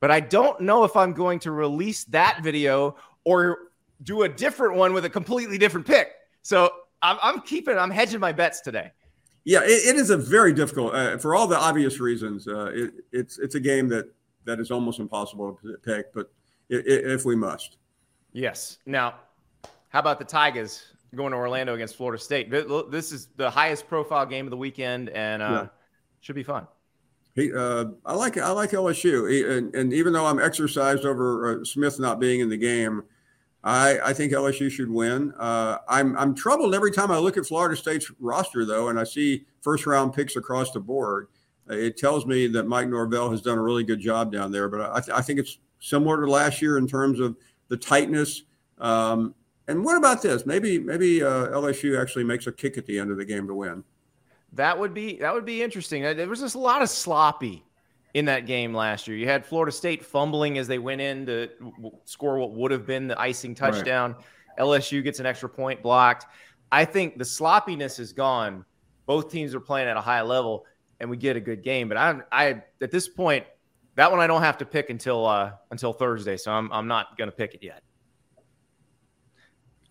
but 0.00 0.10
I 0.10 0.20
don't 0.20 0.60
know 0.60 0.84
if 0.84 0.96
I'm 0.96 1.12
going 1.12 1.38
to 1.40 1.52
release 1.52 2.04
that 2.06 2.40
video 2.42 2.96
or 3.24 3.58
do 4.02 4.24
a 4.24 4.28
different 4.28 4.76
one 4.76 4.92
with 4.92 5.04
a 5.04 5.10
completely 5.10 5.58
different 5.58 5.86
pick. 5.86 6.08
So 6.42 6.70
I'm, 7.00 7.18
I'm 7.22 7.40
keeping, 7.42 7.78
I'm 7.78 7.90
hedging 7.90 8.20
my 8.20 8.32
bets 8.32 8.60
today. 8.60 8.90
Yeah, 9.44 9.60
it, 9.62 9.94
it 9.94 9.96
is 9.96 10.10
a 10.10 10.16
very 10.16 10.52
difficult 10.52 10.92
uh, 10.92 11.18
for 11.18 11.36
all 11.36 11.46
the 11.46 11.56
obvious 11.56 12.00
reasons. 12.00 12.48
Uh, 12.48 12.72
it, 12.74 12.94
it's 13.12 13.38
it's 13.38 13.54
a 13.54 13.60
game 13.60 13.88
that 13.90 14.06
that 14.46 14.60
is 14.60 14.70
almost 14.70 14.98
impossible 15.00 15.58
to 15.62 15.76
pick, 15.84 16.12
but 16.14 16.30
if 16.70 17.24
we 17.24 17.36
must. 17.36 17.76
Yes. 18.32 18.78
Now, 18.86 19.16
how 19.90 19.98
about 20.00 20.18
the 20.18 20.24
Tigers 20.24 20.84
going 21.14 21.32
to 21.32 21.36
Orlando 21.36 21.74
against 21.74 21.96
Florida 21.96 22.22
State? 22.22 22.50
This 22.50 23.12
is 23.12 23.28
the 23.36 23.50
highest 23.50 23.88
profile 23.88 24.24
game 24.24 24.46
of 24.46 24.50
the 24.50 24.56
weekend 24.56 25.10
and 25.10 25.42
uh, 25.42 25.46
Yeah. 25.50 25.66
should 26.20 26.34
be 26.36 26.42
fun. 26.42 26.66
He, 27.34 27.52
uh, 27.52 27.86
I 28.06 28.14
like 28.14 28.38
I 28.38 28.50
like 28.52 28.70
LSU, 28.70 29.30
He- 29.30 29.44
and, 29.44 29.74
and 29.74 29.92
even 29.92 30.14
though 30.14 30.24
I'm 30.24 30.38
exercised 30.40 31.04
over 31.04 31.60
uh, 31.60 31.64
Smith 31.64 32.00
not 32.00 32.18
being 32.18 32.40
in 32.40 32.48
the 32.48 32.56
game, 32.56 33.02
I, 33.62 33.98
I 34.02 34.12
think 34.14 34.32
LSU 34.32 34.70
should 34.70 34.90
win. 34.90 35.34
Uh, 35.38 35.76
I'm 35.86 36.16
I'm 36.16 36.34
troubled 36.34 36.74
every 36.74 36.92
time 36.92 37.10
I 37.10 37.18
look 37.18 37.36
at 37.36 37.44
Florida 37.44 37.76
State's 37.76 38.10
roster 38.20 38.64
though, 38.64 38.88
and 38.88 38.98
I 38.98 39.04
see 39.04 39.44
first 39.60 39.84
round 39.86 40.14
picks 40.14 40.36
across 40.36 40.70
the 40.70 40.80
board. 40.80 41.28
It 41.68 41.96
tells 41.96 42.26
me 42.26 42.46
that 42.48 42.64
Mike 42.66 42.88
Norvell 42.88 43.30
has 43.30 43.42
done 43.42 43.58
a 43.58 43.62
really 43.62 43.84
good 43.84 44.00
job 44.00 44.32
down 44.32 44.52
there, 44.52 44.68
but 44.68 44.80
I, 44.92 45.00
th- 45.00 45.16
I 45.16 45.20
think 45.20 45.38
it's 45.40 45.58
similar 45.80 46.24
to 46.24 46.30
last 46.30 46.62
year 46.62 46.78
in 46.78 46.86
terms 46.86 47.20
of 47.20 47.36
the 47.68 47.76
tightness 47.76 48.42
Um, 48.78 49.34
and 49.68 49.84
what 49.84 49.96
about 49.96 50.22
this? 50.22 50.46
Maybe 50.46 50.78
maybe 50.78 51.22
uh, 51.22 51.48
LSU 51.48 52.00
actually 52.00 52.24
makes 52.24 52.46
a 52.46 52.52
kick 52.52 52.78
at 52.78 52.86
the 52.86 52.98
end 52.98 53.10
of 53.10 53.16
the 53.16 53.24
game 53.24 53.46
to 53.48 53.54
win. 53.54 53.82
That 54.52 54.78
would 54.78 54.94
be 54.94 55.16
that 55.16 55.34
would 55.34 55.44
be 55.44 55.62
interesting. 55.62 56.04
Uh, 56.04 56.14
there 56.14 56.28
was 56.28 56.40
just 56.40 56.54
a 56.54 56.58
lot 56.58 56.82
of 56.82 56.88
sloppy 56.88 57.64
in 58.14 58.24
that 58.26 58.46
game 58.46 58.72
last 58.72 59.08
year. 59.08 59.16
You 59.16 59.26
had 59.26 59.44
Florida 59.44 59.72
State 59.72 60.04
fumbling 60.04 60.56
as 60.58 60.68
they 60.68 60.78
went 60.78 61.00
in 61.00 61.26
to 61.26 61.48
score 62.04 62.38
what 62.38 62.52
would 62.52 62.70
have 62.70 62.86
been 62.86 63.08
the 63.08 63.20
icing 63.20 63.54
touchdown. 63.54 64.12
Right. 64.14 64.24
LSU 64.60 65.02
gets 65.02 65.20
an 65.20 65.26
extra 65.26 65.48
point 65.48 65.82
blocked. 65.82 66.26
I 66.72 66.84
think 66.84 67.18
the 67.18 67.24
sloppiness 67.24 67.98
is 67.98 68.12
gone. 68.12 68.64
Both 69.04 69.30
teams 69.30 69.54
are 69.54 69.60
playing 69.60 69.88
at 69.88 69.96
a 69.96 70.00
high 70.00 70.22
level, 70.22 70.64
and 71.00 71.10
we 71.10 71.16
get 71.16 71.36
a 71.36 71.40
good 71.40 71.62
game. 71.62 71.88
But 71.88 71.96
I, 71.96 72.20
I 72.32 72.62
at 72.80 72.90
this 72.90 73.08
point, 73.08 73.44
that 73.96 74.10
one 74.10 74.20
I 74.20 74.26
don't 74.26 74.42
have 74.42 74.58
to 74.58 74.66
pick 74.66 74.90
until 74.90 75.26
uh, 75.26 75.52
until 75.70 75.92
Thursday, 75.92 76.36
so 76.36 76.52
I'm 76.52 76.70
I'm 76.72 76.86
not 76.86 77.16
going 77.18 77.30
to 77.30 77.36
pick 77.36 77.54
it 77.54 77.62
yet. 77.62 77.82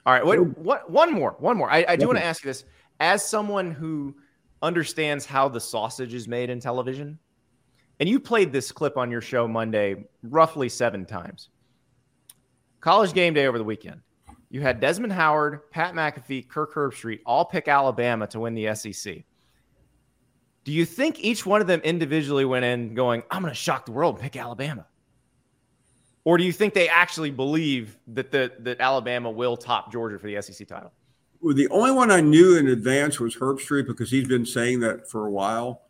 All 0.06 0.14
right, 0.14 0.24
what, 0.24 0.58
what 0.60 0.92
one 0.92 1.12
more, 1.12 1.36
one 1.40 1.58
more. 1.58 1.72
I, 1.72 1.84
I 1.88 1.96
do 1.96 2.06
want 2.06 2.20
to 2.20 2.24
ask 2.24 2.44
you 2.44 2.50
this 2.50 2.64
as 3.00 3.26
someone 3.26 3.72
who 3.72 4.16
understands 4.62 5.26
how 5.26 5.50
the 5.50 5.60
sausage 5.60 6.14
is 6.14 6.28
made 6.28 6.52
in 6.52 6.60
television, 6.60 7.18
and 8.00 8.08
you 8.08 8.20
played 8.20 8.52
this 8.52 8.72
clip 8.72 8.98
on 8.98 9.10
your 9.10 9.22
show 9.22 9.48
Monday 9.48 10.06
roughly 10.22 10.70
seven 10.70 11.06
times. 11.06 11.50
College 12.82 13.14
game 13.14 13.34
day 13.34 13.48
over 13.48 13.58
the 13.58 13.64
weekend. 13.64 14.02
You 14.52 14.62
had 14.62 14.80
Desmond 14.80 15.12
Howard, 15.12 15.72
Pat 15.72 15.96
McAfee, 15.96 16.48
Kirk 16.48 16.76
Herbstreit 16.76 17.22
all 17.26 17.44
pick 17.44 17.68
Alabama 17.68 18.28
to 18.28 18.40
win 18.40 18.54
the 18.54 18.76
SEC. 18.76 19.24
Do 20.66 20.72
you 20.72 20.84
think 20.84 21.20
each 21.24 21.46
one 21.46 21.62
of 21.62 21.68
them 21.68 21.80
individually 21.82 22.44
went 22.44 22.66
in 22.66 22.96
going, 22.96 23.24
I'm 23.32 23.44
going 23.44 23.54
to 23.54 23.58
shock 23.58 23.86
the 23.86 23.92
world 23.92 24.16
and 24.16 24.24
pick 24.24 24.36
Alabama? 24.36 24.86
Or 26.24 26.40
do 26.40 26.44
you 26.44 26.52
think 26.52 26.74
they 26.74 26.90
actually 26.90 27.30
believe 27.30 28.00
that 28.08 28.32
the, 28.32 28.52
that 28.60 28.82
Alabama 28.82 29.30
will 29.30 29.56
top 29.56 29.92
Georgia 29.92 30.18
for 30.18 30.26
the 30.26 30.42
SEC 30.42 30.68
title? 30.68 30.92
Well, 31.40 31.54
the 31.54 31.68
only 31.70 31.92
one 31.92 32.10
I 32.10 32.20
knew 32.20 32.58
in 32.58 32.68
advance 32.68 33.20
was 33.20 33.36
Herbstreit 33.36 33.86
because 33.86 34.10
he's 34.10 34.28
been 34.28 34.46
saying 34.46 34.80
that 34.80 35.08
for 35.08 35.28
a 35.28 35.30
while. 35.30 35.84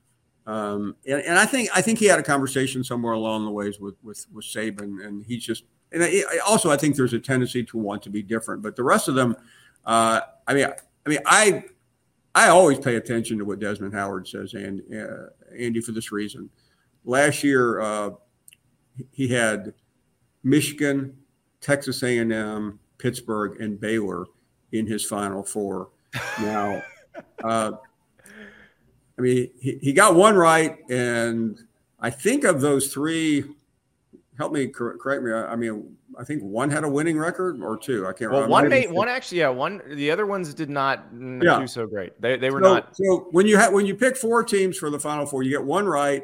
Um, 0.45 0.97
and, 1.07 1.21
and, 1.21 1.39
I 1.39 1.45
think 1.45 1.69
I 1.73 1.82
think 1.82 1.97
he 1.97 2.05
had 2.05 2.19
a 2.19 2.23
conversation 2.23 2.84
somewhere 2.84 3.13
along 3.13 3.45
the 3.45 3.51
ways 3.51 3.80
with 3.80 3.95
with, 4.03 4.28
with 4.32 4.45
Saban, 4.45 5.03
and 5.03 5.26
he's 5.26 5.43
just 5.43 5.63
and 5.91 6.03
I, 6.03 6.21
also 6.45 6.69
I 6.69 6.78
think 6.78 6.95
there's 6.95 7.13
a 7.13 7.19
tendency 7.19 7.63
to 7.63 7.78
want 7.80 8.03
to 8.03 8.11
be 8.11 8.21
different. 8.21 8.61
But 8.61 8.76
the 8.76 8.84
rest 8.84 9.07
of 9.07 9.15
them, 9.15 9.36
uh, 9.86 10.21
I 10.47 10.53
mean, 10.53 10.67
I 11.05 11.09
mean, 11.09 11.19
I 11.26 11.63
I 12.36 12.50
always 12.50 12.78
pay 12.80 12.98
attention 12.98 13.38
to 13.38 13.46
what 13.46 13.60
Desmond 13.60 13.94
Howard 13.94 14.28
says, 14.28 14.54
and 14.54 14.82
uh, 14.94 15.28
Andy, 15.58 15.80
for 15.80 15.94
this 15.94 16.12
reason. 16.12 16.50
Last 17.06 17.44
year, 17.46 17.80
uh, 17.80 18.10
he 19.12 19.30
had 19.30 19.74
Michigan, 20.44 21.18
Texas 21.62 22.04
A&M, 22.04 22.80
Pittsburgh, 22.98 23.62
and 23.62 23.80
Baylor 23.80 24.26
in 24.74 24.86
his 24.86 25.06
Final 25.06 25.44
Four. 25.44 25.90
Now, 26.42 26.84
uh, 27.44 27.72
I 29.18 29.22
mean, 29.22 29.50
he, 29.58 29.80
he 29.82 29.94
got 29.94 30.16
one 30.16 30.36
right, 30.36 30.78
and 30.90 31.58
I 32.02 32.10
think 32.10 32.44
of 32.44 32.60
those 32.60 32.94
three. 32.94 33.46
Help 34.38 34.52
me 34.52 34.68
correct 34.68 35.24
me. 35.24 35.32
I, 35.32 35.54
I 35.54 35.56
mean, 35.56 35.96
I 36.18 36.24
think 36.24 36.43
one 36.43 36.70
had 36.70 36.84
a 36.84 36.89
winning 36.89 37.18
record 37.18 37.61
or 37.61 37.78
two. 37.78 38.07
I 38.07 38.13
can't. 38.13 38.32
Well, 38.32 38.41
remember. 38.41 38.51
one 38.51 38.70
made 38.70 38.91
one 38.91 39.07
actually. 39.07 39.39
Yeah, 39.39 39.49
one. 39.49 39.82
The 39.88 40.11
other 40.11 40.26
ones 40.26 40.53
did 40.53 40.70
not 40.70 41.05
yeah. 41.13 41.59
do 41.59 41.68
so 41.68 41.86
great. 41.88 42.20
They, 42.22 42.38
they 42.38 42.49
were 42.49 42.61
so, 42.61 42.74
not. 42.74 42.95
So 42.95 43.28
when 43.32 43.47
you 43.47 43.57
have 43.57 43.74
when 43.74 43.86
you 43.86 43.95
pick 43.95 44.18
four 44.18 44.43
teams 44.43 44.78
for 44.78 44.89
the 44.89 44.99
final 44.99 45.26
four, 45.26 45.43
you 45.43 45.51
get 45.51 45.63
one 45.63 45.86
right, 45.86 46.24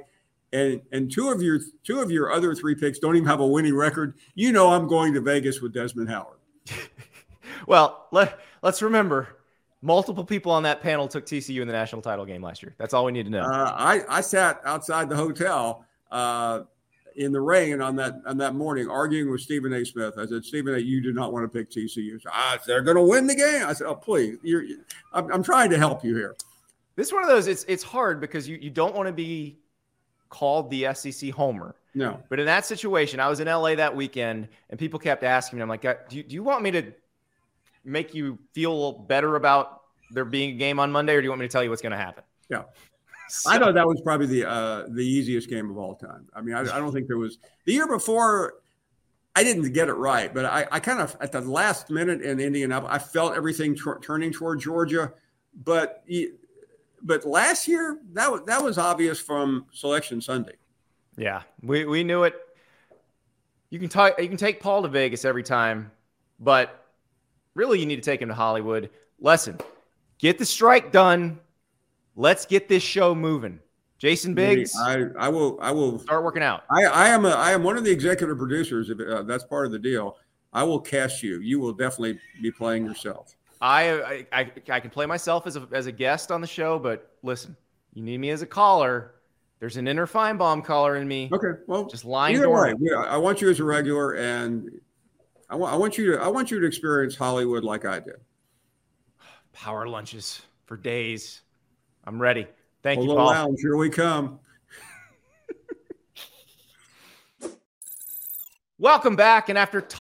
and 0.53 0.81
and 0.91 1.11
two 1.11 1.29
of 1.29 1.41
your 1.41 1.59
two 1.83 1.99
of 1.99 2.11
your 2.11 2.31
other 2.31 2.55
three 2.55 2.75
picks 2.75 2.99
don't 2.99 3.15
even 3.15 3.27
have 3.27 3.39
a 3.39 3.47
winning 3.47 3.75
record. 3.75 4.15
You 4.35 4.51
know, 4.51 4.69
I'm 4.69 4.87
going 4.87 5.13
to 5.13 5.21
Vegas 5.21 5.61
with 5.61 5.73
Desmond 5.73 6.09
Howard. 6.09 6.37
well, 7.67 8.07
let 8.11 8.39
let's 8.61 8.81
remember. 8.81 9.37
Multiple 9.83 10.23
people 10.23 10.51
on 10.51 10.61
that 10.61 10.79
panel 10.79 11.07
took 11.07 11.25
TCU 11.25 11.59
in 11.59 11.67
the 11.67 11.73
national 11.73 12.03
title 12.03 12.23
game 12.23 12.43
last 12.43 12.61
year. 12.61 12.75
That's 12.77 12.93
all 12.93 13.03
we 13.03 13.11
need 13.11 13.23
to 13.23 13.31
know. 13.31 13.41
Uh, 13.41 13.73
I, 13.75 14.01
I 14.07 14.21
sat 14.21 14.61
outside 14.63 15.09
the 15.09 15.15
hotel 15.15 15.85
uh, 16.11 16.61
in 17.15 17.31
the 17.31 17.41
rain 17.41 17.81
on 17.81 17.95
that 17.97 18.21
on 18.25 18.37
that 18.37 18.55
morning 18.55 18.89
arguing 18.89 19.29
with 19.31 19.41
Stephen 19.41 19.73
A. 19.73 19.85
Smith. 19.85 20.15
I 20.17 20.25
said, 20.25 20.43
Stephen 20.43 20.75
A., 20.75 20.77
you 20.77 21.01
do 21.01 21.13
not 21.13 21.33
want 21.33 21.43
to 21.43 21.49
pick 21.49 21.69
TCU. 21.69 22.21
Said, 22.21 22.31
ah, 22.33 22.57
they're 22.65 22.81
going 22.81 22.97
to 22.97 23.03
win 23.03 23.27
the 23.27 23.35
game. 23.35 23.65
I 23.65 23.73
said, 23.73 23.87
oh, 23.87 23.95
please. 23.95 24.37
You're, 24.43 24.63
I'm, 25.13 25.31
I'm 25.31 25.43
trying 25.43 25.69
to 25.71 25.77
help 25.77 26.03
you 26.03 26.15
here. 26.15 26.35
This 26.95 27.07
is 27.07 27.13
one 27.13 27.23
of 27.23 27.29
those, 27.29 27.47
it's, 27.47 27.63
it's 27.67 27.83
hard 27.83 28.19
because 28.19 28.47
you, 28.47 28.57
you 28.57 28.69
don't 28.69 28.95
want 28.95 29.07
to 29.07 29.13
be 29.13 29.57
called 30.29 30.69
the 30.69 30.93
SEC 30.93 31.31
homer. 31.31 31.75
No. 31.93 32.21
But 32.29 32.39
in 32.39 32.45
that 32.45 32.65
situation, 32.65 33.19
I 33.19 33.27
was 33.27 33.39
in 33.39 33.47
LA 33.47 33.75
that 33.75 33.95
weekend 33.95 34.47
and 34.69 34.79
people 34.79 34.99
kept 34.99 35.23
asking 35.23 35.57
me, 35.57 35.63
I'm 35.63 35.69
like, 35.69 35.81
do 35.81 36.17
you, 36.17 36.23
do 36.23 36.33
you 36.35 36.43
want 36.43 36.63
me 36.63 36.71
to 36.71 36.93
make 37.83 38.13
you 38.13 38.37
feel 38.53 38.93
better 38.93 39.35
about 39.35 39.81
there 40.11 40.25
being 40.25 40.51
a 40.51 40.57
game 40.57 40.79
on 40.79 40.91
Monday, 40.91 41.15
or 41.15 41.21
do 41.21 41.25
you 41.25 41.31
want 41.31 41.39
me 41.39 41.47
to 41.47 41.51
tell 41.51 41.63
you 41.63 41.69
what's 41.69 41.81
going 41.81 41.91
to 41.91 41.97
happen? 41.97 42.23
Yeah. 42.49 42.63
So, 43.31 43.49
I 43.49 43.57
thought 43.57 43.75
that 43.75 43.87
was 43.87 44.01
probably 44.01 44.27
the 44.27 44.49
uh, 44.49 44.83
the 44.89 45.05
easiest 45.05 45.49
game 45.49 45.69
of 45.69 45.77
all 45.77 45.95
time. 45.95 46.27
I 46.33 46.41
mean, 46.41 46.53
I, 46.53 46.61
I, 46.61 46.79
don't 46.79 46.91
think 46.91 47.07
there 47.07 47.17
was 47.17 47.37
the 47.65 47.71
year 47.71 47.87
before. 47.87 48.55
I 49.37 49.43
didn't 49.45 49.71
get 49.71 49.87
it 49.87 49.93
right, 49.93 50.33
but 50.33 50.43
I, 50.43 50.67
I 50.69 50.81
kind 50.81 50.99
of 50.99 51.15
at 51.21 51.31
the 51.31 51.39
last 51.39 51.89
minute 51.89 52.21
in 52.21 52.41
Indianapolis, 52.41 52.93
I 52.93 52.99
felt 52.99 53.37
everything 53.37 53.73
t- 53.73 53.83
turning 54.01 54.33
toward 54.33 54.59
Georgia. 54.59 55.13
But 55.63 56.05
but 57.01 57.25
last 57.25 57.69
year 57.69 57.99
that 58.11 58.29
was 58.29 58.41
that 58.47 58.61
was 58.61 58.77
obvious 58.77 59.17
from 59.17 59.65
Selection 59.71 60.19
Sunday. 60.19 60.55
Yeah, 61.15 61.43
we 61.63 61.85
we 61.85 62.03
knew 62.03 62.23
it. 62.23 62.35
You 63.69 63.79
can 63.79 63.87
talk. 63.87 64.21
You 64.21 64.27
can 64.27 64.35
take 64.35 64.59
Paul 64.59 64.81
to 64.81 64.89
Vegas 64.89 65.23
every 65.23 65.43
time, 65.43 65.89
but 66.37 66.85
really 67.55 67.79
you 67.79 67.85
need 67.85 67.95
to 67.95 68.01
take 68.01 68.21
him 68.21 68.27
to 68.27 68.35
Hollywood. 68.35 68.89
Lesson: 69.21 69.57
get 70.17 70.37
the 70.37 70.45
strike 70.45 70.91
done. 70.91 71.39
Let's 72.15 72.45
get 72.45 72.67
this 72.67 72.83
show 72.83 73.15
moving. 73.15 73.59
Jason 73.97 74.33
Biggs, 74.33 74.75
I, 74.79 75.05
I 75.19 75.29
will 75.29 75.59
I 75.61 75.71
will 75.71 75.99
start 75.99 76.23
working 76.23 76.41
out. 76.41 76.63
I, 76.71 76.85
I 76.85 77.09
am 77.09 77.25
a 77.25 77.29
I 77.29 77.51
am 77.51 77.61
one 77.61 77.77
of 77.77 77.83
the 77.83 77.91
executive 77.91 78.35
producers. 78.35 78.89
If 78.89 78.99
uh, 78.99 79.21
that's 79.21 79.43
part 79.43 79.67
of 79.67 79.71
the 79.71 79.77
deal, 79.77 80.17
I 80.51 80.63
will 80.63 80.79
cast 80.79 81.21
you. 81.21 81.39
You 81.39 81.59
will 81.59 81.71
definitely 81.71 82.19
be 82.41 82.51
playing 82.51 82.83
yourself. 82.83 83.35
I 83.61 84.25
I, 84.33 84.51
I 84.69 84.79
can 84.79 84.89
play 84.89 85.05
myself 85.05 85.45
as 85.45 85.55
a 85.55 85.67
as 85.71 85.85
a 85.85 85.91
guest 85.91 86.31
on 86.31 86.41
the 86.41 86.47
show, 86.47 86.79
but 86.79 87.15
listen, 87.21 87.55
you 87.93 88.01
need 88.01 88.17
me 88.17 88.31
as 88.31 88.41
a 88.41 88.47
caller. 88.47 89.13
There's 89.59 89.77
an 89.77 89.87
inner 89.87 90.07
Finebaum 90.07 90.65
caller 90.65 90.95
in 90.95 91.07
me. 91.07 91.29
Okay, 91.31 91.61
well, 91.67 91.85
just 91.85 92.03
lying 92.03 92.35
either 92.35 92.49
way. 92.49 92.73
I 92.97 93.17
want 93.17 93.39
you 93.39 93.51
as 93.51 93.59
a 93.59 93.63
regular, 93.63 94.13
and 94.15 94.81
I 95.47 95.55
want 95.55 95.73
I 95.73 95.77
want 95.77 95.99
you 95.99 96.13
to 96.13 96.21
I 96.23 96.27
want 96.27 96.49
you 96.49 96.59
to 96.59 96.65
experience 96.65 97.15
Hollywood 97.15 97.63
like 97.63 97.85
I 97.85 97.99
did. 97.99 98.15
Power 99.53 99.87
lunches 99.87 100.41
for 100.65 100.75
days. 100.75 101.41
I'm 102.03 102.21
ready. 102.21 102.47
Thank 102.83 102.99
Polo 102.99 103.11
you, 103.11 103.17
Paul. 103.17 103.27
Lounge, 103.27 103.59
here 103.61 103.77
we 103.77 103.89
come. 103.89 104.39
Welcome 108.79 109.15
back. 109.15 109.49
And 109.49 109.57
after. 109.57 109.81
T- 109.81 109.97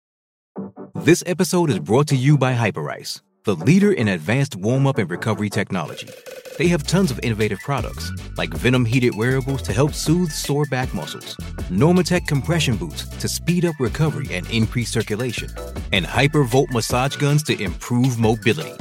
this 0.95 1.25
episode 1.27 1.71
is 1.71 1.79
brought 1.79 2.07
to 2.09 2.17
you 2.17 2.39
by 2.39 2.55
Hyperice, 2.55 3.21
the 3.45 3.57
leader 3.57 3.93
in 3.93 4.09
advanced 4.09 4.55
warm 4.55 4.87
up 4.87 4.99
and 4.99 5.11
recovery 5.11 5.51
technology. 5.51 6.09
They 6.59 6.69
have 6.69 6.85
tons 6.85 7.11
of 7.11 7.19
innovative 7.23 7.61
products, 7.61 8.11
like 8.37 8.51
Venom 8.51 8.85
heated 8.85 9.15
wearables 9.17 9.63
to 9.63 9.73
help 9.73 9.93
soothe 9.93 10.31
sore 10.31 10.67
back 10.67 10.93
muscles, 10.93 11.37
Normatec 11.71 12.27
compression 12.27 12.77
boots 12.77 13.07
to 13.19 13.29
speed 13.29 13.65
up 13.65 13.75
recovery 13.81 14.33
and 14.35 14.49
increase 14.51 14.91
circulation, 14.91 15.51
and 15.93 16.05
Hypervolt 16.05 16.71
massage 16.71 17.17
guns 17.17 17.43
to 17.45 17.61
improve 17.61 18.19
mobility 18.19 18.75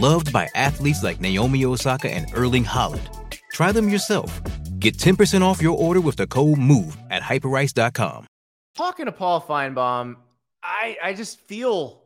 loved 0.00 0.32
by 0.32 0.48
athletes 0.54 1.02
like 1.02 1.20
Naomi 1.20 1.64
Osaka 1.64 2.10
and 2.10 2.26
Erling 2.34 2.64
Haaland. 2.64 3.06
Try 3.52 3.72
them 3.72 3.88
yourself. 3.88 4.40
Get 4.78 4.96
10% 4.96 5.42
off 5.42 5.60
your 5.60 5.76
order 5.76 6.00
with 6.00 6.16
the 6.16 6.26
code 6.26 6.58
MOVE 6.58 6.96
at 7.10 7.22
hyperice.com. 7.22 8.26
Talking 8.74 9.06
to 9.06 9.12
Paul 9.12 9.42
Finebaum, 9.42 10.16
I, 10.62 10.96
I 11.02 11.12
just 11.12 11.40
feel 11.40 12.02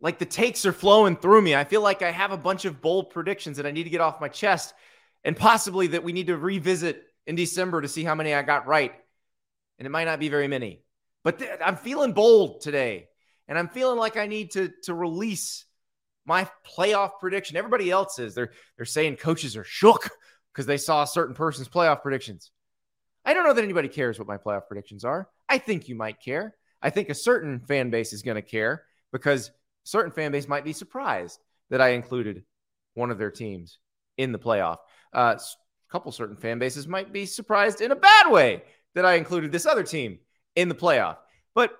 like 0.00 0.18
the 0.18 0.26
takes 0.26 0.64
are 0.64 0.72
flowing 0.72 1.16
through 1.16 1.42
me. 1.42 1.54
I 1.54 1.64
feel 1.64 1.82
like 1.82 2.02
I 2.02 2.10
have 2.10 2.32
a 2.32 2.36
bunch 2.36 2.64
of 2.64 2.80
bold 2.80 3.10
predictions 3.10 3.58
that 3.58 3.66
I 3.66 3.70
need 3.70 3.84
to 3.84 3.90
get 3.90 4.00
off 4.00 4.20
my 4.20 4.28
chest, 4.28 4.74
and 5.22 5.36
possibly 5.36 5.88
that 5.88 6.04
we 6.04 6.12
need 6.12 6.28
to 6.28 6.36
revisit 6.36 7.02
in 7.26 7.36
December 7.36 7.80
to 7.82 7.88
see 7.88 8.04
how 8.04 8.14
many 8.14 8.34
I 8.34 8.42
got 8.42 8.66
right. 8.66 8.92
And 9.78 9.86
it 9.86 9.90
might 9.90 10.04
not 10.04 10.20
be 10.20 10.28
very 10.28 10.48
many, 10.48 10.82
but 11.24 11.38
th- 11.38 11.50
I'm 11.64 11.76
feeling 11.76 12.12
bold 12.12 12.60
today. 12.60 13.08
And 13.48 13.58
I'm 13.58 13.68
feeling 13.68 13.98
like 13.98 14.16
I 14.16 14.26
need 14.26 14.52
to, 14.52 14.72
to 14.84 14.94
release 14.94 15.64
my 16.26 16.48
playoff 16.76 17.12
prediction. 17.20 17.56
Everybody 17.56 17.90
else 17.90 18.18
is. 18.18 18.34
They're 18.34 18.52
they're 18.76 18.86
saying 18.86 19.16
coaches 19.16 19.56
are 19.56 19.64
shook 19.64 20.10
because 20.52 20.66
they 20.66 20.76
saw 20.76 21.02
a 21.02 21.06
certain 21.06 21.34
person's 21.34 21.68
playoff 21.68 22.02
predictions. 22.02 22.50
I 23.24 23.34
don't 23.34 23.44
know 23.44 23.54
that 23.54 23.64
anybody 23.64 23.88
cares 23.88 24.18
what 24.18 24.28
my 24.28 24.36
playoff 24.36 24.66
predictions 24.68 25.04
are. 25.04 25.28
I 25.48 25.58
think 25.58 25.88
you 25.88 25.94
might 25.94 26.20
care. 26.20 26.54
I 26.82 26.90
think 26.90 27.08
a 27.08 27.14
certain 27.14 27.60
fan 27.60 27.90
base 27.90 28.12
is 28.12 28.22
going 28.22 28.36
to 28.36 28.42
care 28.42 28.84
because 29.12 29.50
certain 29.84 30.12
fan 30.12 30.32
base 30.32 30.46
might 30.48 30.64
be 30.64 30.72
surprised 30.72 31.40
that 31.70 31.80
I 31.80 31.90
included 31.90 32.44
one 32.94 33.10
of 33.10 33.18
their 33.18 33.30
teams 33.30 33.78
in 34.18 34.32
the 34.32 34.38
playoff. 34.38 34.78
Uh, 35.12 35.36
a 35.38 35.92
couple 35.92 36.12
certain 36.12 36.36
fan 36.36 36.58
bases 36.58 36.86
might 36.86 37.12
be 37.12 37.24
surprised 37.24 37.80
in 37.80 37.90
a 37.90 37.96
bad 37.96 38.30
way 38.30 38.62
that 38.94 39.06
I 39.06 39.14
included 39.14 39.52
this 39.52 39.66
other 39.66 39.82
team 39.82 40.18
in 40.56 40.68
the 40.68 40.74
playoff. 40.74 41.16
But 41.54 41.74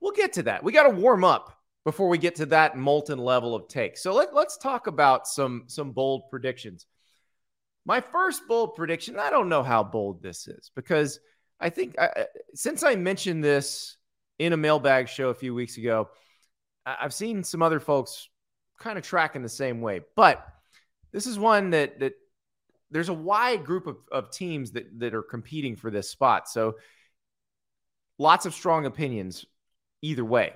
we'll 0.00 0.12
get 0.12 0.34
to 0.34 0.44
that. 0.44 0.62
We 0.62 0.72
got 0.72 0.84
to 0.84 0.90
warm 0.90 1.24
up 1.24 1.55
before 1.86 2.08
we 2.08 2.18
get 2.18 2.34
to 2.34 2.46
that 2.46 2.76
molten 2.76 3.16
level 3.16 3.54
of 3.54 3.68
take. 3.68 3.96
So 3.96 4.12
let, 4.12 4.34
let's 4.34 4.56
talk 4.56 4.88
about 4.88 5.28
some 5.28 5.62
some 5.68 5.92
bold 5.92 6.28
predictions. 6.28 6.84
My 7.84 8.00
first 8.00 8.42
bold 8.48 8.74
prediction, 8.74 9.20
I 9.20 9.30
don't 9.30 9.48
know 9.48 9.62
how 9.62 9.84
bold 9.84 10.20
this 10.20 10.48
is 10.48 10.72
because 10.74 11.20
I 11.60 11.70
think 11.70 11.96
I, 11.96 12.26
since 12.54 12.82
I 12.82 12.96
mentioned 12.96 13.44
this 13.44 13.98
in 14.40 14.52
a 14.52 14.56
mailbag 14.56 15.08
show 15.08 15.28
a 15.28 15.34
few 15.34 15.54
weeks 15.54 15.76
ago, 15.76 16.08
I've 16.84 17.14
seen 17.14 17.44
some 17.44 17.62
other 17.62 17.78
folks 17.78 18.28
kind 18.80 18.98
of 18.98 19.04
tracking 19.04 19.42
the 19.42 19.48
same 19.48 19.80
way. 19.80 20.00
But 20.16 20.44
this 21.12 21.28
is 21.28 21.38
one 21.38 21.70
that 21.70 22.00
that 22.00 22.14
there's 22.90 23.10
a 23.10 23.14
wide 23.14 23.64
group 23.64 23.86
of, 23.86 23.98
of 24.10 24.32
teams 24.32 24.72
that, 24.72 24.98
that 24.98 25.14
are 25.14 25.22
competing 25.22 25.76
for 25.76 25.92
this 25.92 26.10
spot. 26.10 26.48
So 26.48 26.78
lots 28.18 28.44
of 28.44 28.54
strong 28.54 28.86
opinions 28.86 29.44
either 30.02 30.24
way. 30.24 30.54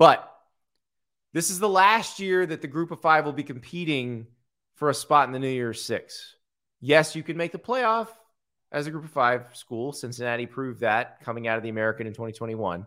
But 0.00 0.33
this 1.34 1.50
is 1.50 1.58
the 1.58 1.68
last 1.68 2.20
year 2.20 2.46
that 2.46 2.62
the 2.62 2.68
group 2.68 2.92
of 2.92 3.00
five 3.00 3.24
will 3.24 3.32
be 3.32 3.42
competing 3.42 4.28
for 4.76 4.88
a 4.88 4.94
spot 4.94 5.28
in 5.28 5.32
the 5.32 5.40
New 5.40 5.48
Year's 5.48 5.84
Six. 5.84 6.36
Yes, 6.80 7.16
you 7.16 7.24
can 7.24 7.36
make 7.36 7.50
the 7.50 7.58
playoff 7.58 8.08
as 8.70 8.86
a 8.86 8.90
group 8.90 9.04
of 9.04 9.10
five 9.10 9.44
school. 9.52 9.92
Cincinnati 9.92 10.46
proved 10.46 10.80
that 10.80 11.20
coming 11.22 11.48
out 11.48 11.56
of 11.56 11.64
the 11.64 11.68
American 11.68 12.06
in 12.06 12.12
2021. 12.12 12.86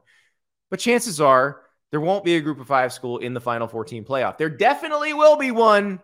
But 0.69 0.79
chances 0.79 1.19
are 1.19 1.61
there 1.91 1.99
won't 1.99 2.23
be 2.23 2.37
a 2.37 2.41
group 2.41 2.59
of 2.61 2.67
five 2.67 2.93
school 2.93 3.17
in 3.17 3.33
the 3.33 3.41
final 3.41 3.67
14 3.67 4.05
playoff. 4.05 4.37
There 4.37 4.49
definitely 4.49 5.13
will 5.13 5.35
be 5.35 5.51
one. 5.51 5.99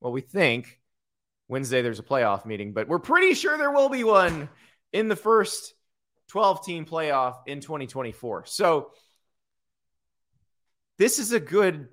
Well, 0.00 0.12
we 0.12 0.22
think 0.22 0.80
Wednesday 1.46 1.80
there's 1.80 2.00
a 2.00 2.04
playoff 2.04 2.44
meeting, 2.44 2.72
but 2.72 2.88
we're 2.88 2.98
pretty 2.98 3.34
sure 3.34 3.56
there 3.56 3.72
will 3.72 3.88
be 3.88 4.02
one 4.02 4.48
in 4.92 5.06
the 5.06 5.16
first 5.16 5.74
12 6.28 6.64
team 6.64 6.86
playoff 6.86 7.36
in 7.46 7.60
2024. 7.60 8.46
So 8.46 8.90
this 10.98 11.18
is 11.18 11.32
a 11.32 11.40
good 11.40 11.88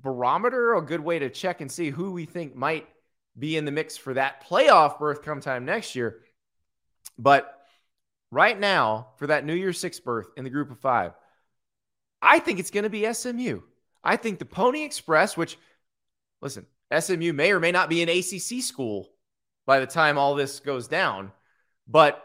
barometer, 0.00 0.74
a 0.74 0.82
good 0.82 1.00
way 1.00 1.18
to 1.18 1.30
check 1.30 1.60
and 1.60 1.70
see 1.70 1.90
who 1.90 2.12
we 2.12 2.24
think 2.24 2.54
might 2.54 2.86
be 3.38 3.56
in 3.56 3.64
the 3.64 3.70
mix 3.70 3.96
for 3.96 4.14
that 4.14 4.46
playoff 4.46 4.98
berth 4.98 5.22
come 5.22 5.40
time 5.40 5.64
next 5.64 5.94
year. 5.94 6.20
But 7.18 7.52
right 8.30 8.58
now, 8.58 9.08
for 9.16 9.28
that 9.28 9.44
New 9.44 9.54
Year's 9.54 9.78
Six 9.78 10.00
berth 10.00 10.28
in 10.36 10.44
the 10.44 10.50
group 10.50 10.70
of 10.70 10.78
five, 10.78 11.12
I 12.20 12.38
think 12.38 12.58
it's 12.58 12.70
going 12.70 12.84
to 12.84 12.90
be 12.90 13.12
SMU. 13.12 13.60
I 14.02 14.16
think 14.16 14.38
the 14.38 14.44
Pony 14.44 14.82
Express, 14.82 15.36
which, 15.36 15.58
listen, 16.40 16.66
SMU 16.96 17.32
may 17.32 17.52
or 17.52 17.60
may 17.60 17.72
not 17.72 17.88
be 17.88 18.02
an 18.02 18.08
ACC 18.08 18.62
school 18.62 19.08
by 19.66 19.80
the 19.80 19.86
time 19.86 20.18
all 20.18 20.34
this 20.34 20.60
goes 20.60 20.88
down, 20.88 21.32
but 21.86 22.22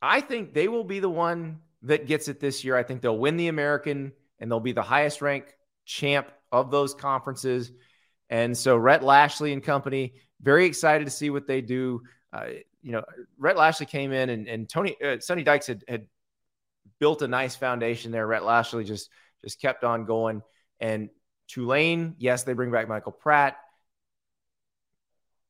I 0.00 0.20
think 0.20 0.54
they 0.54 0.68
will 0.68 0.84
be 0.84 1.00
the 1.00 1.10
one 1.10 1.60
that 1.82 2.06
gets 2.06 2.28
it 2.28 2.40
this 2.40 2.64
year. 2.64 2.76
I 2.76 2.82
think 2.82 3.00
they'll 3.00 3.18
win 3.18 3.36
the 3.36 3.48
American 3.48 4.12
and 4.40 4.50
they'll 4.50 4.60
be 4.60 4.72
the 4.72 4.82
highest 4.82 5.22
ranked 5.22 5.54
champ 5.84 6.28
of 6.52 6.70
those 6.70 6.94
conferences. 6.94 7.72
And 8.30 8.56
so 8.56 8.76
Rhett 8.76 9.02
Lashlee 9.02 9.52
and 9.52 9.62
company, 9.62 10.14
very 10.40 10.66
excited 10.66 11.04
to 11.04 11.10
see 11.10 11.30
what 11.30 11.46
they 11.46 11.60
do. 11.60 12.02
Uh, 12.32 12.46
you 12.82 12.92
know, 12.92 13.02
Rhett 13.38 13.56
Lashlee 13.56 13.86
came 13.86 14.12
in 14.12 14.30
and, 14.30 14.48
and 14.48 14.68
Tony 14.68 14.96
uh, 15.02 15.18
Sonny 15.20 15.42
Dykes 15.42 15.66
had, 15.66 15.84
had 15.88 16.06
built 16.98 17.22
a 17.22 17.28
nice 17.28 17.56
foundation 17.56 18.12
there. 18.12 18.26
Rhett 18.26 18.44
Lashlee 18.44 18.84
just 18.84 19.10
just 19.42 19.60
kept 19.60 19.84
on 19.84 20.04
going. 20.04 20.42
And 20.80 21.10
Tulane, 21.48 22.14
yes, 22.18 22.42
they 22.42 22.52
bring 22.52 22.70
back 22.70 22.88
Michael 22.88 23.12
Pratt. 23.12 23.56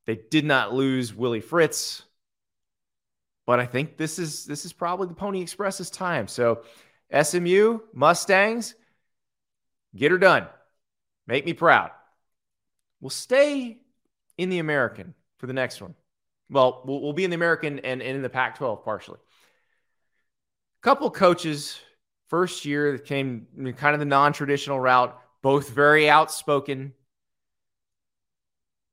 They 0.07 0.19
did 0.31 0.45
not 0.45 0.75
lose 0.75 1.15
Willie 1.15 1.41
Fritz, 1.41 2.03
but 3.47 3.59
I 3.59 3.67
think 3.67 3.97
this 3.97 4.19
is 4.19 4.45
this 4.45 4.65
is 4.65 4.73
probably 4.73 5.09
the 5.09 5.15
Pony 5.15 5.41
Express's 5.41 5.91
time. 5.91 6.29
So 6.29 6.63
SMU 7.23 7.81
Mustangs, 7.93 8.75
get 9.95 10.11
her 10.11 10.19
done. 10.19 10.47
Make 11.27 11.47
me 11.47 11.53
proud. 11.53 11.91
We'll 13.01 13.11
stay 13.11 13.79
in 14.37 14.49
the 14.51 14.59
American 14.59 15.15
for 15.39 15.47
the 15.47 15.53
next 15.53 15.81
one. 15.81 15.95
Well, 16.51 16.83
we'll, 16.85 17.01
we'll 17.01 17.13
be 17.13 17.25
in 17.25 17.31
the 17.31 17.37
American 17.37 17.79
and, 17.79 18.03
and 18.03 18.17
in 18.17 18.23
the 18.23 18.29
Pac 18.29 18.59
12 18.59 18.85
partially 18.85 19.19
couple 20.85 21.11
coaches 21.11 21.81
first 22.29 22.67
year 22.67 22.93
that 22.93 23.07
came 23.07 23.47
kind 23.79 23.95
of 23.95 24.01
the 24.01 24.07
non-traditional 24.07 24.79
route, 24.79 25.19
both 25.43 25.71
very 25.71 26.11
outspoken. 26.11 26.93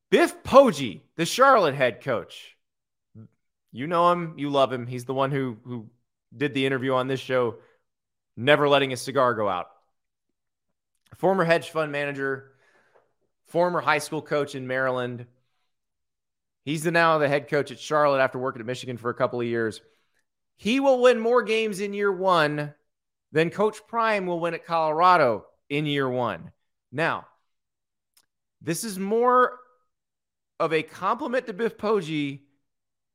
Biff 0.09 0.41
Poggi, 0.41 1.01
the 1.17 1.25
Charlotte 1.25 1.75
head 1.75 2.01
coach. 2.01 2.55
You 3.73 3.87
know 3.87 4.09
him, 4.11 4.35
you 4.37 4.49
love 4.49 4.71
him. 4.71 4.87
He's 4.87 5.05
the 5.05 5.13
one 5.13 5.31
who 5.31 5.57
who 5.65 5.87
did 6.35 6.53
the 6.53 6.65
interview 6.65 6.93
on 6.93 7.07
this 7.07 7.19
show, 7.19 7.55
never 8.35 8.67
letting 8.67 8.89
his 8.89 9.01
cigar 9.01 9.33
go 9.33 9.47
out. 9.47 9.67
Former 11.17 11.43
hedge 11.43 11.69
fund 11.69 11.91
manager, 11.91 12.51
former 13.45 13.81
high 13.81 13.99
school 13.99 14.21
coach 14.21 14.55
in 14.55 14.67
Maryland. 14.67 15.25
He's 16.63 16.83
the 16.83 16.91
now 16.91 17.17
the 17.17 17.27
head 17.27 17.49
coach 17.49 17.71
at 17.71 17.79
Charlotte 17.79 18.21
after 18.21 18.39
working 18.39 18.61
at 18.61 18.65
Michigan 18.65 18.97
for 18.97 19.09
a 19.09 19.15
couple 19.15 19.41
of 19.41 19.47
years. 19.47 19.81
He 20.57 20.79
will 20.79 21.01
win 21.01 21.19
more 21.19 21.41
games 21.41 21.79
in 21.79 21.93
year 21.93 22.11
one 22.11 22.73
than 23.31 23.49
Coach 23.49 23.79
Prime 23.87 24.25
will 24.25 24.39
win 24.39 24.53
at 24.53 24.65
Colorado 24.65 25.45
in 25.69 25.85
year 25.85 26.09
one. 26.09 26.51
Now, 26.91 27.25
this 28.61 28.83
is 28.83 28.99
more 28.99 29.57
of 30.59 30.73
a 30.73 30.83
compliment 30.83 31.47
to 31.47 31.53
Biff 31.53 31.77
Poggi 31.77 32.41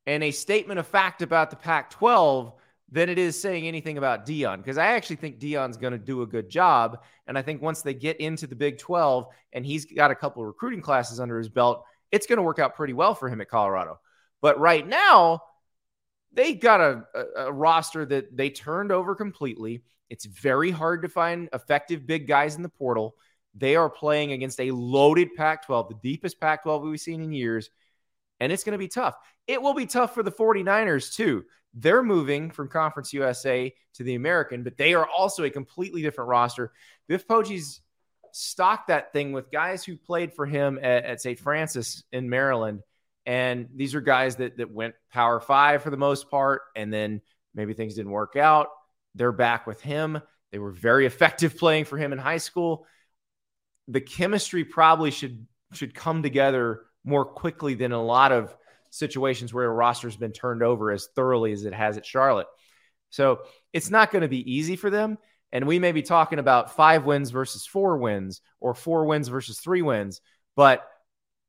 and 0.06 0.24
a 0.24 0.30
statement 0.30 0.80
of 0.80 0.86
fact 0.86 1.22
about 1.22 1.50
the 1.50 1.56
Pac 1.56 1.90
12 1.90 2.52
than 2.90 3.08
it 3.08 3.18
is 3.18 3.40
saying 3.40 3.66
anything 3.66 3.98
about 3.98 4.26
Deion 4.26 4.58
because 4.58 4.78
I 4.78 4.86
actually 4.86 5.16
think 5.16 5.40
Deion's 5.40 5.76
going 5.76 5.92
to 5.92 5.98
do 5.98 6.22
a 6.22 6.26
good 6.26 6.48
job. 6.48 7.02
And 7.26 7.36
I 7.36 7.42
think 7.42 7.60
once 7.60 7.82
they 7.82 7.94
get 7.94 8.20
into 8.20 8.46
the 8.46 8.54
Big 8.54 8.78
12 8.78 9.26
and 9.52 9.66
he's 9.66 9.84
got 9.86 10.10
a 10.10 10.14
couple 10.14 10.42
of 10.42 10.46
recruiting 10.46 10.80
classes 10.80 11.18
under 11.18 11.36
his 11.38 11.48
belt, 11.48 11.84
it's 12.12 12.26
going 12.26 12.36
to 12.36 12.42
work 12.42 12.58
out 12.58 12.76
pretty 12.76 12.92
well 12.92 13.14
for 13.14 13.28
him 13.28 13.40
at 13.40 13.48
Colorado. 13.48 13.98
But 14.40 14.60
right 14.60 14.86
now, 14.86 15.42
they 16.32 16.54
got 16.54 16.80
a, 16.80 17.04
a, 17.14 17.46
a 17.46 17.52
roster 17.52 18.04
that 18.06 18.36
they 18.36 18.50
turned 18.50 18.92
over 18.92 19.14
completely. 19.14 19.82
It's 20.08 20.26
very 20.26 20.70
hard 20.70 21.02
to 21.02 21.08
find 21.08 21.48
effective 21.52 22.06
big 22.06 22.28
guys 22.28 22.54
in 22.54 22.62
the 22.62 22.68
portal. 22.68 23.16
They 23.56 23.74
are 23.74 23.90
playing 23.90 24.32
against 24.32 24.60
a 24.60 24.70
loaded 24.70 25.34
Pac 25.34 25.66
12, 25.66 25.88
the 25.88 25.94
deepest 26.02 26.38
Pac 26.38 26.62
12 26.62 26.82
we've 26.82 27.00
seen 27.00 27.22
in 27.22 27.32
years. 27.32 27.70
And 28.38 28.52
it's 28.52 28.64
going 28.64 28.72
to 28.72 28.78
be 28.78 28.88
tough. 28.88 29.16
It 29.46 29.60
will 29.60 29.74
be 29.74 29.86
tough 29.86 30.14
for 30.14 30.22
the 30.22 30.30
49ers, 30.30 31.14
too. 31.14 31.44
They're 31.76 32.02
moving 32.02 32.50
from 32.50 32.68
Conference 32.68 33.12
USA 33.12 33.72
to 33.94 34.02
the 34.02 34.14
American, 34.14 34.62
but 34.64 34.76
they 34.76 34.94
are 34.94 35.06
also 35.06 35.44
a 35.44 35.50
completely 35.50 36.02
different 36.02 36.28
roster. 36.28 36.72
Biff 37.06 37.28
Poggi's 37.28 37.80
stocked 38.32 38.88
that 38.88 39.12
thing 39.12 39.32
with 39.32 39.50
guys 39.50 39.84
who 39.84 39.96
played 39.96 40.32
for 40.32 40.46
him 40.46 40.78
at, 40.82 41.04
at 41.04 41.20
St. 41.20 41.38
Francis 41.38 42.02
in 42.12 42.28
Maryland 42.28 42.82
and 43.26 43.68
these 43.74 43.94
are 43.96 44.00
guys 44.00 44.36
that 44.36 44.56
that 44.58 44.70
went 44.70 44.94
power 45.12 45.40
five 45.40 45.82
for 45.82 45.90
the 45.90 45.96
most 45.96 46.30
part, 46.30 46.62
and 46.76 46.92
then 46.92 47.20
maybe 47.54 47.74
things 47.74 47.94
didn't 47.94 48.12
work 48.12 48.36
out. 48.36 48.68
They're 49.16 49.32
back 49.32 49.66
with 49.66 49.82
him. 49.82 50.22
They 50.52 50.58
were 50.58 50.70
very 50.70 51.06
effective 51.06 51.58
playing 51.58 51.86
for 51.86 51.98
him 51.98 52.12
in 52.12 52.18
high 52.18 52.38
school. 52.38 52.86
The 53.88 54.00
chemistry 54.00 54.64
probably 54.64 55.10
should 55.10 55.46
should 55.72 55.94
come 55.94 56.22
together 56.22 56.82
more 57.04 57.24
quickly 57.24 57.74
than 57.74 57.92
a 57.92 58.02
lot 58.02 58.30
of 58.30 58.56
situations 58.96 59.52
where 59.52 59.66
a 59.66 59.72
roster's 59.72 60.16
been 60.16 60.32
turned 60.32 60.62
over 60.62 60.90
as 60.90 61.08
thoroughly 61.14 61.52
as 61.52 61.64
it 61.64 61.74
has 61.74 61.96
at 61.96 62.06
Charlotte. 62.06 62.46
So 63.10 63.40
it's 63.72 63.90
not 63.90 64.10
going 64.10 64.22
to 64.22 64.28
be 64.28 64.52
easy 64.52 64.76
for 64.76 64.90
them. 64.90 65.18
And 65.52 65.66
we 65.66 65.78
may 65.78 65.92
be 65.92 66.02
talking 66.02 66.38
about 66.38 66.74
five 66.74 67.04
wins 67.04 67.30
versus 67.30 67.66
four 67.66 67.98
wins 67.98 68.40
or 68.60 68.74
four 68.74 69.04
wins 69.06 69.28
versus 69.28 69.60
three 69.60 69.82
wins. 69.82 70.20
But 70.56 70.86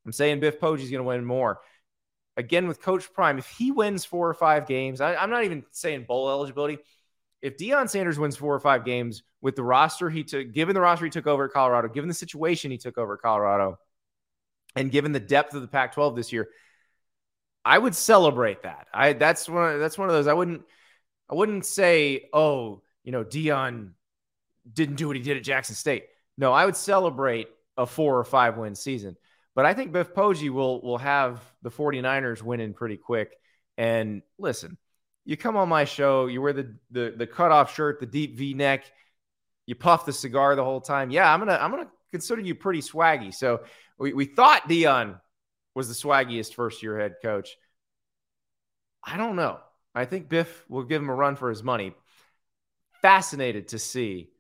I'm 0.05 0.11
saying 0.11 0.39
Biff 0.39 0.59
Poggi's 0.59 0.91
going 0.91 1.03
to 1.03 1.03
win 1.03 1.25
more. 1.25 1.59
Again, 2.37 2.67
with 2.67 2.81
Coach 2.81 3.11
Prime, 3.13 3.39
if 3.39 3.49
he 3.49 3.71
wins 3.71 4.05
four 4.05 4.29
or 4.29 4.33
five 4.35 4.67
games, 4.67 5.01
I, 5.01 5.15
I'm 5.15 5.31
not 5.31 5.43
even 5.43 5.65
saying 5.71 6.05
bowl 6.07 6.29
eligibility. 6.29 6.77
If 7.41 7.57
Deion 7.57 7.89
Sanders 7.89 8.19
wins 8.19 8.35
four 8.35 8.53
or 8.53 8.59
five 8.59 8.85
games 8.85 9.23
with 9.41 9.55
the 9.55 9.63
roster 9.63 10.09
he 10.09 10.23
took, 10.23 10.51
given 10.53 10.75
the 10.75 10.81
roster 10.81 11.05
he 11.05 11.11
took 11.11 11.27
over 11.27 11.45
at 11.45 11.51
Colorado, 11.51 11.87
given 11.87 12.07
the 12.07 12.13
situation 12.13 12.69
he 12.69 12.77
took 12.77 12.97
over 12.97 13.15
at 13.15 13.21
Colorado, 13.21 13.79
and 14.75 14.91
given 14.91 15.11
the 15.11 15.19
depth 15.19 15.55
of 15.55 15.61
the 15.61 15.67
Pac-12 15.67 16.15
this 16.15 16.31
year, 16.31 16.47
I 17.67 17.77
would 17.77 17.95
celebrate 17.95 18.63
that. 18.63 18.87
I 18.93 19.13
that's 19.13 19.49
one 19.49 19.79
that's 19.79 19.97
one 19.97 20.07
of 20.07 20.15
those 20.15 20.27
I 20.27 20.33
wouldn't 20.33 20.63
I 21.29 21.35
wouldn't 21.35 21.65
say, 21.65 22.29
oh, 22.31 22.81
you 23.03 23.11
know, 23.11 23.25
Deion 23.25 23.91
didn't 24.71 24.95
do 24.95 25.07
what 25.07 25.17
he 25.17 25.21
did 25.21 25.35
at 25.35 25.43
Jackson 25.43 25.75
State. 25.75 26.05
No, 26.37 26.53
I 26.53 26.65
would 26.65 26.77
celebrate 26.77 27.49
a 27.75 27.85
four 27.85 28.17
or 28.17 28.23
five 28.23 28.57
win 28.57 28.73
season. 28.73 29.17
But 29.53 29.65
I 29.65 29.73
think 29.73 29.91
Biff 29.91 30.13
Poggi 30.13 30.49
will 30.49 30.81
will 30.81 30.97
have 30.97 31.41
the 31.61 31.69
49ers 31.69 32.41
winning 32.41 32.73
pretty 32.73 32.95
quick. 32.95 33.35
And 33.77 34.21
listen, 34.37 34.77
you 35.25 35.35
come 35.35 35.57
on 35.57 35.67
my 35.67 35.83
show, 35.83 36.27
you 36.27 36.41
wear 36.41 36.53
the 36.53 36.73
the 36.91 37.13
the 37.17 37.27
cutoff 37.27 37.75
shirt, 37.75 37.99
the 37.99 38.05
deep 38.05 38.37
V 38.37 38.53
neck, 38.53 38.85
you 39.65 39.75
puff 39.75 40.05
the 40.05 40.13
cigar 40.13 40.55
the 40.55 40.63
whole 40.63 40.79
time. 40.79 41.11
Yeah, 41.11 41.31
I'm 41.31 41.39
gonna 41.39 41.59
I'm 41.59 41.71
gonna 41.71 41.89
consider 42.13 42.41
you 42.41 42.55
pretty 42.55 42.81
swaggy. 42.81 43.33
So 43.33 43.63
we, 43.97 44.13
we 44.13 44.23
thought 44.23 44.69
Deion 44.69 45.19
was 45.77 45.87
the 45.87 45.93
swaggiest 45.93 46.55
first 46.55 46.81
year 46.81 46.97
head 46.97 47.17
coach. 47.21 47.55
I 49.03 49.15
don't 49.15 49.35
know. 49.35 49.59
I 49.93 50.05
think 50.05 50.27
Biff 50.27 50.65
will 50.67 50.83
give 50.83 51.03
him 51.03 51.09
a 51.09 51.13
run 51.13 51.35
for 51.35 51.49
his 51.51 51.61
money. 51.61 51.93
Fascinated 53.03 53.67
to 53.67 53.79
see 53.79 54.31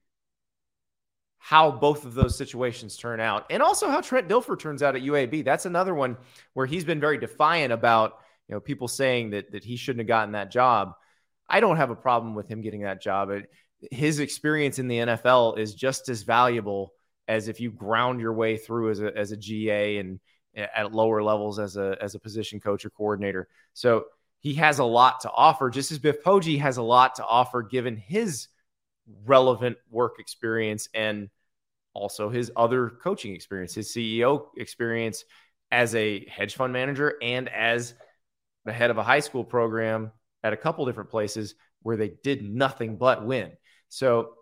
how 1.37 1.69
both 1.69 2.05
of 2.05 2.15
those 2.15 2.35
situations 2.35 2.97
turn 2.97 3.19
out, 3.19 3.45
and 3.51 3.61
also 3.61 3.87
how 3.87 4.01
Trent 4.01 4.27
Dilfer 4.27 4.57
turns 4.57 4.81
out 4.81 4.95
at 4.95 5.03
UAB. 5.03 5.45
That's 5.45 5.67
another 5.67 5.93
one 5.93 6.17
where 6.55 6.65
he's 6.65 6.83
been 6.83 6.99
very 6.99 7.19
defiant 7.19 7.71
about 7.71 8.17
you 8.47 8.55
know 8.55 8.59
people 8.59 8.87
saying 8.87 9.29
that 9.29 9.51
that 9.51 9.63
he 9.63 9.75
shouldn't 9.75 10.01
have 10.01 10.07
gotten 10.07 10.31
that 10.31 10.49
job. 10.49 10.93
I 11.47 11.59
don't 11.59 11.77
have 11.77 11.91
a 11.91 11.95
problem 11.95 12.33
with 12.33 12.49
him 12.49 12.61
getting 12.61 12.81
that 12.81 12.99
job. 12.99 13.29
It, 13.29 13.51
his 13.91 14.17
experience 14.17 14.79
in 14.79 14.87
the 14.87 14.97
NFL 14.97 15.59
is 15.59 15.75
just 15.75 16.09
as 16.09 16.23
valuable 16.23 16.93
as 17.27 17.47
if 17.47 17.59
you 17.59 17.69
ground 17.69 18.21
your 18.21 18.33
way 18.33 18.57
through 18.57 18.89
as 18.89 19.01
a 19.01 19.15
as 19.15 19.31
a 19.31 19.37
GA 19.37 19.99
and 19.99 20.19
at 20.57 20.93
lower 20.93 21.21
levels 21.21 21.59
as 21.59 21.77
a 21.77 21.97
as 22.01 22.15
a 22.15 22.19
position 22.19 22.59
coach 22.59 22.85
or 22.85 22.89
coordinator. 22.89 23.47
So 23.73 24.05
he 24.39 24.55
has 24.55 24.79
a 24.79 24.83
lot 24.83 25.21
to 25.21 25.31
offer, 25.31 25.69
just 25.69 25.91
as 25.91 25.99
Biff 25.99 26.23
Poggi 26.23 26.59
has 26.59 26.77
a 26.77 26.83
lot 26.83 27.15
to 27.15 27.25
offer 27.25 27.61
given 27.61 27.97
his 27.97 28.47
relevant 29.25 29.77
work 29.89 30.19
experience 30.19 30.89
and 30.93 31.29
also 31.93 32.29
his 32.29 32.51
other 32.55 32.89
coaching 32.89 33.33
experience, 33.33 33.73
his 33.73 33.89
CEO 33.89 34.47
experience 34.57 35.25
as 35.71 35.95
a 35.95 36.25
hedge 36.27 36.55
fund 36.55 36.71
manager 36.71 37.15
and 37.21 37.49
as 37.49 37.93
the 38.65 38.73
head 38.73 38.91
of 38.91 38.97
a 38.97 39.03
high 39.03 39.19
school 39.19 39.43
program 39.43 40.11
at 40.43 40.53
a 40.53 40.57
couple 40.57 40.85
different 40.85 41.09
places 41.09 41.55
where 41.81 41.97
they 41.97 42.13
did 42.23 42.43
nothing 42.43 42.97
but 42.97 43.25
win. 43.25 43.51
So 43.89 44.33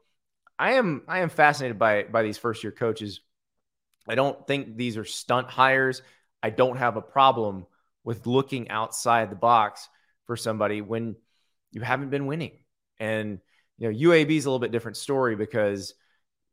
I 0.57 0.73
am 0.73 1.03
I 1.07 1.19
am 1.19 1.29
fascinated 1.29 1.79
by 1.79 2.03
by 2.03 2.23
these 2.23 2.37
first 2.37 2.63
year 2.63 2.71
coaches. 2.71 3.21
I 4.07 4.15
don't 4.15 4.45
think 4.47 4.75
these 4.75 4.97
are 4.97 5.05
stunt 5.05 5.49
hires. 5.49 6.01
I 6.41 6.49
don't 6.49 6.77
have 6.77 6.95
a 6.95 7.01
problem 7.01 7.65
with 8.03 8.27
looking 8.27 8.69
outside 8.69 9.29
the 9.29 9.35
box 9.35 9.89
for 10.25 10.37
somebody 10.37 10.81
when 10.81 11.15
you 11.71 11.81
haven't 11.81 12.09
been 12.09 12.27
winning. 12.27 12.51
And 12.99 13.39
you 13.77 13.91
know, 13.91 13.97
UAB 13.97 14.31
is 14.31 14.45
a 14.45 14.49
little 14.49 14.59
bit 14.59 14.71
different 14.71 14.97
story 14.97 15.35
because 15.35 15.93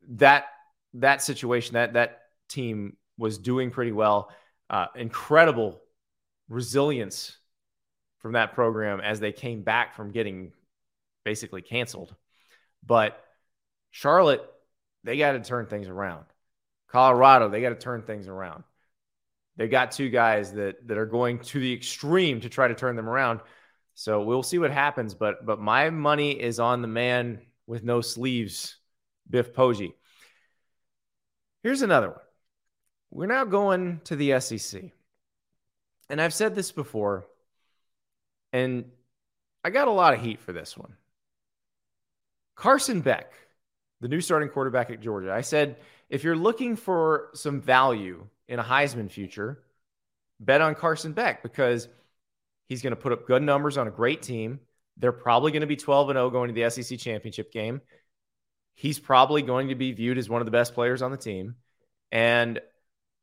that 0.08 0.46
that 0.94 1.22
situation 1.22 1.74
that 1.74 1.92
that 1.92 2.22
team 2.48 2.96
was 3.16 3.38
doing 3.38 3.70
pretty 3.70 3.92
well. 3.92 4.30
Uh, 4.68 4.86
incredible 4.96 5.80
resilience 6.48 7.36
from 8.18 8.32
that 8.32 8.54
program 8.54 9.00
as 9.00 9.20
they 9.20 9.32
came 9.32 9.62
back 9.62 9.94
from 9.94 10.10
getting 10.10 10.52
basically 11.24 11.62
canceled. 11.62 12.14
But 12.84 13.22
Charlotte, 13.90 14.42
they 15.04 15.18
got 15.18 15.32
to 15.32 15.40
turn 15.40 15.66
things 15.66 15.88
around. 15.88 16.24
Colorado, 16.92 17.48
they 17.48 17.62
got 17.62 17.70
to 17.70 17.74
turn 17.74 18.02
things 18.02 18.28
around. 18.28 18.64
They 19.56 19.66
got 19.66 19.92
two 19.92 20.10
guys 20.10 20.52
that 20.52 20.86
that 20.88 20.98
are 20.98 21.06
going 21.06 21.38
to 21.40 21.58
the 21.58 21.72
extreme 21.72 22.40
to 22.42 22.48
try 22.48 22.68
to 22.68 22.74
turn 22.74 22.96
them 22.96 23.08
around. 23.08 23.40
So 23.94 24.22
we'll 24.22 24.42
see 24.42 24.58
what 24.58 24.70
happens. 24.70 25.14
But 25.14 25.44
but 25.44 25.58
my 25.58 25.90
money 25.90 26.32
is 26.32 26.60
on 26.60 26.82
the 26.82 26.88
man 26.88 27.40
with 27.66 27.82
no 27.82 28.02
sleeves, 28.02 28.76
Biff 29.28 29.54
Poggi. 29.54 29.94
Here's 31.62 31.82
another 31.82 32.10
one. 32.10 32.18
We're 33.10 33.26
now 33.26 33.44
going 33.44 34.00
to 34.04 34.16
the 34.16 34.40
SEC. 34.40 34.82
And 36.10 36.20
I've 36.20 36.34
said 36.34 36.54
this 36.54 36.72
before, 36.72 37.26
and 38.52 38.84
I 39.64 39.70
got 39.70 39.88
a 39.88 39.92
lot 39.92 40.12
of 40.12 40.20
heat 40.20 40.40
for 40.40 40.52
this 40.52 40.76
one. 40.76 40.96
Carson 42.54 43.00
Beck, 43.00 43.32
the 44.00 44.08
new 44.08 44.20
starting 44.20 44.48
quarterback 44.48 44.90
at 44.90 45.00
Georgia. 45.00 45.32
I 45.32 45.40
said, 45.40 45.76
if 46.12 46.24
you're 46.24 46.36
looking 46.36 46.76
for 46.76 47.30
some 47.32 47.62
value 47.62 48.26
in 48.46 48.58
a 48.58 48.62
Heisman 48.62 49.10
future, 49.10 49.62
bet 50.38 50.60
on 50.60 50.74
Carson 50.74 51.14
Beck 51.14 51.42
because 51.42 51.88
he's 52.68 52.82
going 52.82 52.90
to 52.90 53.00
put 53.00 53.12
up 53.12 53.26
good 53.26 53.42
numbers 53.42 53.78
on 53.78 53.88
a 53.88 53.90
great 53.90 54.20
team. 54.20 54.60
They're 54.98 55.10
probably 55.10 55.52
going 55.52 55.62
to 55.62 55.66
be 55.66 55.74
12 55.74 56.10
and 56.10 56.18
0 56.18 56.28
going 56.28 56.54
to 56.54 56.54
the 56.54 56.68
SEC 56.68 56.98
championship 56.98 57.50
game. 57.50 57.80
He's 58.74 58.98
probably 58.98 59.40
going 59.40 59.68
to 59.68 59.74
be 59.74 59.92
viewed 59.92 60.18
as 60.18 60.28
one 60.28 60.42
of 60.42 60.44
the 60.44 60.50
best 60.50 60.74
players 60.74 61.00
on 61.00 61.12
the 61.12 61.16
team. 61.16 61.56
And 62.10 62.60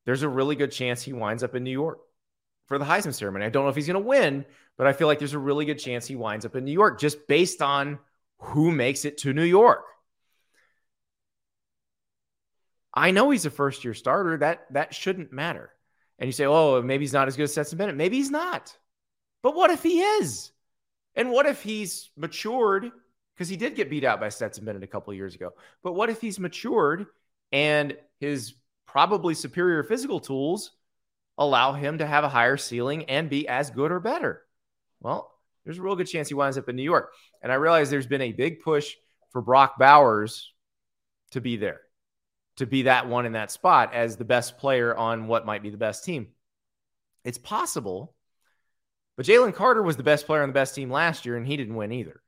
there's 0.08 0.24
a 0.24 0.30
really 0.30 0.56
good 0.56 0.72
chance 0.72 1.04
he 1.04 1.14
winds 1.14 1.44
up 1.44 1.54
in 1.54 1.64
New 1.64 1.70
York 1.70 2.00
for 2.66 2.80
the 2.80 2.86
Heisman 2.86 3.14
ceremony. 3.14 3.46
I 3.46 3.50
don't 3.50 3.66
know 3.66 3.70
if 3.70 3.76
he's 3.76 3.88
going 3.88 4.02
to 4.02 4.08
win, 4.08 4.46
but 4.80 4.88
I 4.88 4.94
feel 4.94 5.06
like 5.06 5.20
there's 5.20 5.34
a 5.34 5.40
really 5.40 5.66
good 5.66 5.78
chance 5.78 6.08
he 6.08 6.16
winds 6.16 6.44
up 6.44 6.56
in 6.56 6.66
New 6.66 6.72
York 6.72 7.00
just 7.00 7.28
based 7.28 7.62
on 7.62 8.00
who 8.40 8.72
makes 8.72 9.06
it 9.06 9.20
to 9.20 9.34
New 9.34 9.44
York. 9.44 9.84
I 12.94 13.12
know 13.12 13.30
he's 13.30 13.46
a 13.46 13.52
first 13.52 13.84
year 13.84 13.94
starter. 13.94 14.38
That 14.38 14.66
that 14.72 14.94
shouldn't 14.94 15.32
matter. 15.32 15.72
And 16.18 16.28
you 16.28 16.32
say, 16.34 16.46
oh, 16.46 16.82
maybe 16.82 17.04
he's 17.04 17.14
not 17.14 17.28
as 17.28 17.38
good 17.38 17.44
as 17.44 17.52
Stetson 17.52 17.78
Bennett. 17.78 17.96
Maybe 17.96 18.18
he's 18.18 18.32
not. 18.32 18.76
But 19.42 19.56
what 19.56 19.72
if 19.72 19.82
he 19.84 20.02
is? 20.02 20.52
And 21.16 21.32
what 21.32 21.46
if 21.46 21.62
he's 21.64 22.10
matured? 22.18 22.92
Because 23.34 23.48
he 23.48 23.56
did 23.56 23.76
get 23.76 23.90
beat 23.90 24.04
out 24.04 24.20
by 24.20 24.30
Stetson 24.30 24.66
Bennett 24.66 24.84
a 24.84 24.88
couple 24.88 25.14
years 25.14 25.34
ago. 25.34 25.52
But 25.82 25.94
what 25.94 26.10
if 26.10 26.20
he's 26.20 26.40
matured 26.40 27.06
and 27.54 27.96
his 28.20 28.54
probably 28.86 29.34
superior 29.34 29.84
physical 29.84 30.20
tools 30.20 30.72
allow 31.38 31.72
him 31.72 32.00
to 32.00 32.06
have 32.06 32.26
a 32.26 32.30
higher 32.30 32.58
ceiling 32.58 33.06
and 33.06 33.30
be 33.30 33.48
as 33.48 33.70
good 33.70 33.92
or 33.92 34.02
better? 34.02 34.42
Well, 35.00 35.32
there's 35.64 35.78
a 35.78 35.82
real 35.82 35.96
good 35.96 36.08
chance 36.08 36.28
he 36.28 36.34
winds 36.34 36.58
up 36.58 36.68
in 36.68 36.76
New 36.76 36.84
York. 36.84 37.14
And 37.42 37.52
I 37.52 37.56
realize 37.56 37.90
there's 37.90 38.08
been 38.08 38.22
a 38.22 38.34
big 38.34 38.60
push 38.60 38.94
for 39.32 39.42
Brock 39.42 39.78
Bowers 39.80 40.52
to 41.32 41.40
be 41.42 41.58
there, 41.58 41.82
to 42.60 42.66
be 42.66 42.84
that 42.84 43.08
one 43.08 43.26
in 43.26 43.32
that 43.34 43.52
spot 43.52 43.94
as 43.94 44.16
the 44.18 44.26
best 44.26 44.58
player 44.58 44.96
on 44.96 45.28
what 45.28 45.46
might 45.46 45.64
be 45.64 45.70
the 45.70 45.78
best 45.78 46.04
team. 46.04 46.28
It's 47.24 47.38
possible, 47.38 48.14
but 49.18 49.26
Jalen 49.26 49.54
Carter 49.54 49.82
was 49.82 49.98
the 49.98 50.04
best 50.04 50.26
player 50.26 50.44
on 50.44 50.50
the 50.50 50.54
best 50.54 50.76
team 50.76 50.92
last 50.92 51.26
year, 51.26 51.36
and 51.36 51.48
he 51.48 51.58
didn't 51.58 51.76
win 51.76 51.92
either. 51.92 52.22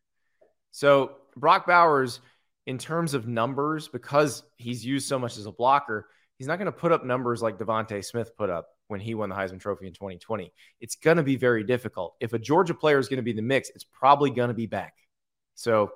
So 0.72 1.18
Brock 1.36 1.68
Bowers, 1.68 2.22
in 2.66 2.78
terms 2.78 3.14
of 3.14 3.28
numbers, 3.28 3.90
because 3.90 4.44
he's 4.58 4.86
used 4.86 5.08
so 5.08 5.20
much 5.20 5.38
as 5.38 5.46
a 5.46 5.52
blocker, 5.52 6.08
he's 6.38 6.48
not 6.48 6.58
going 6.58 6.66
to 6.66 6.72
put 6.72 6.92
up 6.92 7.06
numbers 7.06 7.42
like 7.42 7.58
DeVonta 7.58 8.04
Smith 8.04 8.36
put 8.38 8.50
up 8.50 8.68
when 8.88 9.00
he 9.00 9.16
won 9.16 9.30
the 9.30 9.36
Heisman 9.36 9.60
Trophy 9.60 9.88
in 9.88 9.94
2020. 9.94 10.52
It's 10.80 10.96
going 10.96 11.18
to 11.18 11.24
be 11.24 11.36
very 11.36 11.64
difficult. 11.64 12.16
If 12.20 12.34
a 12.34 12.40
Georgia 12.40 12.74
player 12.74 13.00
is 13.00 13.10
going 13.10 13.18
to 13.18 13.24
be 13.24 13.34
the 13.34 13.42
mix, 13.42 13.70
it's 13.70 13.86
probably 13.86 14.30
going 14.30 14.50
to 14.50 14.54
be 14.54 14.66
Beck. 14.66 14.94
So 15.56 15.92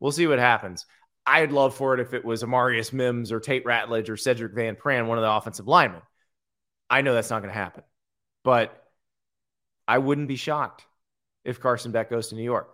we'll 0.00 0.12
see 0.12 0.26
what 0.26 0.38
happens. 0.38 0.86
I'd 1.26 1.52
love 1.52 1.74
for 1.74 1.94
it 1.94 2.00
if 2.00 2.12
it 2.12 2.24
was 2.24 2.42
Amarius 2.42 2.92
Mims 2.92 3.32
or 3.32 3.40
Tate 3.40 3.64
Ratledge 3.64 4.08
or 4.08 4.16
Sedrick 4.16 4.54
Van 4.54 4.76
Pran, 4.76 5.06
one 5.06 5.18
of 5.18 5.22
the 5.22 5.32
offensive 5.32 5.66
linemen. 5.66 6.02
I 6.90 7.00
know 7.00 7.14
that's 7.14 7.30
not 7.30 7.40
going 7.40 7.52
to 7.52 7.58
happen, 7.58 7.82
but 8.42 8.84
I 9.88 9.98
wouldn't 9.98 10.28
be 10.28 10.36
shocked 10.36 10.84
if 11.44 11.60
Carson 11.60 11.92
Beck 11.92 12.10
goes 12.10 12.28
to 12.28 12.34
New 12.34 12.42
York. 12.42 12.68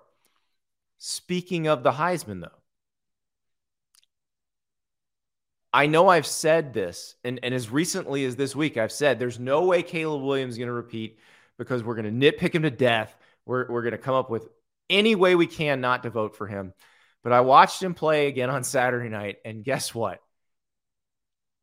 Speaking 0.98 1.68
of 1.68 1.82
the 1.82 1.92
Heisman, 1.92 2.40
though, 2.40 2.48
I 5.72 5.86
know 5.86 6.08
I've 6.08 6.26
said 6.26 6.74
this, 6.74 7.14
and, 7.22 7.38
and 7.42 7.54
as 7.54 7.70
recently 7.70 8.24
as 8.24 8.34
this 8.34 8.56
week, 8.56 8.76
I've 8.76 8.90
said 8.90 9.18
there's 9.18 9.38
no 9.38 9.64
way 9.64 9.82
Caleb 9.82 10.22
Williams 10.22 10.54
is 10.54 10.58
going 10.58 10.66
to 10.66 10.72
repeat 10.72 11.18
because 11.58 11.84
we're 11.84 11.94
going 11.94 12.20
to 12.20 12.32
nitpick 12.32 12.54
him 12.54 12.62
to 12.62 12.70
death. 12.70 13.16
We're, 13.46 13.70
we're 13.70 13.82
going 13.82 13.92
to 13.92 13.98
come 13.98 14.16
up 14.16 14.30
with 14.30 14.48
any 14.88 15.14
way 15.14 15.36
we 15.36 15.46
can 15.46 15.80
not 15.80 16.02
to 16.02 16.10
vote 16.10 16.36
for 16.36 16.48
him. 16.48 16.74
But 17.22 17.32
I 17.32 17.40
watched 17.40 17.82
him 17.82 17.94
play 17.94 18.28
again 18.28 18.50
on 18.50 18.64
Saturday 18.64 19.08
night, 19.08 19.36
and 19.44 19.64
guess 19.64 19.94
what? 19.94 20.20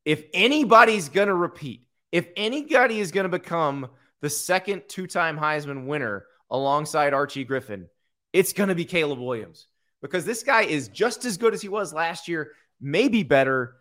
If 0.05 0.23
anybody's 0.33 1.09
going 1.09 1.27
to 1.27 1.33
repeat, 1.33 1.87
if 2.11 2.27
anybody 2.35 2.99
is 2.99 3.11
going 3.11 3.25
to 3.25 3.29
become 3.29 3.89
the 4.21 4.29
second 4.29 4.83
two 4.87 5.07
time 5.07 5.37
Heisman 5.37 5.85
winner 5.85 6.25
alongside 6.49 7.13
Archie 7.13 7.43
Griffin, 7.43 7.87
it's 8.33 8.53
going 8.53 8.69
to 8.69 8.75
be 8.75 8.85
Caleb 8.85 9.19
Williams 9.19 9.67
because 10.01 10.25
this 10.25 10.43
guy 10.43 10.61
is 10.61 10.87
just 10.89 11.25
as 11.25 11.37
good 11.37 11.53
as 11.53 11.61
he 11.61 11.69
was 11.69 11.93
last 11.93 12.27
year, 12.27 12.51
maybe 12.79 13.23
better 13.23 13.77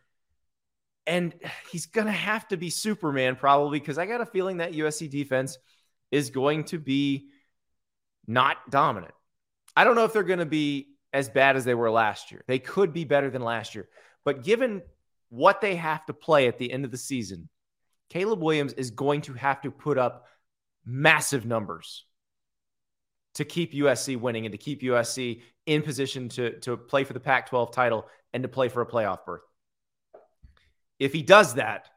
and 1.07 1.35
he's 1.71 1.87
going 1.87 2.07
to 2.07 2.13
have 2.13 2.47
to 2.49 2.57
be 2.57 2.71
Superman 2.71 3.37
probably 3.37 3.79
because 3.79 3.99
I 3.99 4.07
got 4.07 4.21
a 4.21 4.27
feeling 4.27 4.59
that 4.59 4.73
USC 4.73 5.09
defense 5.09 5.57
is 6.11 6.31
going 6.31 6.65
to 6.65 6.79
be 6.79 7.29
not 8.27 8.57
dominant. 8.71 9.15
I 9.77 9.85
don't 9.85 9.95
know 9.95 10.05
if 10.05 10.13
they're 10.13 10.23
going 10.25 10.41
to 10.41 10.47
be 10.47 10.96
as 11.17 11.29
bad 11.29 11.57
as 11.57 11.65
they 11.65 11.75
were 11.75 11.91
last 11.91 12.31
year. 12.31 12.45
They 12.47 12.59
could 12.59 12.93
be 12.93 13.05
better 13.05 13.31
than 13.31 13.43
last 13.43 13.75
year. 13.75 13.89
But 14.25 14.45
given 14.45 14.83
what 15.29 15.61
they 15.61 15.77
have 15.77 16.05
to 16.07 16.13
play 16.13 16.47
at 16.47 16.59
the 16.59 16.71
end 16.71 16.85
of 16.85 16.91
the 16.91 16.99
season, 16.99 17.49
Caleb 18.11 18.43
Williams 18.43 18.73
is 18.75 18.91
going 18.91 19.23
to 19.23 19.33
have 19.35 19.61
to 19.63 19.71
put 19.71 19.99
up 19.99 20.27
massive 20.85 21.45
numbers 21.45 22.05
to 23.35 23.45
keep 23.45 23.73
USC 23.73 24.19
winning 24.19 24.47
and 24.47 24.53
to 24.53 24.59
keep 24.59 24.83
USC 24.83 25.43
in 25.67 25.83
position 25.83 26.29
to, 26.31 26.59
to 26.61 26.77
play 26.77 27.05
for 27.05 27.13
the 27.13 27.21
Pac 27.21 27.51
12 27.51 27.73
title 27.73 28.07
and 28.33 28.43
to 28.43 28.49
play 28.49 28.69
for 28.69 28.83
a 28.83 28.87
playoff 28.87 29.25
berth 29.25 29.43
if 30.99 31.13
he 31.13 31.23
does 31.23 31.55
that, 31.55 31.89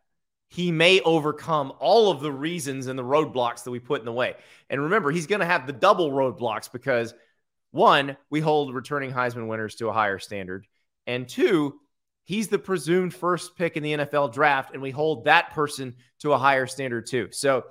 he 0.49 0.71
may 0.71 0.99
overcome 1.01 1.71
all 1.79 2.11
of 2.11 2.21
the 2.21 2.31
reasons 2.31 2.87
and 2.87 2.97
the 2.97 3.03
roadblocks 3.03 3.63
that 3.63 3.71
we 3.71 3.79
put 3.79 4.01
in 4.01 4.05
the 4.05 4.11
way. 4.11 4.35
And 4.69 4.81
remember, 4.81 5.11
he's 5.11 5.27
going 5.27 5.41
to 5.41 5.45
have 5.45 5.67
the 5.67 5.73
double 5.73 6.11
roadblocks 6.11 6.71
because 6.71 7.13
one, 7.71 8.17
we 8.29 8.39
hold 8.39 8.73
returning 8.73 9.11
Heisman 9.11 9.47
winners 9.47 9.75
to 9.75 9.89
a 9.89 9.93
higher 9.93 10.19
standard. 10.19 10.65
And 11.05 11.27
two, 11.27 11.79
he's 12.23 12.47
the 12.47 12.59
presumed 12.59 13.13
first 13.13 13.55
pick 13.55 13.77
in 13.77 13.83
the 13.83 13.93
NFL 13.93 14.33
draft, 14.33 14.73
and 14.73 14.81
we 14.81 14.91
hold 14.91 15.25
that 15.25 15.51
person 15.51 15.95
to 16.19 16.33
a 16.33 16.37
higher 16.37 16.67
standard 16.67 17.07
too. 17.07 17.29
So 17.31 17.63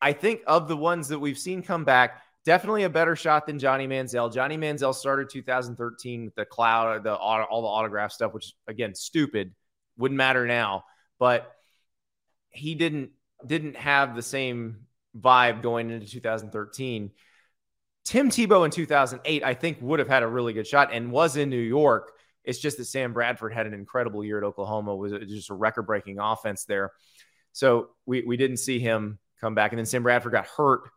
I 0.00 0.12
think 0.12 0.42
of 0.46 0.68
the 0.68 0.76
ones 0.76 1.08
that 1.08 1.18
we've 1.18 1.38
seen 1.38 1.62
come 1.62 1.84
back, 1.84 2.22
definitely 2.44 2.84
a 2.84 2.90
better 2.90 3.16
shot 3.16 3.46
than 3.46 3.58
Johnny 3.58 3.86
Manziel. 3.86 4.32
Johnny 4.32 4.56
Manziel 4.56 4.94
started 4.94 5.28
2013 5.30 6.26
with 6.26 6.34
the 6.34 6.44
cloud, 6.44 7.04
the 7.04 7.14
all 7.14 7.62
the 7.62 7.68
autograph 7.68 8.12
stuff, 8.12 8.32
which 8.32 8.54
again, 8.66 8.94
stupid 8.94 9.54
wouldn't 9.98 10.16
matter 10.16 10.46
now, 10.46 10.84
but 11.18 11.52
he 12.48 12.74
didn't 12.74 13.10
didn't 13.46 13.76
have 13.76 14.16
the 14.16 14.22
same 14.22 14.86
vibe 15.18 15.62
going 15.62 15.90
into 15.90 16.06
2013. 16.06 17.10
Tim 18.04 18.30
Tebow 18.30 18.64
in 18.64 18.70
2008, 18.70 19.44
I 19.44 19.54
think, 19.54 19.78
would 19.80 19.98
have 19.98 20.08
had 20.08 20.22
a 20.22 20.26
really 20.26 20.52
good 20.52 20.66
shot 20.66 20.90
and 20.92 21.12
was 21.12 21.36
in 21.36 21.50
New 21.50 21.60
York. 21.60 22.12
It's 22.44 22.58
just 22.58 22.78
that 22.78 22.86
Sam 22.86 23.12
Bradford 23.12 23.52
had 23.52 23.66
an 23.66 23.74
incredible 23.74 24.24
year 24.24 24.38
at 24.38 24.44
Oklahoma, 24.44 24.96
was 24.96 25.12
just 25.28 25.50
a 25.50 25.54
record 25.54 25.82
breaking 25.82 26.18
offense 26.18 26.64
there. 26.64 26.92
So 27.52 27.90
we, 28.06 28.22
we 28.22 28.36
didn't 28.36 28.56
see 28.56 28.78
him 28.78 29.18
come 29.40 29.54
back. 29.54 29.72
And 29.72 29.78
then 29.78 29.86
Sam 29.86 30.02
Bradford 30.02 30.32
got 30.32 30.46
hurt 30.46 30.88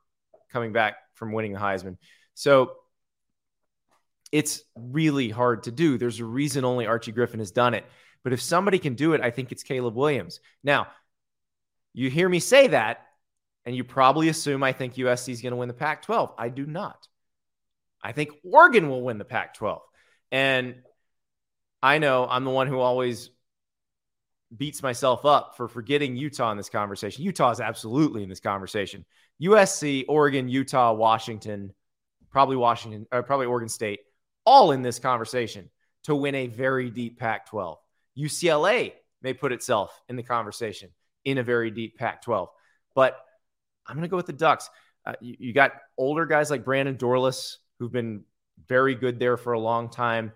coming 0.52 0.72
back 0.72 0.96
from 1.16 1.32
winning 1.32 1.54
the 1.54 1.60
Heisman. 1.60 1.98
So 2.34 2.74
it's 4.32 4.64
really 4.76 5.30
hard 5.30 5.64
to 5.64 5.72
do. 5.72 5.98
There's 5.98 6.20
a 6.20 6.26
reason 6.26 6.66
only 6.66 6.88
Archie 6.88 7.12
Griffin 7.12 7.40
has 7.40 7.52
done 7.52 7.74
it. 7.74 7.86
But 8.24 8.34
if 8.34 8.42
somebody 8.42 8.80
can 8.80 8.96
do 8.96 9.14
it, 9.14 9.22
I 9.22 9.30
think 9.30 9.52
it's 9.52 9.64
Caleb 9.64 9.96
Williams. 9.96 10.40
Now, 10.64 10.88
you 11.94 12.10
hear 12.10 12.28
me 12.28 12.40
say 12.40 12.68
that, 12.70 13.06
and 13.66 13.76
you 13.76 13.84
probably 13.84 14.30
assume 14.30 14.64
I 14.64 14.74
think 14.74 14.96
USC 14.96 15.30
is 15.30 15.42
going 15.42 15.52
to 15.52 15.58
win 15.58 15.68
the 15.68 15.74
Pac 15.74 16.04
12. 16.04 16.34
I 16.38 16.50
do 16.50 16.66
not. 16.66 17.08
I 18.04 18.12
think 18.12 18.32
Oregon 18.44 18.90
will 18.90 19.02
win 19.02 19.18
the 19.18 19.26
Pac 19.26 19.54
12. 19.56 19.82
And 20.32 20.76
I 21.82 22.00
know 22.00 22.28
I'm 22.30 22.44
the 22.44 22.50
one 22.50 22.68
who 22.68 22.80
always 22.80 23.30
beats 24.56 24.84
myself 24.84 25.26
up 25.26 25.56
for 25.58 25.68
forgetting 25.68 26.16
Utah 26.16 26.52
in 26.52 26.58
this 26.58 26.70
conversation. 26.70 27.24
Utah 27.24 27.52
is 27.52 27.60
absolutely 27.60 28.24
in 28.24 28.30
this 28.30 28.40
conversation. 28.40 29.06
USC, 29.42 30.06
Oregon, 30.08 30.50
Utah, 30.50 30.94
Washington, 30.94 31.74
probably 32.30 32.56
Washington, 32.56 33.08
or 33.12 33.24
probably 33.24 33.46
Oregon 33.46 33.70
State, 33.70 34.02
all 34.46 34.72
in 34.72 34.82
this 34.82 35.00
conversation 35.00 35.70
to 36.04 36.16
win 36.16 36.36
a 36.36 36.48
very 36.48 36.90
deep 36.90 37.18
Pac 37.20 37.48
12. 37.48 37.78
UCLA 38.18 38.94
may 39.22 39.34
put 39.34 39.52
itself 39.52 40.02
in 40.10 40.16
the 40.16 40.24
conversation 40.24 40.90
in 41.26 41.38
a 41.38 41.44
very 41.44 41.72
deep 41.72 41.98
Pac 41.98 42.22
12. 42.22 42.50
But 42.94 43.18
I'm 43.88 43.96
going 43.96 44.04
to 44.04 44.10
go 44.10 44.18
with 44.18 44.28
the 44.28 44.34
Ducks. 44.34 44.70
Uh, 45.06 45.14
you, 45.22 45.36
you, 45.40 45.54
got 45.54 45.74
older 45.98 46.26
guys 46.26 46.50
like 46.50 46.64
Brandon 46.64 46.96
Dorlus, 46.96 47.58
who've 47.80 47.92
been 47.92 48.24
very 48.68 48.96
good 48.96 49.20
there 49.20 49.38
for 49.38 49.54
a 49.54 49.60
long 49.60 49.90
time. 49.90 50.32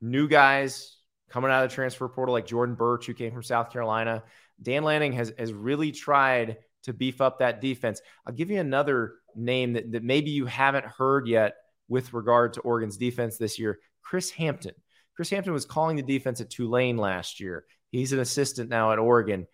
New 0.00 0.28
guys 0.28 0.96
coming 1.28 1.50
out 1.50 1.64
of 1.64 1.70
the 1.70 1.74
transfer 1.74 2.08
portal 2.08 2.32
like 2.32 2.46
Jordan 2.46 2.74
Burch, 2.74 3.06
who 3.06 3.14
came 3.14 3.32
from 3.32 3.42
South 3.42 3.70
Carolina. 3.70 4.22
Dan 4.62 4.84
Lanning 4.84 5.12
has, 5.12 5.32
has 5.38 5.52
really 5.52 5.92
tried 5.92 6.58
to 6.84 6.92
beef 6.92 7.20
up 7.20 7.38
that 7.38 7.60
defense. 7.60 8.00
I'll 8.26 8.32
give 8.32 8.50
you 8.50 8.60
another 8.60 9.16
name 9.34 9.74
that, 9.74 9.92
that 9.92 10.02
maybe 10.02 10.30
you 10.30 10.46
haven't 10.46 10.86
heard 10.86 11.26
yet 11.26 11.56
with 11.88 12.12
regard 12.12 12.54
to 12.54 12.60
Oregon's 12.60 12.96
defense 12.96 13.36
this 13.36 13.58
year 13.58 13.78
Chris 14.02 14.30
Hampton. 14.30 14.74
Chris 15.14 15.30
Hampton 15.30 15.52
was 15.52 15.64
calling 15.64 15.96
the 15.96 16.02
defense 16.02 16.40
at 16.40 16.48
Tulane 16.48 16.96
last 16.96 17.40
year. 17.40 17.64
He's 17.90 18.12
an 18.12 18.20
assistant 18.20 18.70
now 18.70 18.92
at 18.92 18.98
Oregon. 18.98 19.46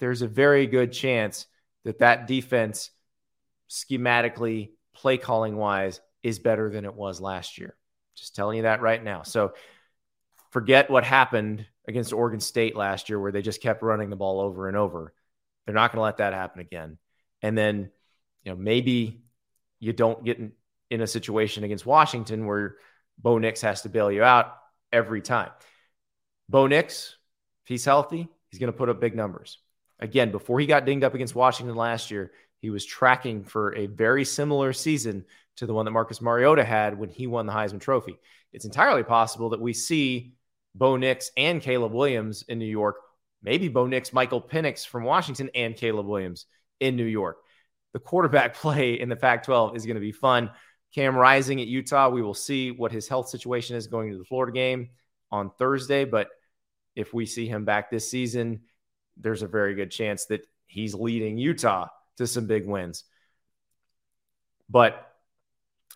There's 0.00 0.22
a 0.22 0.28
very 0.28 0.66
good 0.66 0.92
chance 0.92 1.46
that 1.84 2.00
that 2.00 2.26
defense, 2.26 2.90
schematically, 3.68 4.70
play 4.94 5.18
calling 5.18 5.56
wise, 5.56 6.00
is 6.22 6.38
better 6.38 6.70
than 6.70 6.84
it 6.84 6.94
was 6.94 7.20
last 7.20 7.58
year. 7.58 7.76
Just 8.16 8.34
telling 8.34 8.56
you 8.56 8.62
that 8.64 8.80
right 8.80 9.02
now. 9.02 9.22
So 9.22 9.52
forget 10.50 10.90
what 10.90 11.04
happened 11.04 11.66
against 11.86 12.12
Oregon 12.12 12.40
State 12.40 12.76
last 12.76 13.08
year, 13.08 13.20
where 13.20 13.32
they 13.32 13.42
just 13.42 13.62
kept 13.62 13.82
running 13.82 14.10
the 14.10 14.16
ball 14.16 14.40
over 14.40 14.68
and 14.68 14.76
over. 14.76 15.14
They're 15.64 15.74
not 15.74 15.92
going 15.92 15.98
to 15.98 16.04
let 16.04 16.16
that 16.18 16.32
happen 16.32 16.60
again. 16.60 16.98
And 17.42 17.56
then, 17.56 17.90
you 18.44 18.52
know, 18.52 18.56
maybe 18.56 19.22
you 19.78 19.92
don't 19.92 20.24
get 20.24 20.38
in, 20.38 20.52
in 20.90 21.00
a 21.00 21.06
situation 21.06 21.64
against 21.64 21.86
Washington 21.86 22.46
where 22.46 22.76
Bo 23.18 23.38
Nix 23.38 23.60
has 23.60 23.82
to 23.82 23.88
bail 23.88 24.10
you 24.10 24.22
out 24.22 24.56
every 24.92 25.20
time. 25.20 25.50
Bo 26.48 26.66
Nix, 26.66 27.16
if 27.64 27.68
he's 27.68 27.84
healthy, 27.84 28.28
he's 28.50 28.58
going 28.58 28.72
to 28.72 28.76
put 28.76 28.88
up 28.88 29.00
big 29.00 29.14
numbers. 29.14 29.58
Again, 30.00 30.30
before 30.30 30.60
he 30.60 30.66
got 30.66 30.84
dinged 30.84 31.04
up 31.04 31.14
against 31.14 31.34
Washington 31.34 31.74
last 31.76 32.10
year, 32.10 32.32
he 32.60 32.70
was 32.70 32.84
tracking 32.84 33.44
for 33.44 33.74
a 33.74 33.86
very 33.86 34.24
similar 34.24 34.72
season 34.72 35.24
to 35.56 35.66
the 35.66 35.74
one 35.74 35.84
that 35.84 35.90
Marcus 35.90 36.20
Mariota 36.20 36.64
had 36.64 36.98
when 36.98 37.08
he 37.08 37.26
won 37.26 37.46
the 37.46 37.52
Heisman 37.52 37.80
Trophy. 37.80 38.18
It's 38.52 38.64
entirely 38.64 39.02
possible 39.02 39.50
that 39.50 39.60
we 39.60 39.72
see 39.72 40.34
Bo 40.74 40.96
Nix 40.96 41.30
and 41.36 41.60
Caleb 41.60 41.92
Williams 41.92 42.44
in 42.48 42.58
New 42.58 42.66
York. 42.66 42.96
Maybe 43.42 43.68
Bo 43.68 43.86
Nix, 43.86 44.12
Michael 44.12 44.40
Penix 44.40 44.86
from 44.86 45.04
Washington, 45.04 45.50
and 45.54 45.76
Caleb 45.76 46.06
Williams 46.06 46.46
in 46.80 46.96
New 46.96 47.04
York. 47.04 47.38
The 47.92 47.98
quarterback 47.98 48.54
play 48.56 49.00
in 49.00 49.08
the 49.08 49.16
Pac 49.16 49.44
12 49.44 49.76
is 49.76 49.86
going 49.86 49.96
to 49.96 50.00
be 50.00 50.12
fun. 50.12 50.50
Cam 50.94 51.16
Rising 51.16 51.60
at 51.60 51.66
Utah, 51.66 52.08
we 52.08 52.22
will 52.22 52.34
see 52.34 52.70
what 52.70 52.92
his 52.92 53.08
health 53.08 53.28
situation 53.28 53.76
is 53.76 53.88
going 53.88 54.10
to 54.10 54.18
the 54.18 54.24
Florida 54.24 54.52
game 54.52 54.90
on 55.30 55.50
Thursday. 55.58 56.04
But 56.04 56.28
if 56.96 57.12
we 57.12 57.26
see 57.26 57.46
him 57.46 57.64
back 57.64 57.90
this 57.90 58.10
season, 58.10 58.62
there's 59.20 59.42
a 59.42 59.48
very 59.48 59.74
good 59.74 59.90
chance 59.90 60.26
that 60.26 60.46
he's 60.66 60.94
leading 60.94 61.38
Utah 61.38 61.88
to 62.16 62.26
some 62.26 62.46
big 62.46 62.66
wins. 62.66 63.04
But 64.68 65.04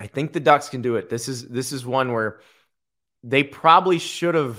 I 0.00 0.06
think 0.06 0.32
the 0.32 0.40
Ducks 0.40 0.68
can 0.68 0.82
do 0.82 0.96
it. 0.96 1.08
This 1.08 1.28
is 1.28 1.46
this 1.46 1.72
is 1.72 1.84
one 1.84 2.12
where 2.12 2.40
they 3.22 3.44
probably 3.44 3.98
should 3.98 4.34
have 4.34 4.58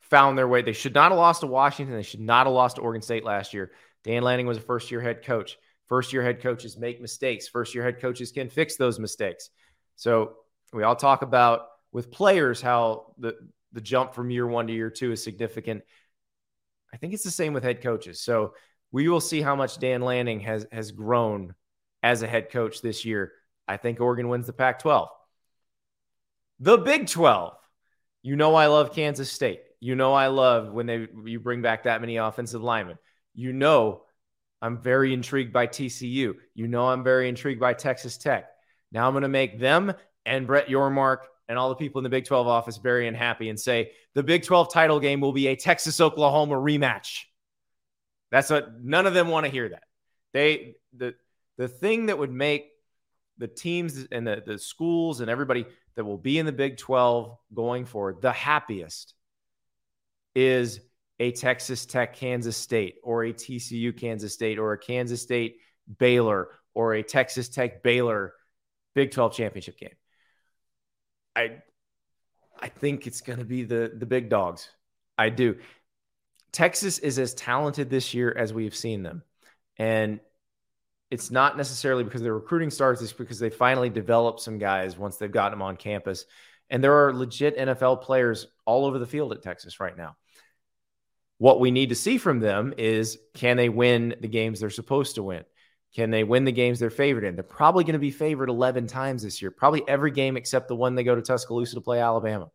found 0.00 0.38
their 0.38 0.48
way. 0.48 0.62
They 0.62 0.72
should 0.72 0.94
not 0.94 1.12
have 1.12 1.18
lost 1.18 1.42
to 1.42 1.46
Washington. 1.46 1.94
They 1.94 2.02
should 2.02 2.20
not 2.20 2.46
have 2.46 2.54
lost 2.54 2.76
to 2.76 2.82
Oregon 2.82 3.02
State 3.02 3.24
last 3.24 3.52
year. 3.52 3.72
Dan 4.04 4.22
Lanning 4.22 4.46
was 4.46 4.58
a 4.58 4.62
first 4.62 4.90
year 4.90 5.00
head 5.00 5.24
coach. 5.24 5.58
First 5.86 6.12
year 6.12 6.22
head 6.22 6.40
coaches 6.40 6.76
make 6.76 7.00
mistakes. 7.00 7.48
First 7.48 7.74
year 7.74 7.84
head 7.84 8.00
coaches 8.00 8.32
can 8.32 8.48
fix 8.48 8.76
those 8.76 8.98
mistakes. 8.98 9.50
So 9.96 10.36
we 10.72 10.82
all 10.82 10.96
talk 10.96 11.22
about 11.22 11.66
with 11.92 12.10
players 12.10 12.60
how 12.60 13.14
the 13.18 13.34
the 13.72 13.80
jump 13.80 14.14
from 14.14 14.30
year 14.30 14.46
one 14.46 14.66
to 14.66 14.72
year 14.72 14.90
two 14.90 15.12
is 15.12 15.22
significant. 15.22 15.82
I 16.92 16.96
think 16.96 17.14
it's 17.14 17.24
the 17.24 17.30
same 17.30 17.52
with 17.52 17.64
head 17.64 17.82
coaches. 17.82 18.20
So 18.20 18.54
we 18.90 19.08
will 19.08 19.20
see 19.20 19.42
how 19.42 19.54
much 19.54 19.78
Dan 19.78 20.00
Lanning 20.02 20.40
has 20.40 20.66
has 20.72 20.90
grown 20.90 21.54
as 22.02 22.22
a 22.22 22.28
head 22.28 22.50
coach 22.50 22.80
this 22.80 23.04
year. 23.04 23.32
I 23.66 23.76
think 23.76 24.00
Oregon 24.00 24.28
wins 24.28 24.46
the 24.46 24.52
Pac 24.52 24.78
12. 24.80 25.08
The 26.60 26.78
Big 26.78 27.06
12. 27.06 27.54
You 28.22 28.36
know 28.36 28.54
I 28.54 28.66
love 28.66 28.94
Kansas 28.94 29.30
State. 29.30 29.60
You 29.80 29.94
know 29.94 30.12
I 30.12 30.28
love 30.28 30.72
when 30.72 30.86
they 30.86 31.06
you 31.24 31.38
bring 31.38 31.62
back 31.62 31.84
that 31.84 32.00
many 32.00 32.16
offensive 32.16 32.62
linemen. 32.62 32.98
You 33.34 33.52
know 33.52 34.02
I'm 34.60 34.82
very 34.82 35.12
intrigued 35.12 35.52
by 35.52 35.66
TCU. 35.66 36.34
You 36.54 36.68
know 36.68 36.88
I'm 36.88 37.04
very 37.04 37.28
intrigued 37.28 37.60
by 37.60 37.74
Texas 37.74 38.16
Tech. 38.16 38.46
Now 38.90 39.06
I'm 39.06 39.12
going 39.12 39.22
to 39.22 39.28
make 39.28 39.60
them 39.60 39.92
and 40.26 40.46
Brett 40.46 40.68
Yormark 40.68 41.18
and 41.48 41.58
all 41.58 41.68
the 41.68 41.74
people 41.74 41.98
in 41.98 42.04
the 42.04 42.10
Big 42.10 42.24
12 42.24 42.46
office 42.46 42.76
very 42.76 43.08
unhappy 43.08 43.48
and 43.48 43.58
say 43.58 43.92
the 44.14 44.22
Big 44.22 44.44
12 44.44 44.72
title 44.72 45.00
game 45.00 45.20
will 45.20 45.32
be 45.32 45.48
a 45.48 45.56
Texas 45.56 46.00
Oklahoma 46.00 46.54
rematch. 46.54 47.24
That's 48.30 48.50
what 48.50 48.82
none 48.82 49.06
of 49.06 49.14
them 49.14 49.28
want 49.28 49.46
to 49.46 49.52
hear 49.52 49.68
that. 49.70 49.84
They 50.32 50.76
the 50.96 51.14
the 51.56 51.68
thing 51.68 52.06
that 52.06 52.18
would 52.18 52.32
make 52.32 52.70
the 53.38 53.48
teams 53.48 54.06
and 54.12 54.26
the, 54.26 54.42
the 54.44 54.58
schools 54.58 55.20
and 55.20 55.30
everybody 55.30 55.64
that 55.96 56.04
will 56.04 56.18
be 56.18 56.38
in 56.38 56.46
the 56.46 56.52
Big 56.52 56.76
12 56.76 57.36
going 57.54 57.84
forward 57.84 58.20
the 58.20 58.32
happiest 58.32 59.14
is 60.34 60.80
a 61.18 61.32
Texas 61.32 61.86
Tech 61.86 62.14
Kansas 62.14 62.56
State 62.56 62.96
or 63.02 63.24
a 63.24 63.32
TCU 63.32 63.96
Kansas 63.96 64.34
State 64.34 64.58
or 64.58 64.72
a 64.72 64.78
Kansas 64.78 65.22
State 65.22 65.56
Baylor 65.98 66.50
or 66.74 66.94
a 66.94 67.02
Texas 67.02 67.48
Tech 67.48 67.82
Baylor 67.82 68.34
Big 68.94 69.10
12 69.10 69.34
championship 69.34 69.78
game. 69.78 69.94
I 71.38 71.62
I 72.60 72.68
think 72.68 73.06
it's 73.06 73.20
going 73.20 73.38
to 73.38 73.44
be 73.44 73.62
the 73.64 73.92
the 73.94 74.06
big 74.06 74.28
dogs. 74.28 74.68
I 75.16 75.30
do. 75.30 75.56
Texas 76.52 76.98
is 76.98 77.18
as 77.18 77.34
talented 77.34 77.90
this 77.90 78.14
year 78.14 78.34
as 78.36 78.52
we've 78.52 78.74
seen 78.74 79.02
them. 79.02 79.22
And 79.76 80.20
it's 81.10 81.30
not 81.30 81.56
necessarily 81.56 82.04
because 82.04 82.22
their 82.22 82.34
recruiting 82.34 82.70
starts, 82.70 83.00
it's 83.00 83.12
because 83.12 83.38
they 83.38 83.50
finally 83.50 83.90
developed 83.90 84.40
some 84.40 84.58
guys 84.58 84.98
once 84.98 85.16
they've 85.16 85.30
gotten 85.30 85.58
them 85.58 85.62
on 85.62 85.76
campus. 85.76 86.24
And 86.70 86.82
there 86.82 87.06
are 87.06 87.14
legit 87.14 87.56
NFL 87.56 88.02
players 88.02 88.46
all 88.66 88.84
over 88.84 88.98
the 88.98 89.06
field 89.06 89.32
at 89.32 89.42
Texas 89.42 89.80
right 89.80 89.96
now. 89.96 90.16
What 91.38 91.60
we 91.60 91.70
need 91.70 91.90
to 91.90 91.94
see 91.94 92.18
from 92.18 92.40
them 92.40 92.74
is 92.76 93.18
can 93.34 93.56
they 93.56 93.68
win 93.68 94.16
the 94.20 94.28
games 94.28 94.60
they're 94.60 94.70
supposed 94.70 95.14
to 95.14 95.22
win? 95.22 95.44
Can 95.94 96.10
they 96.10 96.24
win 96.24 96.44
the 96.44 96.52
games 96.52 96.78
they're 96.78 96.90
favored 96.90 97.24
in? 97.24 97.34
They're 97.34 97.42
probably 97.42 97.84
going 97.84 97.94
to 97.94 97.98
be 97.98 98.10
favored 98.10 98.48
11 98.48 98.86
times 98.86 99.22
this 99.22 99.40
year, 99.40 99.50
probably 99.50 99.82
every 99.88 100.10
game 100.10 100.36
except 100.36 100.68
the 100.68 100.76
one 100.76 100.94
they 100.94 101.04
go 101.04 101.14
to 101.14 101.22
Tuscaloosa 101.22 101.76
to 101.76 101.80
play 101.80 102.00
Alabama. 102.00 102.50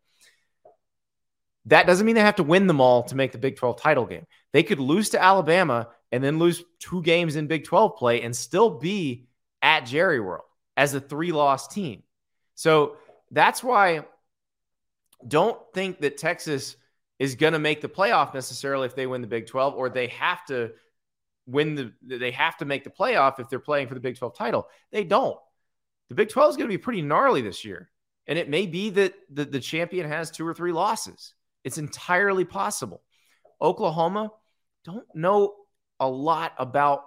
That 1.65 1.87
doesn't 1.87 2.05
mean 2.05 2.15
they 2.15 2.21
have 2.21 2.35
to 2.35 2.43
win 2.43 2.67
them 2.67 2.81
all 2.81 3.03
to 3.03 3.15
make 3.15 3.31
the 3.31 3.37
Big 3.37 3.55
12 3.55 3.81
title 3.81 4.05
game. 4.05 4.25
They 4.51 4.63
could 4.63 4.79
lose 4.79 5.09
to 5.09 5.23
Alabama 5.23 5.87
and 6.11 6.23
then 6.23 6.37
lose 6.37 6.63
two 6.79 7.01
games 7.01 7.35
in 7.35 7.47
Big 7.47 7.63
12 7.63 7.95
play 7.95 8.21
and 8.21 8.35
still 8.35 8.79
be 8.79 9.27
at 9.61 9.81
Jerry 9.81 10.19
World 10.19 10.45
as 10.75 10.93
a 10.93 10.99
three 10.99 11.31
loss 11.31 11.67
team. 11.67 12.03
So 12.55 12.97
that's 13.31 13.63
why 13.63 14.05
don't 15.27 15.57
think 15.73 16.01
that 16.01 16.17
Texas 16.17 16.75
is 17.17 17.35
going 17.35 17.53
to 17.53 17.59
make 17.59 17.81
the 17.81 17.89
playoff 17.89 18.33
necessarily 18.33 18.85
if 18.85 18.95
they 18.95 19.07
win 19.07 19.21
the 19.21 19.27
Big 19.27 19.47
12 19.47 19.75
or 19.75 19.89
they 19.89 20.07
have 20.07 20.45
to 20.47 20.71
win 21.45 21.75
the 21.75 21.93
they 22.01 22.31
have 22.31 22.57
to 22.57 22.65
make 22.65 22.83
the 22.83 22.89
playoff 22.89 23.39
if 23.39 23.49
they're 23.49 23.59
playing 23.59 23.87
for 23.87 23.93
the 23.93 23.99
Big 23.99 24.17
12 24.17 24.35
title. 24.35 24.67
They 24.91 25.03
don't. 25.03 25.37
The 26.09 26.15
Big 26.15 26.29
12 26.29 26.51
is 26.51 26.57
going 26.57 26.69
to 26.69 26.73
be 26.73 26.81
pretty 26.81 27.01
gnarly 27.01 27.41
this 27.41 27.65
year. 27.65 27.89
And 28.27 28.39
it 28.39 28.49
may 28.49 28.65
be 28.65 28.89
that 28.91 29.13
the, 29.29 29.45
the 29.45 29.59
champion 29.59 30.07
has 30.07 30.31
two 30.31 30.47
or 30.47 30.53
three 30.53 30.71
losses. 30.71 31.33
It's 31.63 31.77
entirely 31.77 32.45
possible. 32.45 33.01
Oklahoma, 33.61 34.31
don't 34.85 35.05
know 35.13 35.55
a 35.99 36.07
lot 36.07 36.53
about 36.57 37.05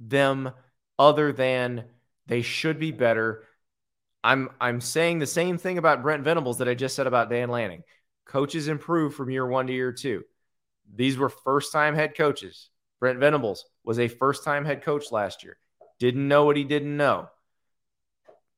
them 0.00 0.50
other 0.98 1.32
than 1.32 1.84
they 2.26 2.42
should 2.42 2.78
be 2.78 2.90
better. 2.90 3.44
I'm 4.24 4.50
I'm 4.60 4.80
saying 4.80 5.18
the 5.18 5.26
same 5.26 5.58
thing 5.58 5.78
about 5.78 6.02
Brent 6.02 6.24
Venables 6.24 6.58
that 6.58 6.68
I 6.68 6.74
just 6.74 6.96
said 6.96 7.06
about 7.06 7.30
Dan 7.30 7.48
Lanning. 7.48 7.82
Coaches 8.26 8.68
improve 8.68 9.14
from 9.14 9.30
year 9.30 9.46
one 9.46 9.66
to 9.66 9.72
year 9.72 9.92
two. 9.92 10.24
These 10.94 11.16
were 11.16 11.28
first 11.28 11.72
time 11.72 11.94
head 11.94 12.16
coaches. 12.16 12.70
Brent 13.00 13.18
Venables 13.18 13.64
was 13.84 13.98
a 13.98 14.08
first 14.08 14.44
time 14.44 14.64
head 14.64 14.82
coach 14.82 15.12
last 15.12 15.44
year. 15.44 15.56
Didn't 15.98 16.28
know 16.28 16.44
what 16.44 16.56
he 16.56 16.64
didn't 16.64 16.96
know. 16.96 17.28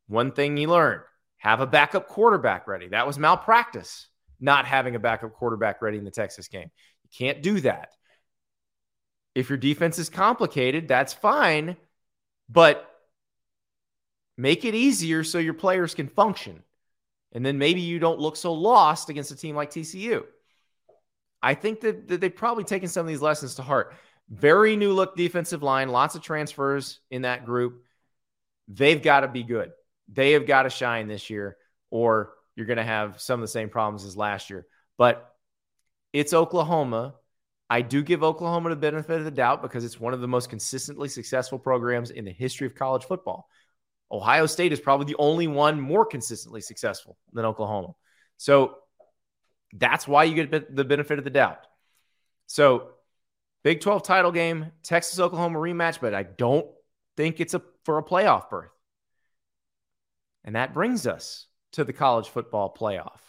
One 0.08 0.32
thing 0.32 0.56
he 0.56 0.66
learned 0.66 1.02
have 1.38 1.60
a 1.60 1.66
backup 1.66 2.08
quarterback 2.08 2.66
ready. 2.66 2.88
That 2.88 3.06
was 3.06 3.18
malpractice, 3.18 4.08
not 4.40 4.66
having 4.66 4.94
a 4.94 4.98
backup 4.98 5.32
quarterback 5.34 5.80
ready 5.80 5.98
in 5.98 6.04
the 6.04 6.10
Texas 6.10 6.48
game. 6.48 6.70
You 7.04 7.10
can't 7.16 7.42
do 7.42 7.60
that. 7.60 7.90
If 9.34 9.48
your 9.48 9.58
defense 9.58 9.98
is 9.98 10.10
complicated, 10.10 10.88
that's 10.88 11.14
fine, 11.14 11.76
but 12.48 12.86
make 14.36 14.64
it 14.64 14.74
easier 14.74 15.22
so 15.22 15.38
your 15.38 15.54
players 15.54 15.94
can 15.94 16.08
function. 16.08 16.62
And 17.32 17.46
then 17.46 17.58
maybe 17.58 17.80
you 17.80 17.98
don't 18.00 18.18
look 18.18 18.36
so 18.36 18.52
lost 18.52 19.08
against 19.08 19.30
a 19.30 19.36
team 19.36 19.54
like 19.54 19.70
TCU. 19.70 20.24
I 21.42 21.54
think 21.54 21.80
that, 21.82 22.08
that 22.08 22.20
they've 22.20 22.34
probably 22.34 22.64
taken 22.64 22.88
some 22.88 23.02
of 23.02 23.08
these 23.08 23.22
lessons 23.22 23.54
to 23.54 23.62
heart. 23.62 23.94
Very 24.30 24.76
new 24.76 24.92
look 24.92 25.16
defensive 25.16 25.62
line, 25.62 25.88
lots 25.88 26.14
of 26.14 26.22
transfers 26.22 27.00
in 27.10 27.22
that 27.22 27.44
group. 27.44 27.82
They've 28.68 29.02
got 29.02 29.20
to 29.20 29.28
be 29.28 29.42
good. 29.42 29.72
They 30.08 30.32
have 30.32 30.46
got 30.46 30.62
to 30.62 30.70
shine 30.70 31.08
this 31.08 31.30
year, 31.30 31.56
or 31.90 32.32
you're 32.54 32.66
going 32.66 32.76
to 32.76 32.84
have 32.84 33.20
some 33.20 33.40
of 33.40 33.42
the 33.42 33.48
same 33.48 33.68
problems 33.68 34.04
as 34.04 34.16
last 34.16 34.50
year. 34.50 34.66
But 34.96 35.28
it's 36.12 36.32
Oklahoma. 36.32 37.14
I 37.68 37.82
do 37.82 38.02
give 38.02 38.22
Oklahoma 38.22 38.70
the 38.70 38.76
benefit 38.76 39.18
of 39.18 39.24
the 39.24 39.30
doubt 39.30 39.62
because 39.62 39.84
it's 39.84 40.00
one 40.00 40.14
of 40.14 40.20
the 40.20 40.28
most 40.28 40.48
consistently 40.48 41.08
successful 41.08 41.58
programs 41.58 42.10
in 42.10 42.24
the 42.24 42.32
history 42.32 42.66
of 42.66 42.74
college 42.74 43.04
football. 43.04 43.48
Ohio 44.12 44.46
State 44.46 44.72
is 44.72 44.80
probably 44.80 45.06
the 45.06 45.16
only 45.18 45.46
one 45.46 45.80
more 45.80 46.04
consistently 46.04 46.60
successful 46.60 47.16
than 47.32 47.44
Oklahoma. 47.44 47.94
So 48.38 48.76
that's 49.72 50.08
why 50.08 50.24
you 50.24 50.34
get 50.34 50.74
the 50.74 50.84
benefit 50.84 51.18
of 51.18 51.24
the 51.24 51.30
doubt. 51.30 51.64
So, 52.46 52.88
Big 53.62 53.80
12 53.80 54.02
title 54.02 54.32
game, 54.32 54.72
Texas 54.82 55.18
Oklahoma 55.18 55.58
rematch, 55.58 56.00
but 56.00 56.14
I 56.14 56.22
don't 56.22 56.66
think 57.16 57.40
it's 57.40 57.54
a 57.54 57.62
for 57.84 57.98
a 57.98 58.02
playoff 58.02 58.48
berth. 58.48 58.70
And 60.44 60.56
that 60.56 60.72
brings 60.72 61.06
us 61.06 61.46
to 61.72 61.84
the 61.84 61.92
college 61.92 62.28
football 62.28 62.74
playoff. 62.74 63.20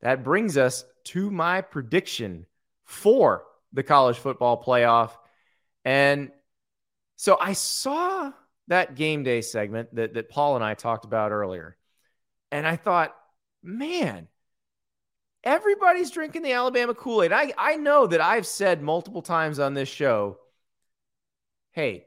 That 0.00 0.24
brings 0.24 0.56
us 0.56 0.84
to 1.04 1.30
my 1.30 1.60
prediction 1.60 2.46
for 2.84 3.44
the 3.72 3.82
college 3.82 4.16
football 4.16 4.62
playoff. 4.62 5.12
And 5.84 6.30
so 7.16 7.36
I 7.40 7.52
saw 7.52 8.32
that 8.68 8.94
game 8.94 9.22
day 9.22 9.40
segment 9.40 9.94
that, 9.94 10.14
that 10.14 10.28
Paul 10.28 10.56
and 10.56 10.64
I 10.64 10.74
talked 10.74 11.04
about 11.04 11.32
earlier. 11.32 11.76
And 12.50 12.66
I 12.66 12.76
thought, 12.76 13.14
man, 13.62 14.28
everybody's 15.44 16.10
drinking 16.10 16.42
the 16.42 16.52
Alabama 16.52 16.94
Kool 16.94 17.22
Aid. 17.22 17.32
I, 17.32 17.52
I 17.56 17.76
know 17.76 18.06
that 18.06 18.20
I've 18.20 18.46
said 18.46 18.82
multiple 18.82 19.22
times 19.22 19.58
on 19.58 19.74
this 19.74 19.88
show 19.88 20.38
hey, 21.72 22.06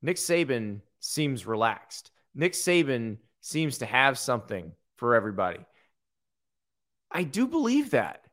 Nick 0.00 0.16
Saban 0.16 0.80
seems 0.98 1.46
relaxed. 1.46 2.10
Nick 2.34 2.54
Saban 2.54 3.18
seems 3.40 3.78
to 3.78 3.86
have 3.86 4.18
something 4.18 4.72
for 4.96 5.14
everybody. 5.14 5.60
I 7.10 7.22
do 7.22 7.46
believe 7.46 7.90
that, 7.90 8.24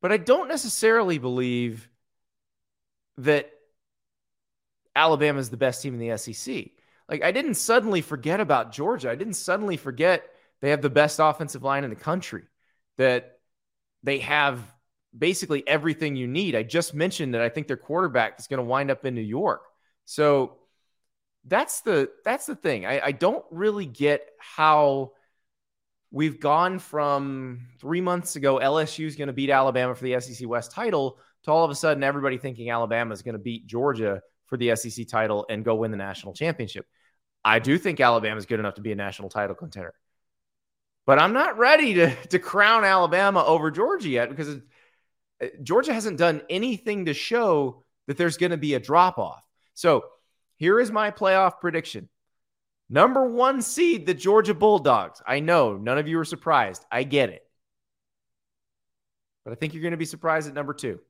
but 0.00 0.10
I 0.10 0.16
don't 0.16 0.48
necessarily 0.48 1.18
believe 1.18 1.88
that 3.18 3.50
Alabama 4.96 5.38
is 5.38 5.50
the 5.50 5.56
best 5.56 5.82
team 5.82 5.94
in 5.94 6.00
the 6.00 6.16
SEC. 6.18 6.70
Like, 7.08 7.22
I 7.22 7.32
didn't 7.32 7.54
suddenly 7.54 8.00
forget 8.00 8.40
about 8.40 8.72
Georgia. 8.72 9.10
I 9.10 9.14
didn't 9.14 9.34
suddenly 9.34 9.76
forget 9.76 10.24
they 10.60 10.70
have 10.70 10.82
the 10.82 10.90
best 10.90 11.18
offensive 11.20 11.62
line 11.62 11.84
in 11.84 11.90
the 11.90 11.96
country, 11.96 12.44
that 13.00 13.38
they 14.02 14.18
have 14.18 14.62
basically 15.16 15.66
everything 15.66 16.16
you 16.16 16.28
need. 16.28 16.54
I 16.54 16.62
just 16.62 16.92
mentioned 16.92 17.32
that 17.32 17.40
I 17.40 17.48
think 17.48 17.66
their 17.66 17.78
quarterback 17.78 18.38
is 18.38 18.46
going 18.46 18.58
to 18.58 18.64
wind 18.64 18.90
up 18.90 19.06
in 19.06 19.14
New 19.14 19.22
York. 19.22 19.62
So 20.04 20.58
that's 21.46 21.80
the 21.80 22.10
that's 22.26 22.44
the 22.44 22.56
thing. 22.56 22.84
I, 22.84 23.00
I 23.06 23.12
don't 23.12 23.44
really 23.50 23.86
get 23.86 24.28
how 24.38 25.12
we've 26.10 26.38
gone 26.40 26.78
from 26.78 27.68
three 27.80 28.02
months 28.02 28.36
ago 28.36 28.60
LSU 28.62 29.06
is 29.06 29.16
going 29.16 29.28
to 29.28 29.32
beat 29.32 29.48
Alabama 29.48 29.94
for 29.94 30.04
the 30.04 30.20
SEC 30.20 30.46
West 30.46 30.70
title 30.70 31.18
to 31.44 31.50
all 31.50 31.64
of 31.64 31.70
a 31.70 31.74
sudden 31.74 32.02
everybody 32.02 32.36
thinking 32.36 32.68
Alabama 32.68 33.14
is 33.14 33.22
going 33.22 33.32
to 33.32 33.38
beat 33.38 33.66
Georgia 33.66 34.20
for 34.44 34.58
the 34.58 34.76
SEC 34.76 35.08
title 35.08 35.46
and 35.48 35.64
go 35.64 35.74
win 35.76 35.90
the 35.90 35.96
national 35.96 36.34
championship. 36.34 36.84
I 37.42 37.60
do 37.60 37.78
think 37.78 37.98
Alabama 37.98 38.36
is 38.36 38.44
good 38.44 38.60
enough 38.60 38.74
to 38.74 38.82
be 38.82 38.92
a 38.92 38.96
national 38.96 39.30
title 39.30 39.54
contender. 39.54 39.94
But 41.10 41.18
I'm 41.18 41.32
not 41.32 41.58
ready 41.58 41.94
to, 41.94 42.14
to 42.28 42.38
crown 42.38 42.84
Alabama 42.84 43.44
over 43.44 43.72
Georgia 43.72 44.08
yet 44.08 44.30
because 44.30 44.60
Georgia 45.60 45.92
hasn't 45.92 46.18
done 46.18 46.40
anything 46.48 47.06
to 47.06 47.14
show 47.14 47.82
that 48.06 48.16
there's 48.16 48.36
going 48.36 48.52
to 48.52 48.56
be 48.56 48.74
a 48.74 48.78
drop 48.78 49.18
off. 49.18 49.42
So 49.74 50.04
here 50.54 50.78
is 50.78 50.92
my 50.92 51.10
playoff 51.10 51.58
prediction. 51.60 52.08
Number 52.88 53.28
one 53.28 53.60
seed, 53.60 54.06
the 54.06 54.14
Georgia 54.14 54.54
Bulldogs. 54.54 55.20
I 55.26 55.40
know 55.40 55.76
none 55.76 55.98
of 55.98 56.06
you 56.06 56.16
are 56.20 56.24
surprised. 56.24 56.84
I 56.92 57.02
get 57.02 57.30
it. 57.30 57.42
But 59.44 59.50
I 59.50 59.56
think 59.56 59.74
you're 59.74 59.82
going 59.82 59.90
to 59.90 59.96
be 59.96 60.04
surprised 60.04 60.46
at 60.46 60.54
number 60.54 60.74
two. 60.74 61.00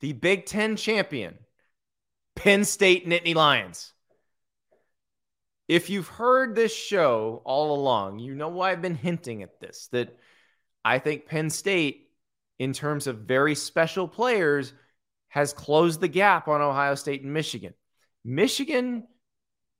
The 0.00 0.14
Big 0.14 0.46
Ten 0.46 0.76
champion, 0.76 1.36
Penn 2.34 2.64
State 2.64 3.06
Nittany 3.06 3.34
Lions. 3.34 3.92
If 5.68 5.90
you've 5.90 6.08
heard 6.08 6.54
this 6.54 6.74
show 6.74 7.42
all 7.44 7.74
along, 7.74 8.20
you 8.20 8.34
know 8.34 8.48
why 8.48 8.70
I've 8.70 8.82
been 8.82 8.94
hinting 8.94 9.42
at 9.42 9.60
this 9.60 9.88
that 9.92 10.16
I 10.84 10.98
think 10.98 11.26
Penn 11.26 11.50
State, 11.50 12.08
in 12.58 12.72
terms 12.72 13.06
of 13.06 13.20
very 13.20 13.54
special 13.54 14.06
players, 14.06 14.72
has 15.28 15.52
closed 15.52 16.00
the 16.00 16.08
gap 16.08 16.46
on 16.48 16.60
Ohio 16.60 16.94
State 16.94 17.22
and 17.22 17.32
Michigan. 17.32 17.74
Michigan, 18.24 19.06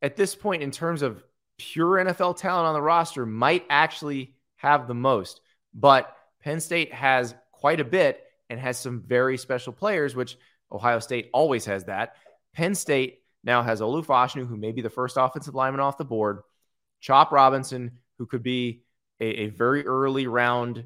at 0.03 0.16
this 0.16 0.34
point, 0.34 0.62
in 0.62 0.70
terms 0.70 1.03
of 1.03 1.22
pure 1.59 2.05
NFL 2.05 2.37
talent 2.37 2.66
on 2.66 2.74
the 2.74 2.82
roster, 2.82 3.24
might 3.24 3.64
actually 3.70 4.34
have 4.57 4.89
the 4.89 4.95
most, 4.95 5.41
but 5.72 6.14
Penn 6.43 6.61
State 6.61 6.93
has 6.93 7.34
quite 7.53 7.80
a 7.80 7.84
bit 7.84 8.22
and 8.51 8.59
has 8.61 8.78
some 8.78 9.03
very 9.07 9.39
special 9.39 9.72
players, 9.72 10.14
which 10.14 10.37
Ohio 10.70 10.99
State 10.99 11.30
always 11.32 11.64
has 11.66 11.84
that. 11.84 12.16
Penn 12.53 12.74
State 12.74 13.20
now 13.47 13.62
has 13.62 13.80
Olu 13.80 14.05
Fashanu, 14.05 14.47
who 14.47 14.57
may 14.57 14.72
be 14.72 14.82
the 14.82 14.90
first 14.90 15.16
offensive 15.16 15.55
lineman 15.55 15.80
off 15.80 15.97
the 15.97 16.05
board, 16.05 16.40
Chop 17.01 17.30
Robinson, 17.30 17.92
who 18.18 18.26
could 18.26 18.42
be 18.42 18.82
a, 19.20 19.24
a 19.24 19.47
very 19.49 19.86
early 19.86 20.26
round 20.26 20.84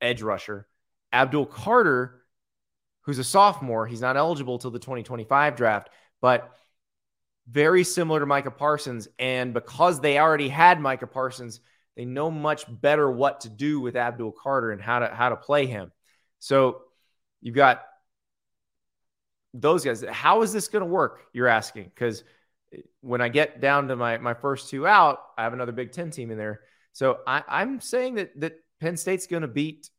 edge 0.00 0.22
rusher, 0.22 0.68
Abdul 1.12 1.46
Carter, 1.46 2.22
who's 3.02 3.18
a 3.18 3.24
sophomore. 3.24 3.86
He's 3.86 4.02
not 4.02 4.18
eligible 4.18 4.58
till 4.58 4.70
the 4.70 4.78
2025 4.78 5.56
draft, 5.56 5.88
but 6.20 6.52
very 7.48 7.82
similar 7.82 8.20
to 8.20 8.26
Micah 8.26 8.50
Parsons. 8.50 9.08
And 9.18 9.54
because 9.54 10.00
they 10.00 10.18
already 10.18 10.48
had 10.48 10.80
Micah 10.80 11.06
Parsons, 11.06 11.60
they 11.96 12.04
know 12.04 12.30
much 12.30 12.64
better 12.68 13.10
what 13.10 13.40
to 13.40 13.48
do 13.48 13.80
with 13.80 13.96
Abdul 13.96 14.32
Carter 14.32 14.70
and 14.70 14.80
how 14.82 15.00
to 15.00 15.08
how 15.08 15.30
to 15.30 15.36
play 15.36 15.66
him. 15.66 15.90
So 16.38 16.82
you've 17.40 17.56
got 17.56 17.82
those 19.54 19.84
guys. 19.84 20.04
How 20.08 20.42
is 20.42 20.52
this 20.52 20.68
going 20.68 20.84
to 20.84 20.90
work? 20.90 21.22
You're 21.32 21.48
asking 21.48 21.84
because 21.84 22.24
eh, 22.72 22.78
when 23.00 23.20
I 23.20 23.28
get 23.28 23.60
down 23.60 23.88
to 23.88 23.96
my 23.96 24.18
my 24.18 24.34
first 24.34 24.70
two 24.70 24.86
out, 24.86 25.18
I 25.36 25.44
have 25.44 25.52
another 25.52 25.72
Big 25.72 25.92
Ten 25.92 26.10
team 26.10 26.30
in 26.30 26.38
there. 26.38 26.60
So 26.92 27.18
I, 27.26 27.42
I'm 27.48 27.80
saying 27.80 28.16
that 28.16 28.38
that 28.40 28.54
Penn 28.80 28.96
State's 28.96 29.26
going 29.26 29.42
to 29.42 29.48
beat 29.48 29.90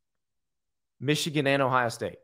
Michigan 1.00 1.48
and 1.48 1.62
Ohio 1.62 1.90
State. 1.90 2.18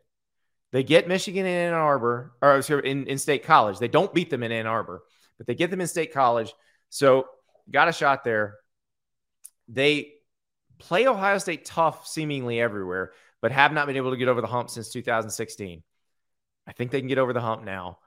They 0.71 0.83
get 0.83 1.07
Michigan 1.07 1.45
in 1.45 1.51
Ann 1.51 1.73
Arbor, 1.73 2.33
or 2.41 2.61
sorry, 2.61 2.89
in, 2.89 3.07
in 3.07 3.17
State 3.17 3.43
College. 3.43 3.79
They 3.79 3.87
don't 3.87 4.13
beat 4.13 4.29
them 4.29 4.43
in 4.43 4.51
Ann 4.51 4.67
Arbor, 4.67 5.03
but 5.37 5.47
they 5.47 5.55
get 5.55 5.71
them 5.71 5.81
in 5.81 5.87
State 5.87 6.13
College. 6.13 6.53
So 6.89 7.27
got 7.71 7.87
a 7.87 7.93
shot 7.93 8.23
there. 8.23 8.55
They 9.69 10.13
play 10.77 11.07
Ohio 11.07 11.37
State 11.37 11.65
tough 11.65 12.05
seemingly 12.07 12.59
everywhere, 12.59 13.11
but 13.41 13.51
have 13.51 13.71
not 13.71 13.87
been 13.87 13.95
able 13.95 14.11
to 14.11 14.17
get 14.17 14.27
over 14.27 14.41
the 14.41 14.47
hump 14.47 14.69
since 14.69 14.89
2016. 14.91 15.83
I 16.67 16.73
think 16.73 16.91
they 16.91 16.99
can 16.99 17.07
get 17.07 17.17
over 17.17 17.33
the 17.33 17.41
hump 17.41 17.63
now. 17.63 17.99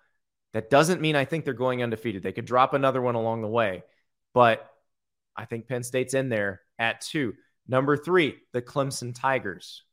That 0.52 0.70
doesn't 0.70 1.00
mean 1.00 1.16
I 1.16 1.24
think 1.24 1.44
they're 1.44 1.54
going 1.54 1.82
undefeated. 1.82 2.22
They 2.22 2.32
could 2.32 2.44
drop 2.44 2.74
another 2.74 3.00
one 3.00 3.14
along 3.14 3.42
the 3.42 3.48
way, 3.48 3.82
but 4.34 4.68
I 5.36 5.44
think 5.44 5.66
Penn 5.68 5.82
State's 5.82 6.14
in 6.14 6.28
there 6.28 6.60
at 6.78 7.00
two. 7.00 7.34
Number 7.66 7.96
three, 7.96 8.36
the 8.52 8.60
Clemson 8.60 9.14
Tigers. 9.14 9.84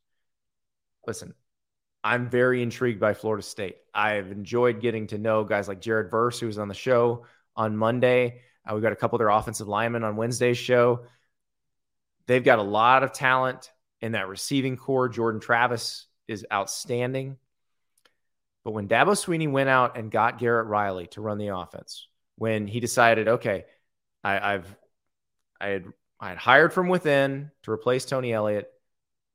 Listen, 1.06 1.32
I'm 2.04 2.28
very 2.28 2.62
intrigued 2.62 3.00
by 3.00 3.14
Florida 3.14 3.42
State. 3.42 3.76
I've 3.94 4.30
enjoyed 4.32 4.80
getting 4.80 5.06
to 5.08 5.18
know 5.18 5.44
guys 5.44 5.68
like 5.68 5.80
Jared 5.80 6.10
Verse, 6.10 6.38
who 6.40 6.46
was 6.46 6.58
on 6.58 6.68
the 6.68 6.74
show 6.74 7.24
on 7.56 7.76
Monday. 7.76 8.40
Uh, 8.68 8.74
we've 8.74 8.82
got 8.82 8.92
a 8.92 8.96
couple 8.96 9.16
of 9.16 9.20
their 9.20 9.28
offensive 9.28 9.68
linemen 9.68 10.04
on 10.04 10.16
Wednesday's 10.16 10.58
show. 10.58 11.04
They've 12.26 12.44
got 12.44 12.58
a 12.58 12.62
lot 12.62 13.02
of 13.02 13.12
talent. 13.12 13.70
in 14.00 14.12
that 14.12 14.28
receiving 14.28 14.76
corps. 14.76 15.08
Jordan 15.08 15.40
Travis 15.40 16.06
is 16.26 16.46
outstanding. 16.52 17.36
But 18.68 18.74
when 18.74 18.86
Dabo 18.86 19.12
Swinney 19.12 19.50
went 19.50 19.70
out 19.70 19.96
and 19.96 20.10
got 20.10 20.38
Garrett 20.38 20.66
Riley 20.66 21.06
to 21.12 21.22
run 21.22 21.38
the 21.38 21.56
offense, 21.56 22.06
when 22.36 22.66
he 22.66 22.80
decided, 22.80 23.26
okay, 23.26 23.64
I, 24.22 24.56
I've 24.56 24.76
I 25.58 25.68
had 25.68 25.84
I 26.20 26.28
had 26.28 26.36
hired 26.36 26.74
from 26.74 26.88
within 26.88 27.50
to 27.62 27.70
replace 27.70 28.04
Tony 28.04 28.30
Elliott, 28.30 28.68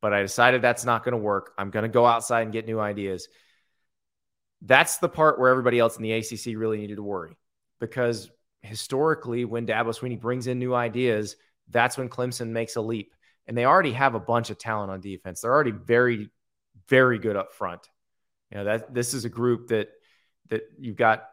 but 0.03 0.13
I 0.13 0.21
decided 0.21 0.61
that's 0.61 0.86
not 0.86 1.03
going 1.03 1.13
to 1.13 1.17
work. 1.17 1.53
I'm 1.57 1.71
going 1.71 1.81
to 1.81 1.89
go 1.89 2.05
outside 2.05 2.43
and 2.43 2.51
get 2.51 2.67
new 2.67 2.79
ideas. 2.79 3.27
That's 4.61 4.97
the 4.97 5.09
part 5.09 5.39
where 5.39 5.49
everybody 5.49 5.79
else 5.79 5.97
in 5.97 6.03
the 6.03 6.11
ACC 6.11 6.55
really 6.55 6.77
needed 6.77 6.97
to 6.97 7.03
worry 7.03 7.36
because 7.79 8.29
historically, 8.61 9.45
when 9.45 9.65
Dabo 9.65 9.99
Swinney 9.99 10.21
brings 10.21 10.45
in 10.45 10.59
new 10.59 10.75
ideas, 10.75 11.38
that's 11.71 11.97
when 11.97 12.07
Clemson 12.07 12.49
makes 12.49 12.75
a 12.75 12.81
leap. 12.81 13.15
And 13.47 13.57
they 13.57 13.65
already 13.65 13.93
have 13.93 14.13
a 14.13 14.19
bunch 14.19 14.51
of 14.51 14.59
talent 14.59 14.91
on 14.91 15.01
defense. 15.01 15.41
They're 15.41 15.51
already 15.51 15.71
very, 15.71 16.29
very 16.88 17.17
good 17.17 17.36
up 17.36 17.51
front. 17.53 17.89
You 18.54 18.60
know 18.60 18.66
that 18.66 18.93
this 18.93 19.16
is 19.16 19.26
a 19.26 19.30
group 19.30 19.70
that 19.70 19.89
that 20.49 20.62
you've 20.78 20.95
got 20.95 21.24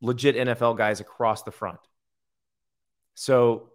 legit 0.00 0.34
NFL 0.34 0.76
guys 0.76 1.00
across 1.00 1.44
the 1.44 1.52
front. 1.52 1.78
So 3.14 3.70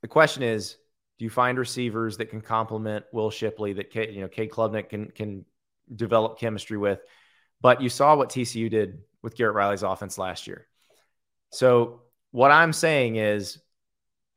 the 0.00 0.08
question 0.08 0.44
is, 0.44 0.76
do 1.18 1.24
you 1.24 1.30
find 1.30 1.58
receivers 1.58 2.18
that 2.18 2.30
can 2.30 2.40
complement 2.40 3.04
Will 3.12 3.30
Shipley 3.30 3.72
that 3.72 3.90
K, 3.90 4.12
you 4.12 4.20
know 4.20 4.28
Cade 4.28 4.50
Klubnik 4.50 4.88
can 4.88 5.10
can 5.10 5.44
develop 5.92 6.38
chemistry 6.38 6.78
with? 6.78 7.00
But 7.60 7.82
you 7.82 7.88
saw 7.88 8.14
what 8.14 8.28
TCU 8.28 8.70
did 8.70 9.00
with 9.22 9.34
Garrett 9.34 9.56
Riley's 9.56 9.82
offense 9.82 10.16
last 10.16 10.46
year. 10.46 10.68
So 11.50 12.02
what 12.30 12.52
I'm 12.52 12.72
saying 12.72 13.16
is 13.16 13.58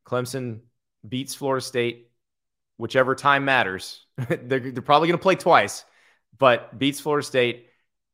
Clemson 0.07 0.61
beats 1.07 1.35
Florida 1.35 1.63
State, 1.63 2.09
whichever 2.77 3.13
time 3.13 3.45
matters. 3.45 4.05
they're, 4.17 4.59
they're 4.71 4.81
probably 4.81 5.07
going 5.07 5.19
to 5.19 5.23
play 5.23 5.35
twice, 5.35 5.85
but 6.37 6.77
beats 6.77 6.99
Florida 6.99 7.25
State 7.25 7.67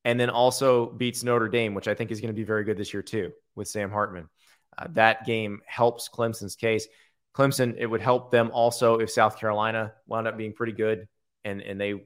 and 0.05 0.19
then 0.19 0.29
also 0.29 0.87
beats 0.87 1.23
Notre 1.23 1.47
Dame, 1.47 1.73
which 1.73 1.87
I 1.87 1.95
think 1.95 2.11
is 2.11 2.21
going 2.21 2.33
to 2.33 2.37
be 2.37 2.43
very 2.43 2.63
good 2.63 2.77
this 2.77 2.93
year 2.93 3.03
too 3.03 3.31
with 3.55 3.67
Sam 3.67 3.89
Hartman. 3.89 4.29
Uh, 4.77 4.87
that 4.91 5.25
game 5.25 5.61
helps 5.65 6.09
Clemson's 6.09 6.55
case. 6.55 6.87
Clemson, 7.35 7.75
it 7.77 7.85
would 7.85 8.01
help 8.01 8.31
them 8.31 8.51
also 8.53 8.99
if 8.99 9.09
South 9.09 9.39
Carolina 9.39 9.93
wound 10.07 10.27
up 10.27 10.37
being 10.37 10.53
pretty 10.53 10.73
good 10.73 11.07
and 11.43 11.61
and 11.61 11.79
they 11.79 11.87
you 11.87 12.03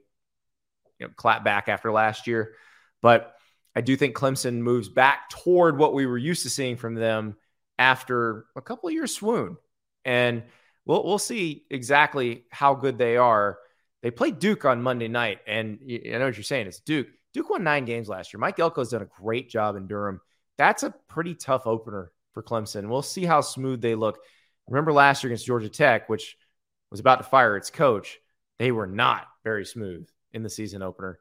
know, 0.99 1.09
clap 1.15 1.43
back 1.43 1.69
after 1.69 1.91
last 1.91 2.27
year. 2.27 2.53
But 3.01 3.33
I 3.75 3.81
do 3.81 3.95
think 3.95 4.15
Clemson 4.15 4.55
moves 4.55 4.89
back 4.89 5.29
toward 5.29 5.77
what 5.77 5.93
we 5.93 6.05
were 6.05 6.17
used 6.17 6.43
to 6.43 6.49
seeing 6.49 6.77
from 6.77 6.95
them 6.95 7.35
after 7.77 8.45
a 8.55 8.61
couple 8.61 8.89
of 8.89 8.93
years 8.93 9.13
swoon. 9.13 9.57
And 10.03 10.43
we'll 10.85 11.03
we'll 11.03 11.19
see 11.19 11.65
exactly 11.69 12.45
how 12.49 12.73
good 12.73 12.97
they 12.97 13.17
are. 13.17 13.59
They 14.03 14.11
played 14.11 14.39
Duke 14.39 14.65
on 14.65 14.81
Monday 14.81 15.07
night, 15.07 15.39
and 15.47 15.79
I 15.83 16.17
know 16.17 16.25
what 16.25 16.37
you're 16.37 16.43
saying. 16.43 16.67
It's 16.67 16.79
Duke. 16.79 17.07
Duke 17.33 17.49
won 17.49 17.63
nine 17.63 17.85
games 17.85 18.07
last 18.09 18.33
year. 18.33 18.39
Mike 18.39 18.57
Elko's 18.57 18.89
done 18.89 19.01
a 19.01 19.21
great 19.21 19.49
job 19.49 19.75
in 19.75 19.87
Durham. 19.87 20.21
That's 20.57 20.83
a 20.83 20.93
pretty 21.07 21.35
tough 21.35 21.67
opener 21.67 22.11
for 22.33 22.43
Clemson. 22.43 22.89
We'll 22.89 23.01
see 23.01 23.25
how 23.25 23.41
smooth 23.41 23.81
they 23.81 23.95
look. 23.95 24.19
Remember 24.67 24.93
last 24.93 25.23
year 25.23 25.29
against 25.29 25.45
Georgia 25.45 25.69
Tech, 25.69 26.09
which 26.09 26.35
was 26.91 26.99
about 26.99 27.17
to 27.17 27.23
fire 27.23 27.57
its 27.57 27.69
coach. 27.69 28.19
They 28.59 28.71
were 28.71 28.87
not 28.87 29.27
very 29.43 29.65
smooth 29.65 30.07
in 30.33 30.43
the 30.43 30.49
season 30.49 30.81
opener. 30.81 31.19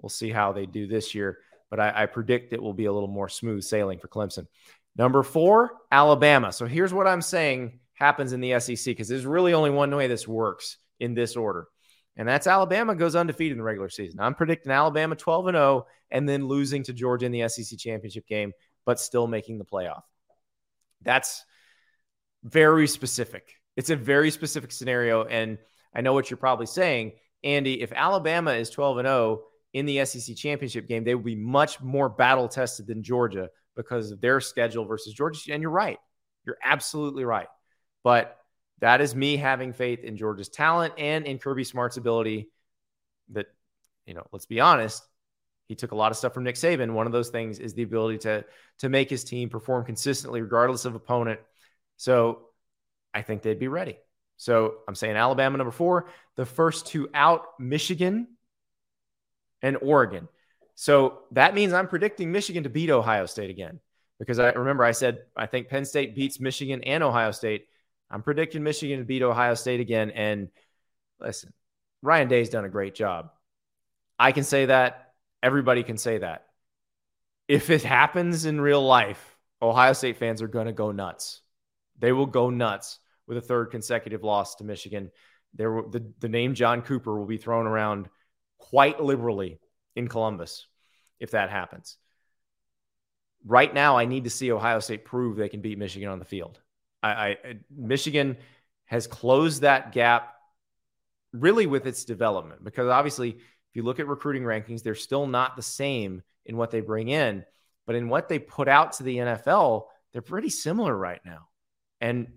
We'll 0.00 0.10
see 0.10 0.30
how 0.30 0.52
they 0.52 0.66
do 0.66 0.86
this 0.86 1.14
year, 1.14 1.38
but 1.70 1.80
I, 1.80 2.02
I 2.02 2.06
predict 2.06 2.52
it 2.52 2.62
will 2.62 2.74
be 2.74 2.86
a 2.86 2.92
little 2.92 3.08
more 3.08 3.28
smooth 3.28 3.62
sailing 3.62 3.98
for 3.98 4.08
Clemson. 4.08 4.46
Number 4.96 5.22
four, 5.22 5.72
Alabama. 5.90 6.52
So 6.52 6.66
here's 6.66 6.92
what 6.92 7.06
I'm 7.06 7.22
saying 7.22 7.80
happens 7.94 8.32
in 8.32 8.40
the 8.40 8.58
SEC 8.60 8.84
because 8.86 9.08
there's 9.08 9.26
really 9.26 9.54
only 9.54 9.70
one 9.70 9.94
way 9.94 10.06
this 10.06 10.26
works 10.26 10.78
in 11.00 11.14
this 11.14 11.36
order. 11.36 11.68
And 12.16 12.28
that's 12.28 12.46
Alabama 12.46 12.94
goes 12.94 13.16
undefeated 13.16 13.52
in 13.52 13.58
the 13.58 13.64
regular 13.64 13.88
season. 13.88 14.20
I'm 14.20 14.34
predicting 14.34 14.70
Alabama 14.70 15.16
12 15.16 15.48
and 15.48 15.54
0 15.56 15.86
and 16.10 16.28
then 16.28 16.46
losing 16.46 16.84
to 16.84 16.92
Georgia 16.92 17.26
in 17.26 17.32
the 17.32 17.48
SEC 17.48 17.78
championship 17.78 18.26
game, 18.28 18.52
but 18.84 19.00
still 19.00 19.26
making 19.26 19.58
the 19.58 19.64
playoff. 19.64 20.02
That's 21.02 21.44
very 22.44 22.86
specific. 22.86 23.54
It's 23.76 23.90
a 23.90 23.96
very 23.96 24.30
specific 24.30 24.70
scenario. 24.70 25.24
And 25.24 25.58
I 25.94 26.02
know 26.02 26.12
what 26.12 26.30
you're 26.30 26.36
probably 26.36 26.66
saying, 26.66 27.12
Andy. 27.42 27.82
If 27.82 27.92
Alabama 27.92 28.52
is 28.52 28.70
12 28.70 28.98
and 28.98 29.06
0 29.06 29.42
in 29.72 29.86
the 29.86 30.04
SEC 30.04 30.36
championship 30.36 30.86
game, 30.86 31.02
they 31.02 31.16
will 31.16 31.24
be 31.24 31.34
much 31.34 31.80
more 31.80 32.08
battle 32.08 32.48
tested 32.48 32.86
than 32.86 33.02
Georgia 33.02 33.48
because 33.74 34.12
of 34.12 34.20
their 34.20 34.40
schedule 34.40 34.84
versus 34.84 35.12
Georgia. 35.14 35.52
And 35.52 35.60
you're 35.60 35.70
right. 35.70 35.98
You're 36.46 36.58
absolutely 36.62 37.24
right. 37.24 37.48
But 38.04 38.38
that 38.80 39.00
is 39.00 39.14
me 39.14 39.36
having 39.36 39.72
faith 39.72 40.04
in 40.04 40.16
Georgia's 40.16 40.48
talent 40.48 40.94
and 40.98 41.26
in 41.26 41.38
Kirby 41.38 41.64
Smart's 41.64 41.96
ability 41.96 42.50
that, 43.30 43.46
you 44.06 44.14
know, 44.14 44.26
let's 44.32 44.46
be 44.46 44.60
honest, 44.60 45.02
he 45.66 45.74
took 45.74 45.92
a 45.92 45.96
lot 45.96 46.10
of 46.10 46.18
stuff 46.18 46.34
from 46.34 46.44
Nick 46.44 46.56
Saban. 46.56 46.92
One 46.92 47.06
of 47.06 47.12
those 47.12 47.30
things 47.30 47.58
is 47.58 47.74
the 47.74 47.82
ability 47.82 48.18
to 48.18 48.44
to 48.78 48.88
make 48.88 49.08
his 49.08 49.24
team 49.24 49.48
perform 49.48 49.84
consistently 49.84 50.42
regardless 50.42 50.84
of 50.84 50.94
opponent. 50.94 51.40
So 51.96 52.48
I 53.14 53.22
think 53.22 53.42
they'd 53.42 53.58
be 53.58 53.68
ready. 53.68 53.96
So 54.36 54.74
I'm 54.88 54.94
saying 54.94 55.16
Alabama 55.16 55.56
number 55.56 55.70
4, 55.70 56.08
the 56.36 56.44
first 56.44 56.86
two 56.86 57.08
out 57.14 57.46
Michigan 57.58 58.28
and 59.62 59.78
Oregon. 59.80 60.28
So 60.74 61.20
that 61.30 61.54
means 61.54 61.72
I'm 61.72 61.88
predicting 61.88 62.32
Michigan 62.32 62.64
to 62.64 62.68
beat 62.68 62.90
Ohio 62.90 63.26
State 63.26 63.50
again 63.50 63.80
because 64.18 64.38
I 64.38 64.50
remember 64.50 64.84
I 64.84 64.92
said 64.92 65.20
I 65.36 65.46
think 65.46 65.68
Penn 65.68 65.84
State 65.84 66.14
beats 66.14 66.40
Michigan 66.40 66.82
and 66.82 67.02
Ohio 67.02 67.30
State. 67.30 67.66
I'm 68.14 68.22
predicting 68.22 68.62
Michigan 68.62 69.00
to 69.00 69.04
beat 69.04 69.22
Ohio 69.22 69.54
State 69.54 69.80
again. 69.80 70.12
And 70.12 70.48
listen, 71.18 71.52
Ryan 72.00 72.28
Day's 72.28 72.48
done 72.48 72.64
a 72.64 72.68
great 72.68 72.94
job. 72.94 73.30
I 74.20 74.30
can 74.30 74.44
say 74.44 74.66
that. 74.66 75.14
Everybody 75.42 75.82
can 75.82 75.98
say 75.98 76.18
that. 76.18 76.46
If 77.48 77.70
it 77.70 77.82
happens 77.82 78.44
in 78.44 78.60
real 78.60 78.86
life, 78.86 79.36
Ohio 79.60 79.94
State 79.94 80.18
fans 80.18 80.42
are 80.42 80.48
going 80.48 80.66
to 80.66 80.72
go 80.72 80.92
nuts. 80.92 81.42
They 81.98 82.12
will 82.12 82.26
go 82.26 82.50
nuts 82.50 83.00
with 83.26 83.36
a 83.36 83.40
third 83.42 83.72
consecutive 83.72 84.22
loss 84.22 84.54
to 84.56 84.64
Michigan. 84.64 85.10
There, 85.54 85.82
the, 85.90 86.12
the 86.20 86.28
name 86.28 86.54
John 86.54 86.82
Cooper 86.82 87.18
will 87.18 87.26
be 87.26 87.36
thrown 87.36 87.66
around 87.66 88.08
quite 88.58 89.02
liberally 89.02 89.58
in 89.96 90.06
Columbus 90.06 90.68
if 91.18 91.32
that 91.32 91.50
happens. 91.50 91.96
Right 93.44 93.74
now, 93.74 93.98
I 93.98 94.04
need 94.04 94.22
to 94.22 94.30
see 94.30 94.52
Ohio 94.52 94.78
State 94.78 95.04
prove 95.04 95.36
they 95.36 95.48
can 95.48 95.62
beat 95.62 95.78
Michigan 95.78 96.08
on 96.08 96.20
the 96.20 96.24
field. 96.24 96.60
I, 97.04 97.28
I 97.44 97.56
Michigan 97.74 98.36
has 98.86 99.06
closed 99.06 99.62
that 99.62 99.92
gap 99.92 100.34
really 101.32 101.66
with 101.66 101.86
its 101.86 102.04
development 102.04 102.62
because 102.64 102.88
obviously, 102.88 103.30
if 103.30 103.76
you 103.76 103.82
look 103.82 104.00
at 104.00 104.06
recruiting 104.06 104.42
rankings, 104.42 104.82
they're 104.82 104.94
still 104.94 105.26
not 105.26 105.56
the 105.56 105.62
same 105.62 106.22
in 106.46 106.56
what 106.56 106.70
they 106.70 106.80
bring 106.80 107.08
in, 107.08 107.44
but 107.86 107.96
in 107.96 108.08
what 108.08 108.28
they 108.28 108.38
put 108.38 108.68
out 108.68 108.94
to 108.94 109.02
the 109.02 109.16
NFL, 109.16 109.86
they're 110.12 110.22
pretty 110.22 110.50
similar 110.50 110.96
right 110.96 111.20
now. 111.24 111.48
And 112.00 112.28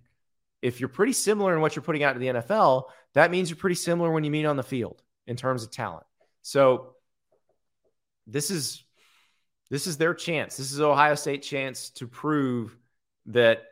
if 0.61 0.80
you're 0.80 0.89
pretty 0.89 1.14
similar 1.14 1.53
in 1.53 1.61
what 1.61 1.76
you're 1.76 1.84
putting 1.84 2.03
out 2.03 2.14
to 2.14 2.19
the 2.19 2.27
NFL, 2.27 2.85
that 3.14 3.31
means 3.31 3.49
you're 3.49 3.57
pretty 3.57 3.76
similar 3.76 4.11
when 4.11 4.23
you 4.23 4.31
meet 4.31 4.45
on 4.45 4.57
the 4.57 4.64
field 4.64 5.02
in 5.27 5.35
terms 5.35 5.64
of 5.64 5.72
talent. 5.72 6.06
So 6.41 6.95
this 8.26 8.49
is 8.49 8.84
this 9.69 9.85
is 9.85 9.98
their 9.98 10.14
chance. 10.14 10.57
This 10.57 10.72
is 10.72 10.81
Ohio 10.81 11.15
State 11.15 11.44
chance 11.44 11.89
to 11.91 12.07
prove 12.07 12.76
that 13.27 13.64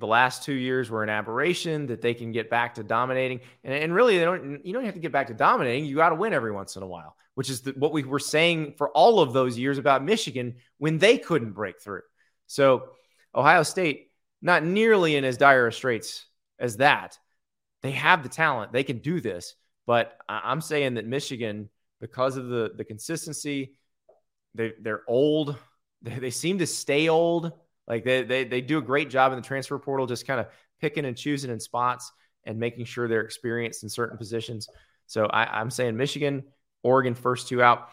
the 0.00 0.06
last 0.06 0.42
two 0.42 0.54
years 0.54 0.90
were 0.90 1.02
an 1.02 1.08
aberration, 1.08 1.86
that 1.86 2.00
they 2.00 2.14
can 2.14 2.32
get 2.32 2.50
back 2.50 2.74
to 2.74 2.82
dominating. 2.82 3.40
And, 3.62 3.72
and 3.72 3.94
really, 3.94 4.18
they 4.18 4.24
don't. 4.24 4.64
You 4.64 4.72
don't 4.72 4.84
have 4.84 4.94
to 4.94 5.00
get 5.00 5.12
back 5.12 5.28
to 5.28 5.34
dominating. 5.34 5.84
You 5.84 5.96
got 5.96 6.08
to 6.08 6.14
win 6.16 6.32
every 6.32 6.52
once 6.52 6.76
in 6.76 6.82
a 6.82 6.86
while, 6.86 7.16
which 7.34 7.50
is 7.50 7.60
the, 7.60 7.72
what 7.72 7.92
we 7.92 8.02
were 8.02 8.18
saying 8.18 8.74
for 8.76 8.88
all 8.90 9.20
of 9.20 9.32
those 9.32 9.58
years 9.58 9.78
about 9.78 10.02
Michigan 10.04 10.56
when 10.78 10.98
they 10.98 11.18
couldn't 11.18 11.52
break 11.52 11.80
through. 11.80 12.02
So 12.46 12.88
Ohio 13.34 13.62
State, 13.62 14.10
not 14.42 14.64
nearly 14.64 15.16
in 15.16 15.24
as 15.24 15.36
dire 15.36 15.68
a 15.68 15.72
straits 15.72 16.26
as 16.58 16.78
that. 16.78 17.18
They 17.82 17.92
have 17.92 18.22
the 18.22 18.28
talent. 18.28 18.72
They 18.72 18.84
can 18.84 18.98
do 18.98 19.20
this. 19.20 19.54
But 19.86 20.16
I'm 20.28 20.60
saying 20.60 20.94
that 20.94 21.06
Michigan, 21.06 21.68
because 22.00 22.36
of 22.36 22.48
the 22.48 22.72
the 22.76 22.84
consistency, 22.84 23.76
they 24.54 24.72
they're 24.80 25.02
old. 25.06 25.56
They, 26.02 26.18
they 26.18 26.30
seem 26.30 26.58
to 26.58 26.66
stay 26.66 27.08
old. 27.08 27.52
Like 27.90 28.04
they, 28.04 28.22
they 28.22 28.44
they 28.44 28.60
do 28.60 28.78
a 28.78 28.82
great 28.82 29.10
job 29.10 29.32
in 29.32 29.36
the 29.36 29.44
transfer 29.44 29.76
portal, 29.76 30.06
just 30.06 30.24
kind 30.24 30.38
of 30.38 30.46
picking 30.80 31.04
and 31.04 31.16
choosing 31.16 31.50
in 31.50 31.58
spots 31.58 32.12
and 32.44 32.56
making 32.56 32.84
sure 32.84 33.08
they're 33.08 33.20
experienced 33.22 33.82
in 33.82 33.88
certain 33.88 34.16
positions. 34.16 34.68
So 35.08 35.26
I, 35.26 35.58
I'm 35.60 35.70
saying 35.70 35.96
Michigan, 35.96 36.44
Oregon, 36.84 37.14
first 37.14 37.48
two 37.48 37.60
out. 37.60 37.88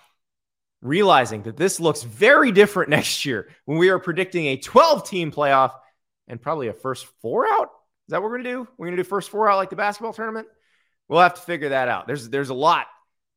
Realizing 0.84 1.42
that 1.42 1.58
this 1.58 1.80
looks 1.80 2.04
very 2.04 2.52
different 2.52 2.90
next 2.92 3.26
year 3.26 3.50
when 3.66 3.80
we 3.80 3.90
are 3.90 3.98
predicting 3.98 4.46
a 4.46 4.58
12 4.58 5.10
team 5.10 5.32
playoff 5.32 5.72
and 6.28 6.40
probably 6.40 6.68
a 6.68 6.74
first 6.74 7.08
four 7.24 7.48
out. 7.48 7.70
Is 8.08 8.12
that 8.12 8.22
what 8.22 8.30
we're 8.30 8.38
gonna 8.38 8.50
do? 8.52 8.68
We're 8.78 8.86
gonna 8.86 8.98
do 8.98 9.04
first 9.04 9.32
four 9.32 9.50
out 9.50 9.58
like 9.58 9.72
the 9.72 9.76
basketball 9.76 10.14
tournament. 10.14 10.48
We'll 11.10 11.22
have 11.22 11.34
to 11.34 11.42
figure 11.42 11.70
that 11.70 11.88
out. 11.88 12.06
There's 12.06 12.30
there's 12.30 12.50
a 12.50 12.54
lot 12.54 12.86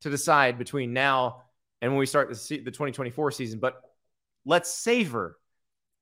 to 0.02 0.10
decide 0.10 0.58
between 0.58 0.92
now 0.92 1.44
and 1.80 1.90
when 1.90 1.98
we 1.98 2.04
start 2.04 2.28
the, 2.28 2.58
the 2.58 2.70
2024 2.70 3.30
season. 3.30 3.60
But 3.60 3.80
let's 4.44 4.74
savor 4.74 5.38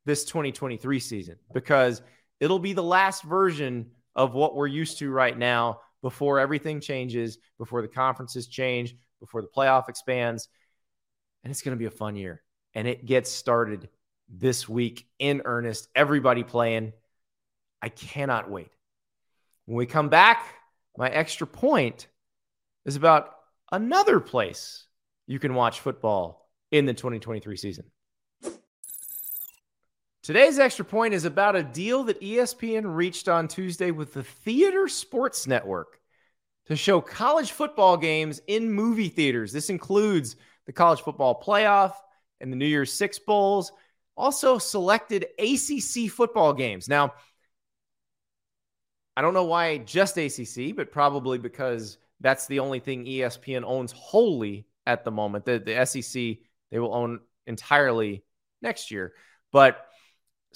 this 0.09 0.24
2023 0.24 0.98
season 1.01 1.36
because 1.52 2.01
it'll 2.40 2.59
be 2.59 2.72
the 2.72 2.82
last 2.82 3.22
version 3.24 3.90
of 4.16 4.32
what 4.32 4.56
we're 4.56 4.66
used 4.66 4.98
to 4.98 5.10
right 5.10 5.36
now 5.36 5.80
before 6.01 6.40
everything 6.40 6.80
changes, 6.80 7.36
before 7.59 7.82
the 7.82 7.89
conferences 7.89 8.47
change, 8.47 8.97
before 9.20 9.43
the 9.43 9.48
playoff 9.55 9.90
expands. 9.90 10.48
And 11.44 11.51
it's 11.51 11.60
going 11.60 11.76
to 11.76 11.78
be 11.78 11.85
a 11.85 11.90
fun 11.90 12.16
year. 12.16 12.43
And 12.74 12.89
it 12.89 13.05
gets 13.05 13.30
started 13.30 13.90
this 14.30 14.66
week 14.66 15.06
in 15.18 15.43
earnest. 15.44 15.89
Everybody 15.94 16.43
playing. 16.43 16.94
I 17.82 17.90
cannot 17.90 18.51
wait. 18.51 18.70
When 19.66 19.76
we 19.76 19.85
come 19.85 20.09
back, 20.09 20.43
my 20.97 21.10
extra 21.10 21.47
point 21.47 22.09
is 22.86 22.97
about 22.97 23.28
another 23.70 24.20
place 24.20 24.86
you 25.26 25.39
can 25.39 25.52
watch 25.52 25.80
football 25.80 26.48
in 26.70 26.86
the 26.86 26.94
2023 26.94 27.59
season. 27.59 27.85
Today's 30.28 30.59
extra 30.59 30.84
point 30.84 31.14
is 31.14 31.24
about 31.24 31.56
a 31.56 31.62
deal 31.62 32.05
that 32.05 32.20
ESPN 32.20 32.82
reached 32.84 33.30
on 33.30 33.48
Tuesday 33.48 33.92
with 33.92 34.12
the 34.12 34.22
Theater 34.22 34.86
Sports 34.86 35.46
Network 35.46 36.02
to 36.66 36.76
show 36.76 37.00
college 37.00 37.52
football 37.52 37.96
games 37.96 38.38
in 38.46 38.70
movie 38.70 39.09
theaters. 39.09 39.55
This 39.55 39.70
includes 39.70 40.36
the 40.66 40.72
college 40.74 41.00
football 41.00 41.42
playoff 41.42 41.94
and 42.42 42.52
the 42.52 42.59
New 42.59 42.66
Year's 42.66 42.92
Six 42.92 43.18
Bowls, 43.18 43.72
also 44.18 44.59
selected 44.59 45.28
ACC 45.38 46.10
football 46.10 46.52
games. 46.52 46.90
Now, 46.90 47.14
I 49.16 49.22
don't 49.22 49.32
know 49.32 49.44
why 49.44 49.78
just 49.78 50.18
ACC, 50.18 50.76
but 50.76 50.92
probably 50.92 51.38
because 51.38 51.96
that's 52.20 52.46
the 52.46 52.59
only 52.59 52.80
thing 52.80 53.06
ESPN 53.06 53.64
owns 53.64 53.92
wholly 53.92 54.66
at 54.86 55.06
the 55.06 55.10
moment. 55.10 55.46
The, 55.46 55.59
the 55.59 55.86
SEC, 55.86 56.36
they 56.70 56.78
will 56.78 56.94
own 56.94 57.20
entirely 57.46 58.24
next 58.60 58.90
year. 58.90 59.14
But 59.50 59.88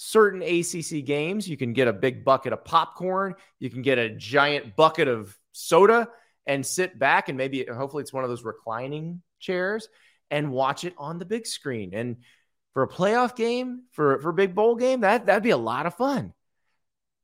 certain 0.04 0.42
ACC 0.42 1.04
games, 1.04 1.48
you 1.48 1.56
can 1.56 1.72
get 1.72 1.86
a 1.86 1.92
big 1.92 2.24
bucket 2.24 2.52
of 2.52 2.64
popcorn, 2.64 3.34
you 3.60 3.70
can 3.70 3.82
get 3.82 3.98
a 3.98 4.10
giant 4.10 4.74
bucket 4.74 5.06
of 5.06 5.38
soda 5.52 6.08
and 6.44 6.66
sit 6.66 6.98
back 6.98 7.28
and 7.28 7.38
maybe 7.38 7.64
hopefully 7.64 8.02
it's 8.02 8.12
one 8.12 8.24
of 8.24 8.30
those 8.30 8.42
reclining 8.42 9.22
chairs 9.38 9.88
and 10.30 10.50
watch 10.50 10.84
it 10.84 10.94
on 10.98 11.18
the 11.18 11.24
big 11.24 11.46
screen. 11.46 11.94
And 11.94 12.16
for 12.72 12.82
a 12.82 12.88
playoff 12.88 13.36
game, 13.36 13.82
for 13.92 14.18
for 14.18 14.30
a 14.30 14.34
big 14.34 14.54
bowl 14.54 14.74
game, 14.74 15.02
that 15.02 15.26
that'd 15.26 15.42
be 15.42 15.50
a 15.50 15.56
lot 15.56 15.86
of 15.86 15.94
fun. 15.94 16.32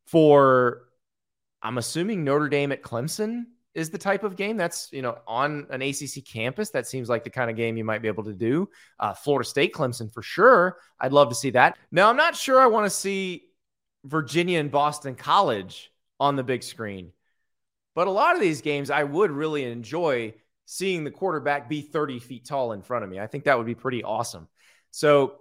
For 0.06 0.82
I'm 1.60 1.78
assuming 1.78 2.22
Notre 2.22 2.48
Dame 2.48 2.70
at 2.70 2.82
Clemson 2.82 3.46
is 3.74 3.90
the 3.90 3.98
type 3.98 4.24
of 4.24 4.36
game 4.36 4.56
that's 4.56 4.88
you 4.92 5.02
know 5.02 5.18
on 5.26 5.66
an 5.70 5.82
ACC 5.82 6.24
campus. 6.26 6.70
That 6.70 6.86
seems 6.86 7.08
like 7.08 7.24
the 7.24 7.30
kind 7.30 7.50
of 7.50 7.56
game 7.56 7.76
you 7.76 7.84
might 7.84 8.02
be 8.02 8.08
able 8.08 8.24
to 8.24 8.32
do. 8.32 8.68
Uh, 8.98 9.14
Florida 9.14 9.48
State, 9.48 9.72
Clemson 9.72 10.12
for 10.12 10.22
sure. 10.22 10.78
I'd 11.00 11.12
love 11.12 11.28
to 11.28 11.34
see 11.34 11.50
that. 11.50 11.76
Now 11.90 12.08
I'm 12.10 12.16
not 12.16 12.36
sure 12.36 12.60
I 12.60 12.66
want 12.66 12.86
to 12.86 12.90
see 12.90 13.44
Virginia 14.04 14.58
and 14.58 14.70
Boston 14.70 15.14
College 15.14 15.92
on 16.20 16.36
the 16.36 16.42
big 16.42 16.62
screen, 16.62 17.12
but 17.94 18.06
a 18.06 18.10
lot 18.10 18.34
of 18.34 18.40
these 18.40 18.62
games 18.62 18.90
I 18.90 19.04
would 19.04 19.30
really 19.30 19.64
enjoy 19.64 20.34
seeing 20.64 21.04
the 21.04 21.10
quarterback 21.10 21.68
be 21.68 21.80
30 21.80 22.18
feet 22.18 22.44
tall 22.44 22.72
in 22.72 22.82
front 22.82 23.02
of 23.02 23.10
me. 23.10 23.18
I 23.18 23.26
think 23.26 23.44
that 23.44 23.56
would 23.56 23.66
be 23.66 23.74
pretty 23.74 24.02
awesome. 24.02 24.48
So 24.90 25.36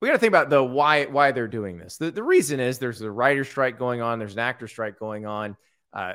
we 0.00 0.08
got 0.08 0.12
to 0.14 0.18
think 0.18 0.30
about 0.30 0.50
the 0.50 0.62
why 0.62 1.06
why 1.06 1.32
they're 1.32 1.48
doing 1.48 1.78
this. 1.78 1.96
The, 1.96 2.10
the 2.10 2.22
reason 2.22 2.60
is 2.60 2.78
there's 2.78 3.00
a 3.00 3.10
writer 3.10 3.44
strike 3.44 3.78
going 3.78 4.00
on, 4.00 4.18
there's 4.18 4.34
an 4.34 4.40
actor 4.40 4.68
strike 4.68 4.98
going 4.98 5.26
on. 5.26 5.56
Uh, 5.92 6.14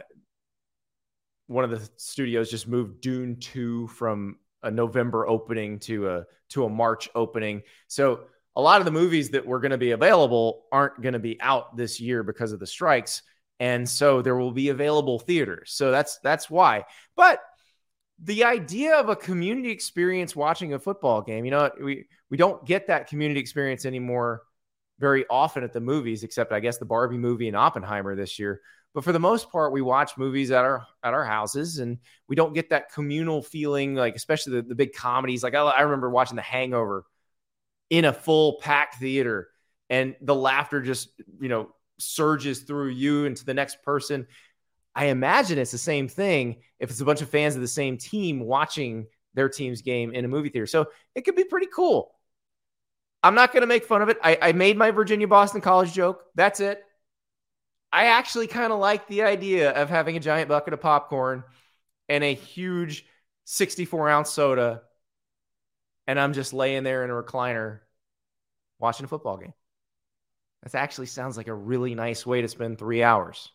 one 1.48 1.64
of 1.64 1.72
the 1.72 1.90
studios 1.98 2.50
just 2.50 2.68
moved 2.68 3.02
Dune 3.02 3.38
2 3.40 3.88
from 3.88 4.38
a 4.64 4.72
November 4.72 5.28
opening 5.28 5.80
to 5.80 6.10
a 6.10 6.26
to 6.50 6.66
a 6.66 6.70
March 6.70 7.10
opening. 7.16 7.62
So 7.88 8.22
a 8.56 8.62
lot 8.62 8.82
of 8.82 8.86
the 8.86 8.92
movies 8.92 9.30
that 9.32 9.46
were 9.46 9.60
going 9.60 9.72
to 9.72 9.78
be 9.78 9.92
available 9.92 10.66
aren't 10.72 11.02
going 11.02 11.14
to 11.14 11.20
be 11.20 11.40
out 11.42 11.78
this 11.78 12.00
year 12.00 12.24
because 12.24 12.52
of 12.52 12.60
the 12.60 12.68
strikes. 12.68 13.22
And 13.60 13.88
so 13.88 14.22
there 14.22 14.36
will 14.36 14.52
be 14.52 14.70
available 14.70 15.20
theaters. 15.20 15.72
So 15.74 15.92
that's 15.92 16.20
that's 16.20 16.50
why. 16.50 16.86
But 17.16 17.40
the 18.24 18.44
idea 18.44 18.96
of 18.98 19.10
a 19.10 19.16
community 19.16 19.72
experience 19.72 20.36
watching 20.36 20.74
a 20.74 20.80
football 20.80 21.22
game, 21.22 21.46
you 21.46 21.52
know, 21.52 21.70
we 21.82 22.08
we 22.30 22.38
don't 22.38 22.66
get 22.66 22.88
that 22.88 23.08
community 23.08 23.40
experience 23.40 23.86
anymore 23.86 24.44
very 25.00 25.26
often 25.30 25.64
at 25.64 25.74
the 25.74 25.82
movies, 25.82 26.24
except 26.24 26.52
I 26.52 26.60
guess 26.60 26.78
the 26.78 26.86
Barbie 26.86 27.18
movie 27.18 27.48
and 27.48 27.58
Oppenheimer 27.58 28.16
this 28.16 28.38
year. 28.38 28.62
But 28.94 29.04
for 29.06 29.14
the 29.14 29.20
most 29.20 29.52
part, 29.52 29.72
we 29.72 29.82
watch 29.82 30.18
movies 30.18 30.52
at 30.52 30.66
our 30.66 30.86
at 31.04 31.14
our 31.14 31.24
houses, 31.24 31.80
and 31.80 32.00
we 32.28 32.36
don't 32.36 32.54
get 32.54 32.70
that 32.72 32.92
communal 32.92 33.42
feeling, 33.42 33.96
like 33.96 34.16
especially 34.16 34.54
the, 34.54 34.62
the 34.64 34.76
big 34.76 34.94
comedies. 34.94 35.44
Like 35.44 35.56
I, 35.56 35.62
I 35.62 35.82
remember 35.82 36.10
watching 36.10 36.36
The 36.36 36.42
Hangover 36.42 37.06
in 37.90 38.06
a 38.06 38.14
full 38.14 38.60
packed 38.60 38.96
theater, 38.96 39.50
and 39.90 40.16
the 40.22 40.36
laughter 40.36 40.82
just 40.82 41.10
you 41.40 41.48
know 41.48 41.70
surges 42.00 42.62
through 42.62 42.90
you 42.90 43.26
into 43.26 43.46
the 43.46 43.54
next 43.54 43.82
person. 43.84 44.28
I 44.94 45.06
imagine 45.06 45.58
it's 45.58 45.72
the 45.72 45.78
same 45.78 46.10
thing 46.10 46.58
if 46.80 46.90
it's 46.90 47.00
a 47.00 47.06
bunch 47.06 47.22
of 47.22 47.30
fans 47.30 47.56
of 47.56 47.62
the 47.62 47.68
same 47.68 47.98
team 47.98 48.42
watching 48.42 49.08
their 49.34 49.48
team's 49.48 49.82
game 49.82 50.14
in 50.14 50.26
a 50.26 50.28
movie 50.28 50.50
theater. 50.50 50.68
So 50.68 50.88
it 51.16 51.22
could 51.22 51.36
be 51.36 51.46
pretty 51.46 51.68
cool. 51.74 52.14
I'm 53.24 53.36
not 53.36 53.54
going 53.54 53.62
to 53.62 53.68
make 53.68 53.86
fun 53.86 54.02
of 54.02 54.10
it. 54.10 54.18
I, 54.22 54.38
I 54.42 54.52
made 54.52 54.78
my 54.78 54.92
Virginia 54.92 55.28
Boston 55.28 55.62
College 55.62 55.94
joke. 55.94 56.24
That's 56.36 56.60
it. 56.60 56.84
I 57.92 58.06
actually 58.06 58.48
kind 58.48 58.72
of 58.72 58.80
like 58.80 59.08
the 59.08 59.24
idea 59.24 59.72
of 59.72 59.90
having 59.90 60.16
a 60.16 60.20
giant 60.20 60.48
bucket 60.48 60.74
of 60.74 60.82
popcorn 60.82 61.44
and 62.08 62.24
a 62.24 62.34
huge 62.34 63.06
64 63.46 64.10
ounce 64.10 64.30
soda. 64.30 64.82
And 66.08 66.20
I'm 66.20 66.34
just 66.34 66.54
laying 66.54 66.84
there 66.84 67.04
in 67.04 67.10
a 67.10 67.14
recliner 67.14 67.80
watching 68.80 69.06
a 69.06 69.08
football 69.10 69.38
game. 69.38 69.54
That 70.64 70.76
actually 70.76 71.08
sounds 71.08 71.38
like 71.38 71.48
a 71.48 71.54
really 71.54 71.96
nice 71.96 72.26
way 72.26 72.42
to 72.42 72.48
spend 72.48 72.78
three 72.78 73.04
hours 73.04 73.52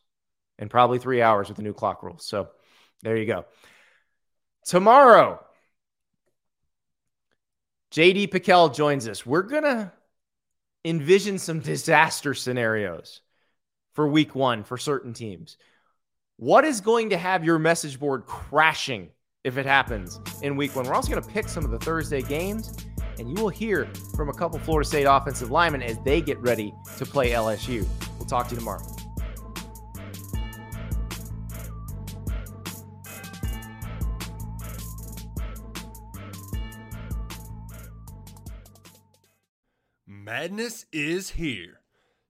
and 0.59 0.71
probably 0.71 0.99
three 0.99 1.23
hours 1.23 1.49
with 1.49 1.57
the 1.57 1.63
new 1.63 1.75
clock 1.75 2.03
rules. 2.03 2.25
So 2.27 2.49
there 3.03 3.17
you 3.17 3.27
go. 3.27 3.45
Tomorrow, 4.65 5.45
JD 7.93 8.29
Pickell 8.33 8.75
joins 8.75 9.07
us. 9.07 9.25
We're 9.25 9.43
going 9.43 9.63
to 9.63 9.93
envision 10.85 11.39
some 11.39 11.61
disaster 11.61 12.35
scenarios 12.35 13.21
for 13.97 14.07
week 14.07 14.35
one 14.35 14.63
for 14.63 14.77
certain 14.77 15.15
teams. 15.15 15.57
What 16.37 16.67
is 16.67 16.83
going 16.83 17.11
to 17.11 17.17
have 17.17 17.43
your 17.43 17.59
message 17.59 17.99
board 17.99 18.27
crashing 18.27 19.09
if 19.43 19.57
it 19.57 19.65
happens 19.65 20.21
in 20.43 20.55
week 20.55 20.77
one? 20.77 20.85
We're 20.85 20.95
also 20.95 21.11
going 21.11 21.23
to 21.23 21.29
pick 21.29 21.49
some 21.49 21.65
of 21.65 21.71
the 21.71 21.79
Thursday 21.79 22.21
games, 22.21 22.77
and 23.19 23.27
you 23.27 23.43
will 23.43 23.49
hear 23.49 23.89
from 24.15 24.29
a 24.29 24.35
couple 24.35 24.59
Florida 24.59 24.87
State 24.87 25.05
offensive 25.05 25.51
linemen 25.51 25.83
as 25.83 25.99
they 26.05 26.21
get 26.21 26.39
ready 26.41 26.75
to 26.99 27.07
play 27.07 27.31
LSU. 27.31 27.87
We'll 28.19 28.27
talk 28.27 28.49
to 28.49 28.55
you 28.55 28.59
tomorrow. 28.59 28.85
Madness 40.07 40.85
is 40.93 41.31
here. 41.31 41.81